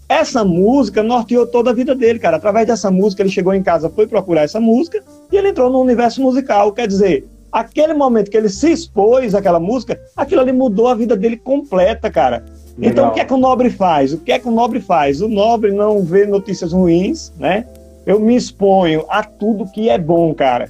Essa 0.08 0.44
música 0.44 1.02
norteou 1.02 1.48
toda 1.48 1.72
a 1.72 1.74
vida 1.74 1.96
dele, 1.96 2.20
cara. 2.20 2.38
Através 2.38 2.68
dessa 2.68 2.92
música, 2.92 3.24
ele 3.24 3.30
chegou 3.30 3.54
em 3.54 3.64
casa, 3.64 3.90
foi 3.90 4.06
procurar 4.06 4.44
essa 4.44 4.60
música 4.60 5.04
e 5.32 5.36
ele 5.36 5.50
entrou 5.50 5.70
no 5.70 5.82
universo 5.82 6.22
musical. 6.22 6.72
Quer 6.72 6.88
dizer, 6.88 7.28
aquele 7.52 7.94
momento 7.94 8.30
que 8.30 8.38
ele 8.38 8.50
se 8.50 8.72
expôs 8.72 9.34
àquela 9.34 9.60
música, 9.60 10.00
aquilo 10.16 10.42
ali 10.42 10.52
mudou 10.52 10.88
a 10.88 10.96
vida 10.96 11.16
dele 11.16 11.38
completa, 11.38 12.12
cara. 12.12 12.44
Legal. 12.78 12.92
Então, 12.92 13.08
o 13.08 13.12
que 13.14 13.20
é 13.22 13.26
que 13.26 13.34
o 13.34 13.38
nobre 13.38 13.70
faz? 13.70 14.14
O 14.14 14.20
que 14.20 14.32
é 14.32 14.38
que 14.38 14.48
o 14.48 14.52
nobre 14.52 14.80
faz? 14.80 15.22
O 15.22 15.28
nobre 15.28 15.72
não 15.72 16.04
vê 16.04 16.26
notícias 16.26 16.74
ruins, 16.74 17.32
né? 17.40 17.66
Eu 18.06 18.20
me 18.20 18.36
exponho 18.36 19.06
a 19.10 19.24
tudo 19.24 19.72
que 19.72 19.90
é 19.90 19.98
bom, 19.98 20.34
cara. 20.34 20.70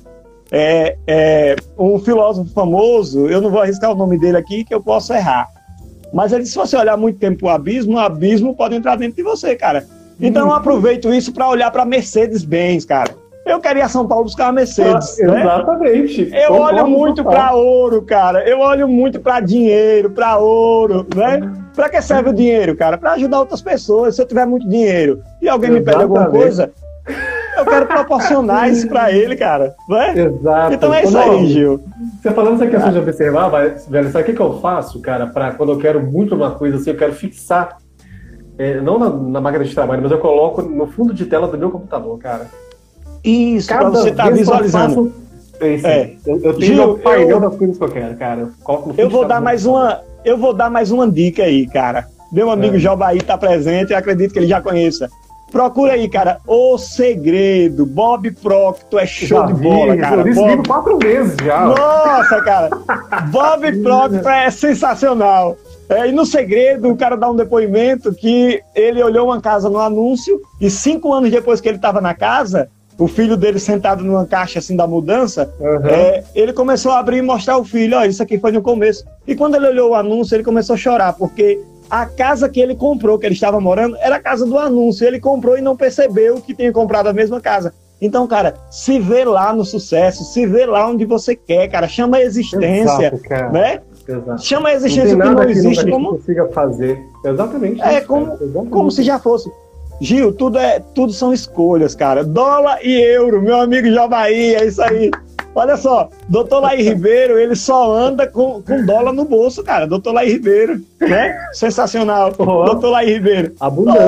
É, 0.52 0.96
é, 1.08 1.56
um 1.78 2.00
filósofo 2.00 2.50
famoso, 2.52 3.28
eu 3.28 3.42
não 3.42 3.50
vou 3.50 3.62
arriscar 3.62 3.92
o 3.92 3.96
nome 3.96 4.18
dele 4.18 4.38
aqui, 4.38 4.64
que 4.64 4.74
eu 4.74 4.82
posso 4.82 5.12
errar. 5.12 5.50
Mas 6.14 6.32
ele, 6.34 6.46
se 6.46 6.56
você 6.56 6.78
olhar 6.78 6.98
muito 6.98 7.20
tempo 7.20 7.46
o 7.46 7.50
abismo, 7.50 7.96
o 7.96 8.00
abismo 8.00 8.56
pode 8.56 8.76
entrar 8.76 8.96
dentro 8.96 9.16
de 9.16 9.24
você, 9.24 9.56
cara. 9.56 9.86
Então 10.20 10.48
hum. 10.48 10.50
eu 10.50 10.56
aproveito 10.56 11.14
isso 11.14 11.34
para 11.34 11.50
olhar 11.50 11.72
para 11.72 11.86
Mercedes-Benz, 11.86 12.86
cara. 12.86 13.16
Eu 13.46 13.60
queria 13.60 13.86
a 13.86 13.90
São 13.90 14.08
Paulo 14.08 14.24
buscar 14.24 14.46
uma 14.46 14.54
Mercedes. 14.54 15.20
Ah, 15.22 15.28
né? 15.28 15.42
Exatamente. 15.42 16.32
Eu 16.34 16.54
olho 16.54 16.88
muito 16.88 17.24
para 17.24 17.54
ouro, 17.54 18.02
cara. 18.02 18.48
Eu 18.50 18.60
olho 18.60 18.88
muito 18.88 19.20
para 19.20 19.40
dinheiro, 19.40 20.10
para 20.10 20.38
ouro, 20.38 21.06
né? 21.16 21.54
Para 21.76 21.88
que 21.88 22.02
serve 22.02 22.32
o 22.32 22.34
dinheiro, 22.34 22.76
cara? 22.76 22.98
Para 22.98 23.12
ajudar 23.14 23.40
outras 23.40 23.62
pessoas. 23.62 24.16
Se 24.16 24.22
eu 24.22 24.26
tiver 24.26 24.48
muito 24.48 24.68
dinheiro 24.68 25.22
e 25.40 25.48
alguém 25.48 25.70
Exatamente. 25.70 25.86
me 25.86 25.86
pede 25.86 26.04
alguma 26.04 26.26
coisa, 26.26 26.72
eu 27.58 27.66
quero 27.66 27.86
proporcionar 27.86 28.70
isso 28.72 28.88
para 28.88 29.12
ele, 29.12 29.36
cara. 29.36 29.76
Né? 29.88 30.14
Exato. 30.18 30.74
Então 30.74 30.94
é 30.94 31.04
isso 31.04 31.18
aí, 31.18 31.48
Gil. 31.48 31.84
Você 32.22 32.32
falando 32.32 32.56
essa 32.56 32.68
questão 32.68 32.92
de 32.92 33.00
observar, 33.00 33.50
velho, 33.50 34.12
sabe 34.12 34.24
o 34.24 34.26
que, 34.26 34.34
que 34.34 34.42
eu 34.42 34.60
faço, 34.60 35.00
cara, 35.02 35.28
para 35.28 35.52
quando 35.52 35.72
eu 35.72 35.78
quero 35.78 36.02
muito 36.02 36.36
uma 36.36 36.52
coisa 36.52 36.78
assim, 36.78 36.90
eu 36.90 36.98
quero 36.98 37.14
fixar, 37.14 37.78
é, 38.58 38.80
não 38.80 38.98
na, 38.98 39.10
na, 39.10 39.42
máquina 39.42 39.64
de 39.64 39.74
trabalho, 39.74 40.02
mas 40.02 40.12
eu 40.12 40.20
coloco 40.20 40.62
no 40.62 40.88
fundo 40.88 41.14
de 41.14 41.26
tela 41.26 41.48
do 41.48 41.58
meu 41.58 41.70
computador, 41.70 42.18
cara. 42.18 42.48
Isso, 43.24 43.68
Cada 43.68 43.90
você 43.90 44.12
tá 44.12 44.30
visualizando. 44.30 45.12
Faço, 45.12 45.26
é, 45.60 46.12
eu, 46.26 46.42
eu 46.42 46.54
tenho 46.54 46.76
Gil, 46.76 46.98
painel 47.00 47.30
eu, 47.30 47.40
das 47.40 47.56
coisas 47.56 47.78
que 47.78 47.84
eu 47.84 47.90
quero, 47.90 48.16
cara. 48.16 48.42
Eu, 48.42 48.94
eu 48.98 49.10
vou 49.10 49.26
dar 49.26 49.42
mais 49.42 49.66
uma, 49.66 50.02
eu 50.24 50.38
vou 50.38 50.54
dar 50.54 50.70
mais 50.70 50.92
uma 50.92 51.10
dica 51.10 51.44
aí, 51.44 51.68
cara. 51.68 52.08
Meu 52.32 52.50
amigo 52.50 52.76
é. 52.76 52.80
Jobaí 52.80 53.22
tá 53.22 53.38
presente, 53.38 53.92
eu 53.92 53.98
acredito 53.98 54.34
que 54.34 54.40
ele 54.40 54.48
já 54.48 54.62
conheça. 54.62 55.10
Procura 55.56 55.94
aí, 55.94 56.10
cara. 56.10 56.40
O 56.46 56.78
Segredo. 56.78 57.86
Bob 57.86 58.30
Proctor 58.30 59.00
é 59.00 59.06
show 59.06 59.40
já 59.40 59.46
de 59.46 59.54
bola, 59.54 59.96
vi, 59.96 60.02
cara. 60.02 60.28
Eu 60.28 60.36
Bob... 60.36 60.68
quatro 60.68 61.00
vezes 61.00 61.38
já. 61.42 61.62
Nossa, 61.62 62.42
cara. 62.42 62.70
Bob 63.32 63.72
Proctor 63.82 64.34
é 64.34 64.52
sensacional. 64.52 65.56
É, 65.88 66.10
e 66.10 66.12
no 66.12 66.26
segredo, 66.26 66.92
o 66.92 66.98
cara 66.98 67.16
dá 67.16 67.30
um 67.30 67.36
depoimento 67.38 68.14
que 68.14 68.62
ele 68.76 69.02
olhou 69.02 69.28
uma 69.28 69.40
casa 69.40 69.70
no 69.70 69.80
anúncio 69.80 70.42
e 70.60 70.70
cinco 70.70 71.14
anos 71.14 71.32
depois 71.32 71.62
que 71.62 71.70
ele 71.70 71.78
estava 71.78 72.02
na 72.02 72.14
casa, 72.14 72.68
o 72.98 73.08
filho 73.08 73.38
dele 73.38 73.58
sentado 73.58 74.04
numa 74.04 74.26
caixa 74.26 74.60
assim 74.60 74.76
da 74.76 74.86
mudança, 74.86 75.54
uhum. 75.58 75.88
é, 75.88 76.24
ele 76.36 76.52
começou 76.52 76.92
a 76.92 77.00
abrir 77.00 77.20
e 77.20 77.22
mostrar 77.22 77.58
o 77.58 77.64
filho, 77.64 77.98
ó, 77.98 78.04
isso 78.04 78.22
aqui 78.22 78.38
foi 78.38 78.52
no 78.52 78.62
começo. 78.62 79.06
E 79.26 79.36
quando 79.36 79.56
ele 79.56 79.68
olhou 79.68 79.92
o 79.92 79.96
anúncio, 79.96 80.36
ele 80.36 80.44
começou 80.44 80.74
a 80.74 80.78
chorar, 80.78 81.14
porque 81.14 81.62
a 81.90 82.06
casa 82.06 82.50
que 82.50 82.60
ele 82.60 82.76
comprou, 82.76 83.18
que 83.18 83.26
ele 83.26 83.36
estava 83.36 83.60
morando, 83.60 83.96
era 83.98 84.16
a 84.16 84.20
casa 84.20 84.46
do 84.46 84.58
anúncio. 84.58 85.06
Ele 85.06 85.20
comprou 85.20 85.58
e 85.58 85.62
não 85.62 85.76
percebeu 85.76 86.42
que 86.42 86.54
tinha 86.54 86.72
comprado 86.72 87.08
a 87.08 87.14
mesma 87.14 87.40
casa. 87.40 87.74
Então, 88.02 88.28
cara, 88.28 88.56
se 88.70 89.00
vê 89.00 89.24
lá 89.24 89.54
no 89.54 89.64
sucesso, 89.64 90.24
se 90.26 90.46
vê 90.46 90.66
lá 90.66 90.88
onde 90.88 91.06
você 91.06 91.36
quer, 91.36 91.68
cara. 91.70 91.88
Chama 91.88 92.18
a 92.18 92.22
existência, 92.22 93.14
Exato, 93.14 93.54
né? 93.54 93.82
Exato. 94.08 94.44
Chama 94.44 94.70
a 94.70 94.74
existência 94.74 95.16
não 95.16 95.30
que 95.30 95.36
não 95.36 95.50
existe. 95.50 95.86
Que 95.86 95.92
como 95.92 96.10
consiga 96.10 96.48
fazer. 96.50 97.00
Exatamente. 97.24 97.82
É 97.82 98.02
como, 98.02 98.34
Exatamente. 98.34 98.70
como 98.70 98.92
se 98.92 99.04
já 99.04 99.18
fosse. 99.18 99.50
Gil, 100.02 100.34
tudo, 100.34 100.58
é, 100.58 100.82
tudo 100.94 101.14
são 101.14 101.34
escolhas, 101.34 101.96
cara. 101.96 102.24
Dólar 102.24 102.80
e 102.84 103.02
euro, 103.02 103.42
meu 103.42 103.60
amigo 103.60 103.90
Javaí, 103.90 104.56
é 104.56 104.66
isso 104.66 104.82
aí. 104.82 105.10
Olha 105.56 105.78
só, 105.78 106.10
doutor 106.28 106.60
Laí 106.60 106.84
Ribeiro, 106.84 107.40
ele 107.40 107.56
só 107.56 107.92
anda 107.94 108.28
com, 108.28 108.62
com 108.62 108.86
dólar 108.86 109.14
no 109.14 109.24
bolso, 109.24 109.64
cara. 109.64 109.88
Doutor 109.88 110.14
Laí 110.14 110.30
Ribeiro, 110.34 110.82
né? 111.00 111.38
Sensacional. 111.54 112.34
Oh, 112.38 112.66
doutor 112.66 112.92
Laí 112.92 113.14
Ribeiro. 113.14 113.54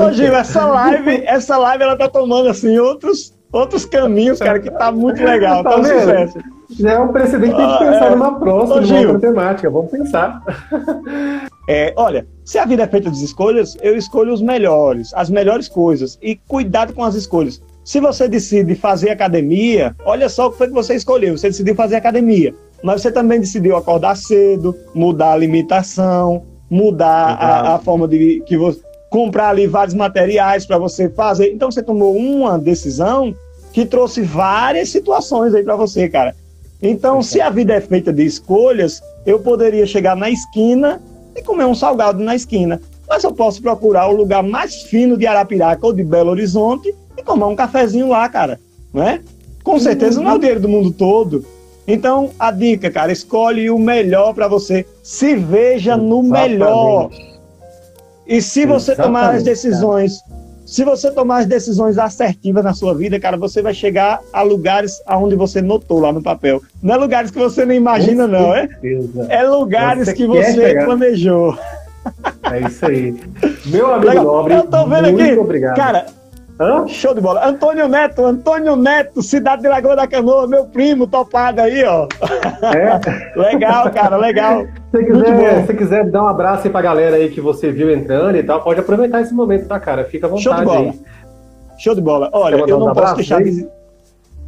Hoje, 0.06 0.26
essa 0.26 0.66
live, 0.66 1.22
essa 1.24 1.56
live, 1.56 1.82
ela 1.82 1.96
tá 1.96 2.06
tomando, 2.06 2.50
assim, 2.50 2.78
outros, 2.78 3.34
outros 3.50 3.86
caminhos, 3.86 4.38
cara, 4.38 4.60
que 4.60 4.70
tá 4.70 4.92
muito 4.92 5.24
legal. 5.24 5.64
Tá, 5.64 5.70
tá 5.70 5.76
um 5.78 5.84
sucesso. 5.84 6.38
Já 6.70 6.92
é 6.92 6.98
um 6.98 7.08
precedente 7.08 7.54
que 7.54 7.62
a 7.62 7.66
gente 7.66 7.78
pensar 7.78 8.06
é... 8.06 8.10
numa 8.10 8.38
próxima, 8.38 8.80
numa 8.82 9.00
outra 9.00 9.18
temática. 9.18 9.70
Vamos 9.70 9.90
pensar. 9.90 10.42
É, 11.70 11.92
olha, 11.96 12.26
se 12.44 12.58
a 12.58 12.64
vida 12.64 12.82
é 12.82 12.86
feita 12.86 13.10
de 13.10 13.22
escolhas, 13.22 13.76
eu 13.82 13.96
escolho 13.96 14.32
os 14.32 14.40
melhores, 14.40 15.12
as 15.14 15.28
melhores 15.28 15.68
coisas. 15.68 16.18
E 16.22 16.36
cuidado 16.36 16.92
com 16.92 17.04
as 17.04 17.14
escolhas. 17.14 17.62
Se 17.88 18.00
você 18.00 18.28
decide 18.28 18.74
fazer 18.74 19.08
academia, 19.08 19.96
olha 20.04 20.28
só 20.28 20.48
o 20.48 20.50
que 20.52 20.58
foi 20.58 20.66
que 20.66 20.74
você 20.74 20.94
escolheu. 20.94 21.38
Você 21.38 21.48
decidiu 21.48 21.74
fazer 21.74 21.96
academia, 21.96 22.54
mas 22.82 23.00
você 23.00 23.10
também 23.10 23.40
decidiu 23.40 23.78
acordar 23.78 24.14
cedo, 24.14 24.76
mudar 24.94 25.32
a 25.32 25.36
limitação, 25.38 26.42
mudar 26.68 27.38
a, 27.40 27.76
a, 27.76 27.78
forma 27.78 28.06
de 28.06 28.42
que 28.44 28.58
você 28.58 28.78
comprar 29.08 29.48
ali 29.48 29.66
vários 29.66 29.94
materiais 29.94 30.66
para 30.66 30.76
você 30.76 31.08
fazer. 31.08 31.50
Então 31.50 31.70
você 31.70 31.82
tomou 31.82 32.14
uma 32.14 32.58
decisão 32.58 33.34
que 33.72 33.86
trouxe 33.86 34.20
várias 34.20 34.90
situações 34.90 35.54
aí 35.54 35.64
para 35.64 35.74
você, 35.74 36.10
cara. 36.10 36.36
Então, 36.82 37.22
se 37.22 37.40
a 37.40 37.48
vida 37.48 37.72
é 37.72 37.80
feita 37.80 38.12
de 38.12 38.22
escolhas, 38.22 39.00
eu 39.24 39.40
poderia 39.40 39.86
chegar 39.86 40.14
na 40.14 40.28
esquina 40.28 41.00
e 41.34 41.40
comer 41.42 41.64
um 41.64 41.74
salgado 41.74 42.22
na 42.22 42.36
esquina. 42.36 42.82
Mas 43.08 43.24
eu 43.24 43.32
posso 43.32 43.62
procurar 43.62 44.08
o 44.08 44.14
lugar 44.14 44.42
mais 44.42 44.82
fino 44.82 45.16
de 45.16 45.26
Arapiraca 45.26 45.86
ou 45.86 45.94
de 45.94 46.04
Belo 46.04 46.28
Horizonte 46.32 46.94
e 47.18 47.22
tomar 47.22 47.48
um 47.48 47.56
cafezinho 47.56 48.08
lá, 48.08 48.28
cara, 48.28 48.60
né? 48.92 49.20
Com 49.64 49.78
certeza 49.78 50.20
não 50.20 50.30
é 50.30 50.34
o 50.34 50.38
dinheiro 50.38 50.60
do 50.60 50.68
mundo 50.68 50.90
todo. 50.92 51.44
Então, 51.86 52.30
a 52.38 52.50
dica, 52.50 52.90
cara, 52.90 53.10
escolhe 53.10 53.70
o 53.70 53.78
melhor 53.78 54.34
para 54.34 54.46
você. 54.46 54.86
Se 55.02 55.34
veja 55.34 55.96
no 55.96 56.22
melhor. 56.22 57.10
E 58.26 58.42
se 58.42 58.66
você 58.66 58.92
Exatamente, 58.92 59.06
tomar 59.06 59.34
as 59.34 59.42
decisões, 59.42 60.20
cara. 60.20 60.32
se 60.66 60.84
você 60.84 61.10
tomar 61.10 61.38
as 61.38 61.46
decisões 61.46 61.96
assertivas 61.96 62.62
na 62.62 62.74
sua 62.74 62.94
vida, 62.94 63.18
cara, 63.18 63.38
você 63.38 63.62
vai 63.62 63.72
chegar 63.72 64.20
a 64.34 64.42
lugares 64.42 65.00
aonde 65.06 65.34
você 65.34 65.62
notou 65.62 65.98
lá 65.98 66.12
no 66.12 66.22
papel. 66.22 66.60
Não 66.82 66.94
é 66.94 66.98
lugares 66.98 67.30
que 67.30 67.38
você 67.38 67.64
nem 67.64 67.78
imagina, 67.78 68.26
não, 68.26 68.54
é? 68.54 68.68
É 69.30 69.42
lugares 69.44 70.08
você 70.08 70.12
que 70.14 70.26
você 70.26 70.52
chegar. 70.52 70.84
planejou. 70.84 71.58
É 72.52 72.60
isso 72.60 72.86
aí. 72.86 73.16
Meu 73.66 73.92
amigo 73.94 74.08
Legal. 74.08 74.24
Nobre, 74.24 74.54
eu 74.54 74.62
tô 74.66 74.86
vendo 74.86 75.12
muito 75.12 75.22
aqui. 75.22 75.38
Obrigado. 75.38 75.76
Cara, 75.76 76.06
Hã? 76.60 76.88
Show 76.88 77.14
de 77.14 77.20
bola. 77.20 77.46
Antônio 77.46 77.86
Neto, 77.86 78.24
Antônio 78.24 78.74
Neto, 78.74 79.22
cidade 79.22 79.62
de 79.62 79.68
Lagoa 79.68 79.94
da 79.94 80.08
Canoa, 80.08 80.46
meu 80.48 80.64
primo 80.64 81.06
topado 81.06 81.60
aí, 81.60 81.84
ó. 81.84 82.08
É? 82.74 83.00
legal, 83.38 83.88
cara, 83.92 84.16
legal. 84.16 84.66
Se 84.90 85.04
quiser, 85.04 85.66
se 85.66 85.74
quiser 85.74 86.10
dar 86.10 86.24
um 86.24 86.28
abraço 86.28 86.66
aí 86.66 86.70
pra 86.70 86.82
galera 86.82 87.16
aí 87.16 87.30
que 87.30 87.40
você 87.40 87.70
viu 87.70 87.92
entrando 87.92 88.36
e 88.36 88.42
tal, 88.42 88.60
pode 88.62 88.80
aproveitar 88.80 89.20
esse 89.20 89.32
momento, 89.32 89.68
tá, 89.68 89.78
cara? 89.78 90.04
Fica 90.04 90.26
à 90.26 90.30
vontade 90.30 90.44
Show 90.44 90.54
de 90.56 90.64
bola. 90.64 90.80
aí. 90.80 91.00
Show 91.78 91.94
de 91.94 92.00
bola. 92.00 92.30
Olha, 92.32 92.56
eu 92.56 92.78
não 92.78 92.92
posso 92.92 93.14
deixar 93.14 93.40
de... 93.42 93.68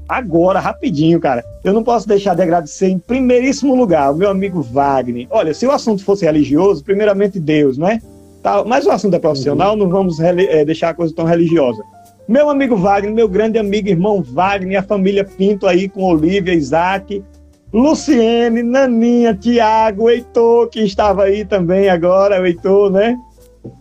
Agora, 0.09 0.59
rapidinho, 0.59 1.21
cara. 1.21 1.45
Eu 1.63 1.73
não 1.73 1.85
posso 1.85 2.09
deixar 2.09 2.35
de 2.35 2.43
agradecer 2.43 2.89
em 2.89 2.99
primeiríssimo 2.99 3.77
lugar 3.77 4.11
o 4.11 4.17
meu 4.17 4.29
amigo 4.29 4.61
Wagner. 4.61 5.29
Olha, 5.31 5.55
se 5.55 5.65
o 5.65 5.71
assunto 5.71 6.05
fosse 6.05 6.25
religioso, 6.25 6.83
primeiramente 6.83 7.39
Deus, 7.39 7.79
né? 7.79 8.01
Tá, 8.43 8.65
mas 8.65 8.87
o 8.87 8.91
assunto 8.91 9.15
é 9.15 9.19
profissional, 9.19 9.73
uhum. 9.73 9.79
não 9.79 9.89
vamos 9.89 10.19
é, 10.19 10.65
deixar 10.65 10.91
a 10.91 10.95
coisa 10.95 11.15
tão 11.15 11.27
religiosa. 11.27 11.83
Meu 12.31 12.49
amigo 12.49 12.77
Wagner, 12.77 13.13
meu 13.13 13.29
grande 13.29 13.59
amigo 13.59 13.89
irmão 13.89 14.23
Wagner, 14.23 14.79
a 14.79 14.85
família 14.85 15.25
Pinto 15.25 15.67
aí 15.67 15.89
com 15.89 16.05
Olivia, 16.05 16.55
Isaac, 16.55 17.25
Luciene, 17.73 18.63
Naninha, 18.63 19.35
Tiago, 19.35 20.09
Heitor, 20.09 20.69
que 20.69 20.79
estava 20.79 21.25
aí 21.25 21.45
também 21.45 21.89
agora, 21.89 22.41
o 22.41 22.47
Heitor, 22.47 22.89
né? 22.89 23.19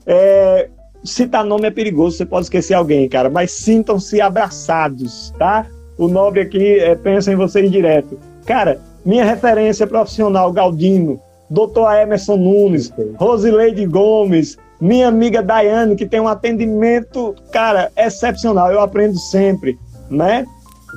É, 0.03 0.67
citar 1.03 1.45
nome 1.45 1.67
é 1.67 1.69
perigoso, 1.69 2.17
você 2.17 2.25
pode 2.25 2.45
esquecer 2.45 2.73
alguém, 2.73 3.07
cara, 3.07 3.29
mas 3.29 3.51
sintam-se 3.51 4.19
abraçados, 4.19 5.31
tá? 5.37 5.67
O 5.95 6.07
nobre 6.07 6.41
aqui 6.41 6.79
é, 6.79 6.95
pensa 6.95 7.31
em 7.31 7.35
vocês 7.35 7.69
direto. 7.71 8.17
Cara, 8.47 8.79
minha 9.05 9.25
referência 9.25 9.85
profissional, 9.85 10.51
Galdino, 10.51 11.21
doutor 11.51 11.93
Emerson 11.93 12.37
Nunes, 12.37 12.91
Rosileide 13.15 13.85
Gomes, 13.85 14.57
minha 14.79 15.07
amiga 15.07 15.41
Daiane, 15.41 15.95
que 15.95 16.05
tem 16.05 16.19
um 16.19 16.27
atendimento, 16.27 17.35
cara, 17.51 17.91
excepcional, 17.97 18.71
eu 18.71 18.79
aprendo 18.79 19.17
sempre, 19.17 19.77
né? 20.09 20.45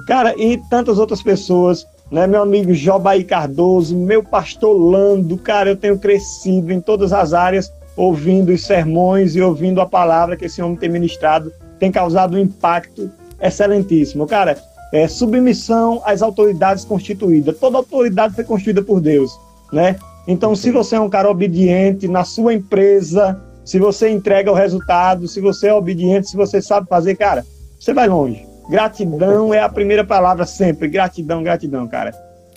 Cara, 0.06 0.34
e 0.38 0.56
tantas 0.70 0.98
outras 0.98 1.22
pessoas, 1.22 1.86
né? 2.10 2.26
Meu 2.26 2.42
amigo 2.42 2.72
Jobaí 2.72 3.24
Cardoso, 3.24 3.96
meu 3.96 4.22
pastor 4.22 4.76
Lando, 4.76 5.36
cara, 5.36 5.70
eu 5.70 5.76
tenho 5.76 5.98
crescido 5.98 6.72
em 6.72 6.80
todas 6.80 7.12
as 7.12 7.32
áreas, 7.32 7.72
ouvindo 7.96 8.52
os 8.52 8.64
sermões 8.64 9.34
e 9.34 9.42
ouvindo 9.42 9.80
a 9.80 9.86
palavra 9.86 10.36
que 10.36 10.44
esse 10.44 10.62
homem 10.62 10.76
tem 10.76 10.88
ministrado, 10.88 11.52
tem 11.78 11.90
causado 11.90 12.36
um 12.36 12.38
impacto 12.38 13.10
excelentíssimo. 13.40 14.26
Cara, 14.26 14.56
é 14.92 15.08
submissão 15.08 16.00
às 16.04 16.22
autoridades 16.22 16.84
constituídas. 16.84 17.58
Toda 17.58 17.78
autoridade 17.78 18.34
foi 18.34 18.44
constituída 18.44 18.82
por 18.82 19.00
Deus, 19.00 19.32
né? 19.72 19.96
Então, 20.28 20.54
se 20.54 20.70
você 20.70 20.94
é 20.94 21.00
um 21.00 21.10
cara 21.10 21.28
obediente 21.28 22.06
na 22.06 22.24
sua 22.24 22.54
empresa, 22.54 23.40
se 23.64 23.78
você 23.78 24.08
entrega 24.08 24.50
o 24.50 24.54
resultado, 24.54 25.28
se 25.28 25.40
você 25.40 25.68
é 25.68 25.74
obediente, 25.74 26.28
se 26.28 26.36
você 26.36 26.60
sabe 26.60 26.88
fazer, 26.88 27.14
cara, 27.16 27.44
você 27.78 27.92
vai 27.92 28.08
longe. 28.08 28.46
Gratidão 28.68 29.52
é 29.52 29.60
a 29.60 29.68
primeira 29.68 30.04
palavra 30.04 30.46
sempre. 30.46 30.88
Gratidão, 30.88 31.42
gratidão, 31.42 31.86
cara. 31.86 32.12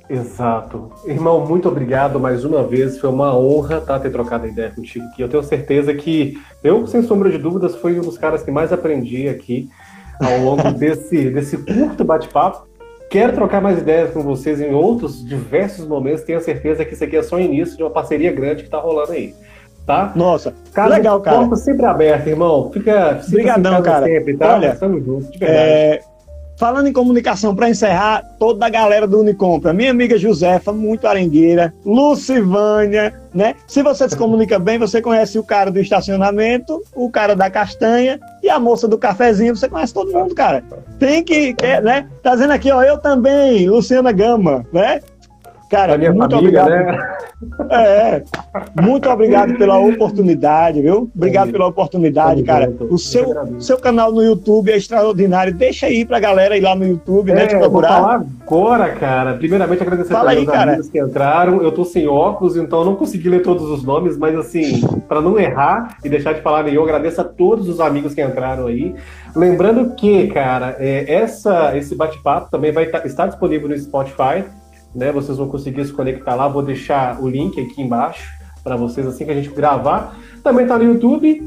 Exato. 0.10 0.92
Irmão, 1.06 1.46
muito 1.46 1.68
obrigado 1.68 2.20
mais 2.20 2.46
uma 2.46 2.64
vez. 2.64 3.00
Foi 3.00 3.10
uma 3.10 3.36
honra 3.36 3.82
tá, 3.82 4.00
ter 4.00 4.12
trocado 4.12 4.46
a 4.46 4.48
ideia 4.48 4.70
contigo 4.70 5.06
aqui. 5.06 5.22
Eu 5.22 5.30
tenho 5.30 5.44
certeza 5.44 5.94
que 5.94 6.38
eu, 6.64 6.86
sem 6.86 7.02
sombra 7.02 7.30
de 7.30 7.38
dúvidas, 7.38 7.76
fui 7.76 8.00
um 8.00 8.04
dos 8.04 8.18
caras 8.18 8.44
que 8.44 8.52
mais 8.52 8.72
aprendi 8.72 9.28
aqui 9.28 9.68
ao 10.22 10.40
longo 10.40 10.72
desse, 10.78 11.30
desse 11.32 11.58
curto 11.58 12.04
bate-papo. 12.04 12.68
Quero 13.10 13.34
trocar 13.34 13.62
mais 13.62 13.80
ideias 13.80 14.12
com 14.12 14.22
vocês 14.22 14.60
em 14.60 14.74
outros 14.74 15.26
diversos 15.26 15.88
momentos. 15.88 16.24
Tenho 16.24 16.42
certeza 16.42 16.86
que 16.86 16.94
isso 16.94 17.04
aqui 17.04 17.16
é 17.16 17.24
só 17.24 17.38
o 17.38 17.40
início 17.40 17.78
de 17.78 17.84
uma 17.84 17.90
parceria 17.90 18.32
grande 18.32 18.62
que 18.62 18.68
está 18.68 18.80
rolando 18.80 19.12
aí. 19.12 19.34
Tá? 19.86 20.12
Nossa, 20.16 20.54
Caso 20.74 20.90
legal, 20.90 21.20
cara. 21.22 21.38
Porta 21.40 21.56
sempre 21.58 21.86
aberta, 21.86 22.30
irmão. 22.30 22.72
Fica, 22.72 23.22
Obrigadão, 23.28 23.82
cara. 23.84 24.06
Sempre, 24.06 24.36
tá? 24.36 24.56
Olha, 24.56 24.74
Estamos 24.74 25.06
juntos, 25.06 25.32
de 25.32 25.38
verdade. 25.38 25.70
É 25.70 26.00
Falando 26.58 26.88
em 26.88 26.94
comunicação, 26.94 27.54
para 27.54 27.70
encerrar, 27.70 28.24
toda 28.40 28.66
a 28.66 28.70
galera 28.70 29.06
do 29.06 29.20
Unicompra, 29.20 29.74
minha 29.74 29.92
amiga 29.92 30.18
Josefa, 30.18 30.72
muito 30.72 31.06
arengueira, 31.06 31.74
Lucivânia, 31.86 33.14
né? 33.34 33.56
Se 33.68 33.84
você 33.84 34.08
se 34.08 34.16
comunica 34.16 34.58
bem, 34.58 34.80
você 34.80 35.02
conhece 35.02 35.38
o 35.38 35.44
cara 35.44 35.70
do 35.70 35.82
estacionamento, 35.82 36.82
o 36.96 37.12
cara 37.12 37.36
da 37.36 37.50
castanha 37.50 38.18
e 38.42 38.50
a 38.50 38.58
moça 38.58 38.88
do 38.88 38.98
cafezinho, 38.98 39.54
você 39.54 39.68
conhece 39.68 39.94
todo 39.94 40.14
mundo, 40.14 40.34
cara. 40.34 40.64
Tem 40.98 41.22
que, 41.22 41.54
né? 41.84 42.08
Tá 42.24 42.36
dizendo 42.36 42.54
aqui, 42.54 42.72
ó, 42.72 42.82
eu 42.82 43.00
também, 43.00 43.70
Luciana 43.70 44.14
Gama, 44.14 44.66
né? 44.72 45.02
Cara, 45.70 45.98
muito 45.98 46.36
obrigado. 46.36 46.70
Né? 46.70 47.18
É, 47.70 48.24
muito 48.82 49.10
obrigado 49.10 49.58
pela 49.58 49.80
oportunidade, 49.80 50.82
viu? 50.82 51.10
Obrigado 51.16 51.52
pela 51.52 51.68
oportunidade, 51.68 52.44
cara. 52.44 52.72
O 52.90 52.98
seu, 52.98 53.60
seu 53.60 53.78
canal 53.78 54.12
no 54.12 54.24
YouTube 54.24 54.72
é 54.72 54.78
extraordinário. 54.78 55.54
Deixa 55.54 55.88
aí 55.88 56.06
pra 56.06 56.20
galera 56.20 56.56
ir 56.56 56.62
lá 56.62 56.76
no 56.76 56.86
YouTube, 56.86 57.34
né, 57.34 57.42
é, 57.42 57.44
né? 57.44 57.48
Te 57.48 57.58
procurar. 57.58 57.90
Vou 57.90 58.02
falar 58.02 58.26
agora, 58.42 58.90
cara. 58.96 59.34
Primeiramente, 59.34 59.82
agradecer 59.82 60.14
Fala 60.14 60.32
aí, 60.32 60.46
cara. 60.46 60.72
amigos 60.72 60.90
que 60.90 61.00
entraram. 61.00 61.62
Eu 61.62 61.72
tô 61.72 61.84
sem 61.84 62.08
óculos, 62.08 62.56
então 62.56 62.80
eu 62.80 62.86
não 62.86 62.96
consegui 62.96 63.30
ler 63.30 63.42
todos 63.42 63.70
os 63.70 63.84
nomes, 63.84 64.18
mas 64.18 64.36
assim, 64.36 64.82
para 65.08 65.20
não 65.20 65.40
errar 65.40 65.98
e 66.04 66.10
deixar 66.10 66.34
de 66.34 66.42
falar 66.42 66.64
nenhum, 66.64 66.84
agradeço 66.84 67.22
a 67.22 67.24
todos 67.24 67.68
os 67.68 67.80
amigos 67.80 68.14
que 68.14 68.22
entraram 68.22 68.68
aí. 68.68 68.96
Lembrando 69.36 69.96
que, 69.96 70.28
cara, 70.28 70.76
é, 70.80 71.12
essa, 71.14 71.76
esse 71.76 71.96
bate-papo 71.96 72.50
também 72.50 72.72
vai 72.72 72.86
tá, 72.86 73.06
estar 73.06 73.28
disponível 73.28 73.68
no 73.68 73.78
Spotify 73.78 74.46
né? 74.96 75.12
Vocês 75.12 75.38
vão 75.38 75.48
conseguir 75.48 75.86
se 75.86 75.94
conectar 75.94 76.34
lá. 76.36 76.48
Vou 76.48 76.64
deixar 76.64 77.22
o 77.22 77.28
link 77.28 77.60
aqui 77.60 77.82
embaixo 77.82 78.28
para 78.64 78.76
vocês 78.76 79.06
assim 79.06 79.26
que 79.26 79.32
a 79.32 79.36
gente 79.36 79.50
gravar. 79.50 80.18
Também 80.44 80.64
está 80.64 80.78
no 80.78 80.86
YouTube. 80.86 81.44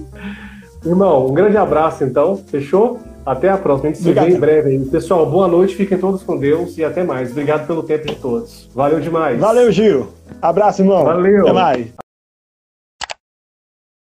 Irmão, 0.85 1.27
um 1.27 1.35
grande 1.35 1.57
abraço 1.57 2.05
então, 2.05 2.37
fechou? 2.37 3.01
Até 3.27 3.49
a 3.49 3.59
próxima. 3.59 3.91
A 3.91 3.93
gente 3.93 4.01
Obrigado. 4.03 4.25
se 4.25 4.31
vê 4.31 4.37
em 4.37 4.41
breve. 4.41 4.79
Pessoal, 4.91 5.27
boa 5.27 5.49
noite, 5.49 5.75
fiquem 5.75 5.99
todos 5.99 6.23
com 6.23 6.39
Deus 6.39 6.79
e 6.79 6.85
até 6.85 7.03
mais. 7.03 7.31
Obrigado 7.31 7.67
pelo 7.67 7.83
tempo 7.83 8.07
de 8.07 8.15
todos. 8.15 8.71
Valeu 8.75 9.01
demais. 9.01 9.39
Valeu, 9.39 9.71
Gil. 9.73 10.09
Abraço, 10.41 10.83
irmão. 10.83 11.05
Valeu. 11.05 11.43
Até 11.43 11.53
mais. 11.53 12.08